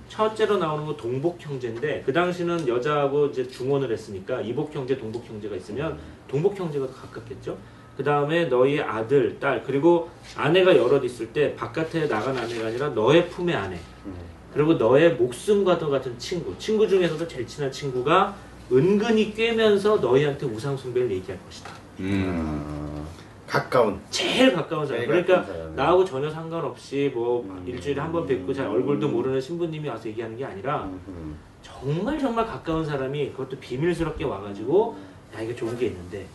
첫째로 0.08 0.58
나오는 0.58 0.86
거 0.86 0.96
동복 0.96 1.40
형제인데 1.40 2.04
그 2.06 2.12
당시는 2.12 2.68
여자하고 2.68 3.26
이제 3.26 3.48
중혼을 3.48 3.90
했으니까 3.90 4.40
이복 4.40 4.72
형제, 4.72 4.96
동복 4.96 5.26
형제가 5.26 5.56
있으면 5.56 5.98
동복 6.28 6.56
형제가 6.56 6.86
더 6.86 6.92
가깝겠죠. 6.92 7.58
그 7.96 8.02
다음에 8.02 8.46
너희 8.46 8.80
아들, 8.80 9.38
딸 9.38 9.62
그리고 9.64 10.08
아내가 10.36 10.76
여럿 10.76 11.04
있을 11.04 11.32
때 11.32 11.54
바깥에 11.54 12.08
나간 12.08 12.36
아내가 12.36 12.66
아니라 12.66 12.88
너의 12.90 13.28
품의 13.28 13.54
아내. 13.54 13.78
그리고 14.52 14.74
너의 14.74 15.14
목숨과도 15.14 15.90
같은 15.90 16.16
친구, 16.18 16.56
친구 16.58 16.86
중에서도 16.88 17.26
제일 17.26 17.46
친한 17.46 17.70
친구가 17.70 18.34
은근히 18.72 19.34
꿰면서 19.34 19.96
너희한테 19.96 20.46
우상 20.46 20.76
숭배를 20.76 21.10
얘기할 21.10 21.38
것이다. 21.44 21.70
음. 22.00 23.04
가까운. 23.46 24.00
제일 24.10 24.52
가까운 24.52 24.86
사람. 24.86 25.00
제일 25.02 25.08
그러니까 25.08 25.34
가까운 25.40 25.56
사람. 25.58 25.76
나하고 25.76 26.04
전혀 26.04 26.30
상관없이 26.30 27.10
뭐 27.14 27.42
음. 27.42 27.62
일주일에 27.66 28.00
한 28.00 28.10
번 28.10 28.26
뵙고 28.26 28.52
잘 28.52 28.66
얼굴도 28.66 29.08
모르는 29.08 29.40
신부님이 29.40 29.88
와서 29.88 30.08
얘기하는 30.08 30.36
게 30.36 30.44
아니라 30.44 30.88
정말 31.62 32.18
정말 32.18 32.46
가까운 32.46 32.84
사람이 32.84 33.30
그것도 33.32 33.58
비밀스럽게 33.58 34.24
와가지고 34.24 34.96
야 35.36 35.40
이거 35.40 35.54
좋은 35.54 35.76
게 35.78 35.86
있는데 35.86 36.26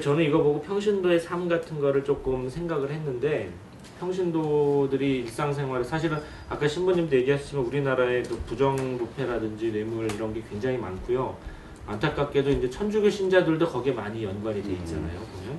저는 0.00 0.24
이거 0.24 0.42
보고 0.42 0.60
평신도의 0.62 1.20
삶 1.20 1.48
같은 1.48 1.80
거를 1.80 2.02
조금 2.02 2.48
생각을 2.48 2.90
했는데 2.90 3.50
평신도들이 4.00 5.20
일상생활에 5.20 5.84
사실은 5.84 6.18
아까 6.48 6.66
신부님도 6.66 7.14
얘기하셨지만 7.16 7.64
우리나라의 7.66 8.24
그 8.24 8.36
부정부패라든지 8.46 9.70
뇌물 9.72 10.10
이런 10.12 10.34
게 10.34 10.42
굉장히 10.50 10.78
많고요. 10.78 11.36
안타깝게도 11.86 12.50
이제 12.50 12.70
천주교 12.70 13.08
신자들도 13.08 13.66
거기에 13.66 13.92
많이 13.92 14.24
연관이 14.24 14.62
돼 14.62 14.72
있잖아요 14.72 15.20
보면. 15.20 15.58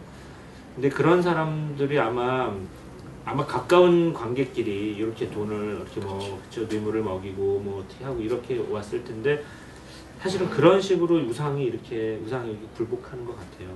근데 0.73 0.89
그런 0.89 1.21
사람들이 1.21 1.97
아마 1.99 2.53
아마 3.23 3.43
가까운 3.45 4.13
관객끼리 4.13 4.95
이렇게 4.97 5.29
돈을 5.29 5.77
이렇게 5.77 5.99
뭐 6.01 6.39
그쵸 6.43 6.65
뇌물을 6.67 7.01
먹이고 7.01 7.59
뭐 7.59 7.83
어떻게 7.83 8.05
하고 8.05 8.21
이렇게 8.21 8.63
왔을 8.69 9.03
텐데 9.03 9.43
사실은 10.19 10.49
그런 10.49 10.79
식으로 10.79 11.17
우상이 11.19 11.63
이렇게 11.65 12.19
우상이 12.23 12.51
이렇게 12.51 12.67
굴복하는 12.75 13.25
것 13.25 13.35
같아요. 13.35 13.69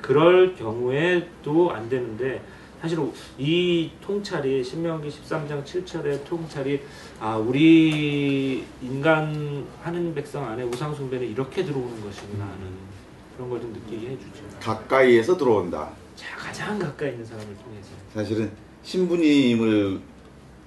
그럴 0.00 0.54
경우에 0.54 1.28
도 1.42 1.70
안 1.72 1.88
되는데 1.88 2.42
사실 2.80 2.98
이 3.38 3.90
통찰이 4.04 4.64
신명기 4.64 5.08
13장 5.08 5.64
7절의 5.64 6.24
통찰이 6.24 6.80
아 7.20 7.36
우리 7.36 8.64
인간 8.82 9.64
하는 9.82 10.12
백성 10.14 10.48
안에 10.48 10.62
우상 10.64 10.94
숭배는 10.94 11.28
이렇게 11.28 11.64
들어오는 11.64 12.00
것이구나 12.02 12.44
하는 12.44 12.92
그런 13.36 13.48
걸 13.50 13.60
좀 13.60 13.72
느끼게 13.72 14.08
해주죠. 14.10 14.42
가까이에서 14.60 15.36
들어온다. 15.36 15.90
자 16.16 16.36
가장 16.36 16.78
가까이 16.78 17.10
있는 17.10 17.24
사람을 17.24 17.46
통해서. 17.56 17.88
사실은 18.12 18.50
신부님을 18.82 20.00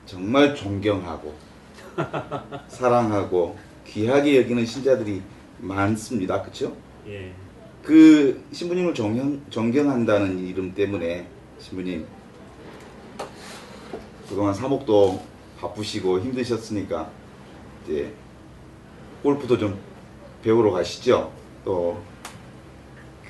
정말 0.06 0.56
존경하고 0.56 1.34
사랑하고 2.68 3.58
귀하게 3.86 4.38
여기는 4.38 4.66
신자들이 4.66 5.22
많습니다. 5.60 6.42
그렇죠? 6.42 6.76
예. 7.08 7.34
그 7.86 8.44
신부님을 8.52 8.94
존경, 8.96 9.42
존경한다는 9.50 10.40
이름 10.40 10.74
때문에 10.74 11.28
신부님 11.60 12.06
그동안 14.28 14.54
사목도 14.56 15.24
바쁘시고 15.60 16.20
힘드셨으니까 16.20 17.12
이제 17.84 18.12
골프도 19.22 19.58
좀 19.58 19.80
배우러 20.44 20.72
가시죠. 20.72 21.32
또 21.64 22.16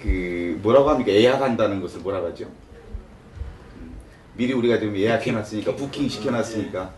그 0.01 0.59
뭐라고 0.61 0.89
합니까? 0.91 1.11
예약한다는 1.11 1.81
것을 1.81 2.01
뭐라고 2.01 2.27
하죠? 2.27 2.45
음, 2.45 3.95
미리 4.37 4.53
우리가 4.53 4.79
좀 4.79 4.95
예약해놨으니까 4.95 5.75
부킹 5.75 6.07
시켜놨으니까 6.07 6.93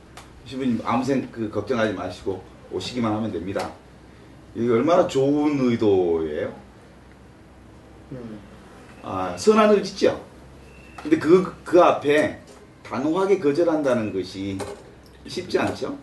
신부님 0.45 0.82
아무 0.84 1.05
생 1.05 1.32
그 1.32 1.49
걱정하지 1.49 1.93
마시고 1.93 2.43
오시기만 2.72 3.14
하면 3.14 3.32
됩니다. 3.32 3.72
이게 4.55 4.70
얼마나 4.70 5.08
좋은 5.08 5.58
의도예요. 5.58 6.66
음. 8.12 8.39
아, 9.03 9.36
선한 9.38 9.74
의지죠. 9.76 10.22
근데 11.01 11.18
그, 11.18 11.53
그 11.64 11.82
앞에 11.82 12.41
단호하게 12.84 13.39
거절한다는 13.39 14.14
것이 14.14 14.58
쉽지 15.28 15.60
않죠. 15.60 15.97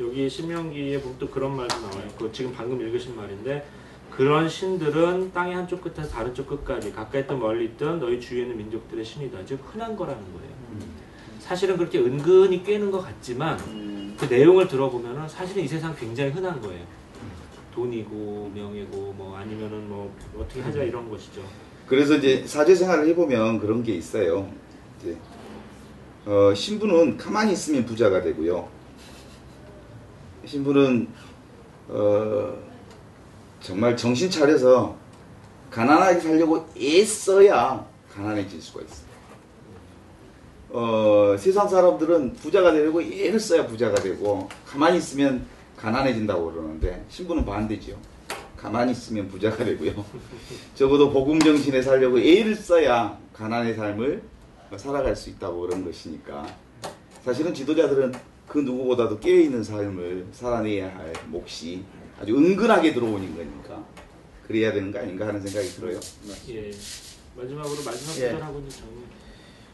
여기 0.00 0.28
신명기에 0.28 1.00
보면 1.00 1.18
또 1.18 1.28
그런 1.28 1.56
말도 1.56 1.76
나와요. 1.80 2.08
그 2.18 2.30
지금 2.32 2.52
방금 2.54 2.80
읽으신 2.80 3.16
말인데 3.16 3.66
그런 4.10 4.48
신들은 4.48 5.32
땅의 5.32 5.54
한쪽 5.54 5.80
끝에서 5.82 6.08
다른 6.08 6.32
쪽 6.34 6.46
끝까지 6.46 6.92
가까이 6.92 7.22
있든 7.22 7.38
멀리 7.38 7.66
있든 7.66 7.98
너희 7.98 8.20
주위에 8.20 8.42
있는 8.42 8.56
민족들의 8.56 9.04
신이다. 9.04 9.44
즉 9.44 9.60
흔한 9.64 9.96
거라는 9.96 10.22
거예요. 10.22 10.58
사실은 11.40 11.76
그렇게 11.76 11.98
은근히 11.98 12.62
꿰는 12.62 12.90
것 12.90 13.00
같지만 13.00 13.58
음. 13.68 14.16
그 14.18 14.26
내용을 14.26 14.68
들어보면은 14.68 15.28
사실은 15.28 15.62
이 15.62 15.68
세상 15.68 15.94
굉장히 15.96 16.30
흔한 16.30 16.60
거예요. 16.60 16.84
돈이고 17.78 18.50
명예고 18.54 19.14
뭐 19.16 19.36
아니면은 19.36 19.88
뭐 19.88 20.12
어떻게 20.36 20.60
하자 20.60 20.82
이런 20.82 21.08
것이죠. 21.08 21.42
그래서 21.86 22.16
이제 22.16 22.44
사제 22.44 22.74
생활을 22.74 23.06
해보면 23.08 23.60
그런 23.60 23.84
게 23.84 23.94
있어요. 23.94 24.50
이제 25.00 25.16
어, 26.26 26.52
신부는 26.52 27.16
가만히 27.16 27.52
있으면 27.52 27.86
부자가 27.86 28.20
되고요. 28.20 28.68
신부는 30.44 31.08
어, 31.88 32.58
정말 33.60 33.96
정신 33.96 34.28
차려서 34.28 34.96
가난하게 35.70 36.20
살려고 36.20 36.66
애써야 36.76 37.86
가난해질 38.12 38.60
수가 38.60 38.82
있어요. 38.82 39.08
어, 40.70 41.36
세상 41.38 41.68
사람들은 41.68 42.34
부자가 42.34 42.72
되려고 42.72 43.00
애를 43.00 43.38
써야 43.38 43.66
부자가 43.66 43.94
되고 43.94 44.48
가만히 44.66 44.98
있으면 44.98 45.46
가난해진다고 45.78 46.52
그러는데 46.52 47.04
신부는 47.08 47.44
반대지요. 47.44 47.96
가만히 48.56 48.92
있으면 48.92 49.28
부자가 49.28 49.64
되고요. 49.64 50.04
적어도 50.74 51.10
복음 51.10 51.38
정신에 51.38 51.80
살려고 51.80 52.18
애를 52.18 52.56
써야 52.56 53.16
가난의 53.32 53.74
삶을 53.74 54.22
살아갈 54.76 55.14
수 55.14 55.30
있다고 55.30 55.60
그런 55.60 55.84
것이니까 55.84 56.46
사실은 57.24 57.54
지도자들은 57.54 58.12
그 58.48 58.58
누구보다도 58.58 59.20
깨어 59.20 59.40
있는 59.40 59.62
삶을 59.62 60.26
살아내야 60.32 60.96
할 60.96 61.12
몫이 61.28 61.84
아주 62.20 62.36
은근하게 62.36 62.92
들어오는 62.92 63.36
거니까 63.36 63.84
그래야 64.46 64.72
되는 64.72 64.90
거 64.90 64.98
아닌가 64.98 65.28
하는 65.28 65.40
생각이 65.40 65.68
들어요. 65.68 66.00
예. 66.48 66.70
마지막으로 67.36 67.76
마지막 67.84 68.16
예. 68.18 68.32
구절하고 68.32 68.60
이제 68.66 68.78
정리. 68.78 69.02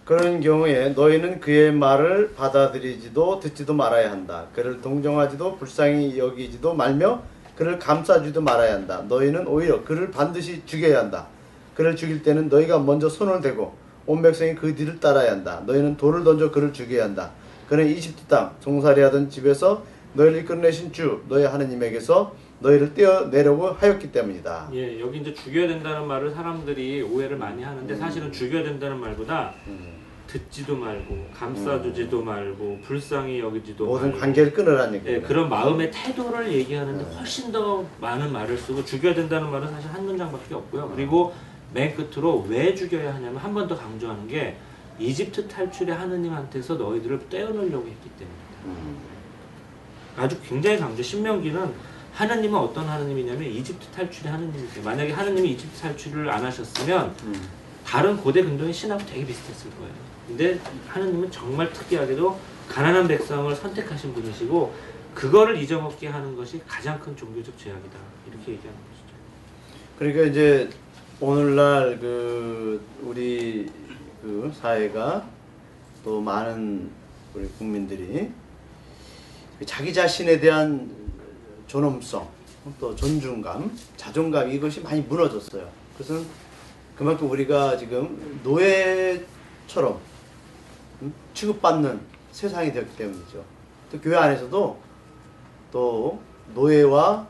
그런 0.04 0.40
경우에 0.40 0.90
너희는 0.90 1.40
그의 1.40 1.72
말을 1.72 2.34
받아들이지도 2.34 3.40
듣지도 3.40 3.72
말아야 3.72 4.10
한다. 4.10 4.46
그를 4.54 4.82
동정하지도 4.82 5.56
불쌍히 5.56 6.18
여기지도 6.18 6.74
말며 6.74 7.22
그를 7.56 7.78
감싸주지도 7.78 8.42
말아야 8.42 8.74
한다. 8.74 9.02
너희는 9.08 9.46
오히려 9.46 9.82
그를 9.82 10.10
반드시 10.10 10.62
죽여야 10.66 10.98
한다. 10.98 11.26
그를 11.74 11.96
죽일 11.96 12.22
때는 12.22 12.48
너희가 12.50 12.78
먼저 12.80 13.08
손을 13.08 13.40
대고 13.40 13.74
온 14.06 14.20
백성이 14.20 14.54
그 14.54 14.74
뒤를 14.74 15.00
따라야 15.00 15.30
한다. 15.32 15.62
너희는 15.66 15.96
돌을 15.96 16.22
던져 16.22 16.50
그를 16.50 16.72
죽여야 16.72 17.04
한다. 17.04 17.30
그는 17.68 17.86
이집트 17.86 18.24
땅 18.24 18.54
종살이하던 18.60 19.30
집에서 19.30 19.84
너희를 20.12 20.40
이끌어내신 20.40 20.92
주 20.92 21.22
너희 21.30 21.44
하느님에게서 21.44 22.34
너희를 22.60 22.92
떼어내려고 22.94 23.68
하였기 23.68 24.12
때문이다. 24.12 24.68
예, 24.74 25.00
여기 25.00 25.18
이제 25.18 25.32
죽여야 25.32 25.66
된다는 25.66 26.06
말을 26.06 26.30
사람들이 26.30 27.02
오해를 27.02 27.36
많이 27.36 27.62
하는데 27.62 27.94
사실은 27.96 28.30
죽여야 28.30 28.62
된다는 28.62 28.98
말보다 29.00 29.54
듣지도 30.26 30.76
말고 30.76 31.28
감싸주지도 31.34 32.22
말고 32.22 32.80
불쌍히 32.82 33.38
여기지도 33.40 33.84
모든 33.86 34.06
말고 34.08 34.20
관계를 34.20 34.52
끊으라는 34.52 34.94
예, 34.94 34.98
얘기입니다. 34.98 35.28
그런 35.28 35.48
마음의 35.48 35.90
태도를 35.90 36.52
얘기하는데 36.52 37.04
훨씬 37.16 37.52
더 37.52 37.84
많은 38.00 38.32
말을 38.32 38.56
쓰고 38.58 38.84
죽여야 38.84 39.14
된다는 39.14 39.50
말은 39.50 39.70
사실 39.70 39.90
한 39.90 40.04
문장밖에 40.04 40.54
없고요. 40.54 40.90
그리고 40.94 41.32
맨 41.72 41.94
끝으로 41.94 42.44
왜 42.48 42.74
죽여야 42.74 43.14
하냐면 43.14 43.36
한 43.36 43.52
번 43.54 43.68
더 43.68 43.76
강조하는 43.76 44.26
게 44.28 44.56
이집트 44.98 45.48
탈출의 45.48 45.94
하느님한테서 45.94 46.74
너희들을 46.74 47.28
떼어놓으려고 47.28 47.86
했기 47.86 48.08
때문이다. 48.10 49.04
아주 50.16 50.40
굉장히 50.48 50.78
강조. 50.78 51.02
신명기는 51.02 51.72
하느님은 52.14 52.58
어떤 52.58 52.88
하느님이냐면 52.88 53.44
이집트 53.50 53.88
탈출의 53.88 54.30
하느님이세요. 54.32 54.84
만약에 54.84 55.12
하느님이 55.12 55.50
이집트 55.50 55.80
탈출을 55.80 56.30
안 56.30 56.44
하셨으면 56.44 57.12
다른 57.84 58.16
고대 58.16 58.42
근동의 58.42 58.72
신하고 58.72 59.04
되게 59.04 59.26
비슷했을 59.26 59.70
거예요. 59.72 59.92
근데 60.26 60.58
하느님은 60.88 61.30
정말 61.30 61.72
특이하게도 61.72 62.38
가난한 62.68 63.08
백성을 63.08 63.54
선택하신 63.54 64.14
분이시고 64.14 64.74
그거를 65.14 65.56
잊어먹게 65.56 66.08
하는 66.08 66.34
것이 66.34 66.60
가장 66.66 66.98
큰 66.98 67.16
종교적 67.16 67.56
죄악이다. 67.58 67.98
이렇게 68.26 68.52
얘기하는 68.52 68.80
것이죠. 68.90 69.14
그러니까 69.98 70.22
이제 70.24 70.70
오늘날 71.20 71.98
그 72.00 72.84
우리 73.02 73.70
그 74.22 74.52
사회가 74.60 75.28
또 76.02 76.20
많은 76.20 76.90
우리 77.34 77.46
국민들이 77.58 78.30
그 79.58 79.66
자기 79.66 79.92
자신에 79.92 80.40
대한 80.40 80.90
존엄성, 81.66 82.28
또 82.80 82.94
존중감, 82.96 83.70
자존감 83.96 84.50
이것이 84.50 84.80
많이 84.80 85.00
무너졌어요. 85.02 85.68
그것은 85.92 86.26
그만큼 86.96 87.30
우리가 87.30 87.76
지금 87.76 88.40
노예처럼 88.42 89.92
음, 89.94 90.13
취급받는 91.34 92.00
세상이 92.30 92.72
되었기 92.72 92.96
때문이죠. 92.96 93.44
또 93.90 94.00
교회 94.00 94.16
안에서도 94.16 94.78
또 95.70 96.20
노예와 96.54 97.26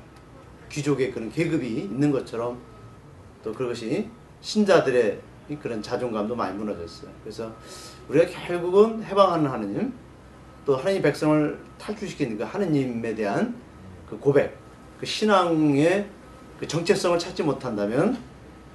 귀족의 0.70 1.12
그런 1.12 1.30
계급이 1.30 1.66
있는 1.66 2.10
것처럼 2.10 2.58
또 3.42 3.52
그것이 3.52 4.08
신자들의 4.40 5.20
이 5.50 5.56
그런 5.56 5.82
자존감도 5.82 6.34
많이 6.34 6.56
무너졌어요. 6.56 7.10
그래서 7.22 7.52
우리가 8.08 8.26
결국은 8.26 9.02
해방하는 9.02 9.50
하느님, 9.50 9.92
또 10.64 10.76
하나님 10.76 11.02
백성을 11.02 11.58
탈출시키는 11.78 12.38
그 12.38 12.44
하느님에 12.44 13.14
대한 13.14 13.54
그 14.08 14.18
고백, 14.18 14.56
그 14.98 15.04
신앙의 15.04 16.08
그 16.58 16.66
정체성을 16.66 17.18
찾지 17.18 17.42
못한다면 17.42 18.18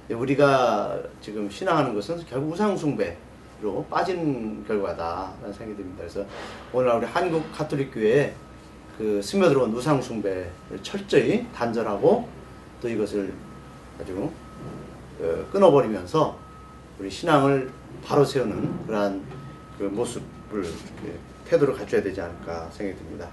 우리가 0.08 1.00
지금 1.20 1.50
신앙하는 1.50 1.94
것은 1.94 2.24
결국 2.26 2.52
우상숭배 2.52 3.16
로 3.62 3.84
빠진 3.90 4.64
결과다라는 4.66 5.52
생각이 5.52 5.76
듭니다. 5.76 5.98
그래서 5.98 6.24
오늘 6.72 6.92
우리 6.92 7.04
한국 7.06 7.44
가톨릭 7.52 7.92
교회에 7.92 8.34
그 8.96 9.20
스며들어온 9.22 9.70
우상 9.74 10.00
숭배를 10.00 10.50
철저히 10.82 11.46
단절하고 11.54 12.26
또 12.80 12.88
이것을 12.88 13.32
아주 14.00 14.30
어, 15.20 15.46
끊어버리면서 15.52 16.38
우리 16.98 17.10
신앙을 17.10 17.70
바로 18.04 18.24
세우는 18.24 18.86
그러한 18.86 19.22
그 19.78 19.84
모습을 19.84 20.64
태도를 21.46 21.74
갖춰야 21.74 22.02
되지 22.02 22.20
않을까 22.20 22.70
생각이 22.70 22.98
듭니다. 22.98 23.28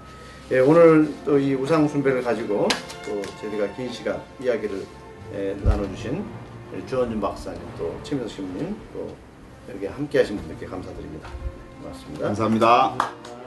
예, 0.50 0.58
오늘 0.60 1.08
또 1.24 1.38
이 1.38 1.54
우상 1.54 1.86
숭배를 1.88 2.22
가지고 2.22 2.68
또 3.06 3.22
저희가 3.40 3.74
긴 3.74 3.90
시간 3.90 4.20
이야기를 4.40 4.84
예, 5.34 5.56
나눠주신 5.62 6.24
주원준 6.86 7.20
박사님 7.20 7.60
또 7.78 7.98
최민석 8.02 8.34
신부님 8.36 8.76
또 8.92 9.14
이렇게 9.68 9.88
함께 9.88 10.18
하신 10.18 10.36
분들께 10.36 10.66
감사드립니다. 10.66 11.28
고맙습니다. 11.82 12.26
감사합니다. 12.26 13.37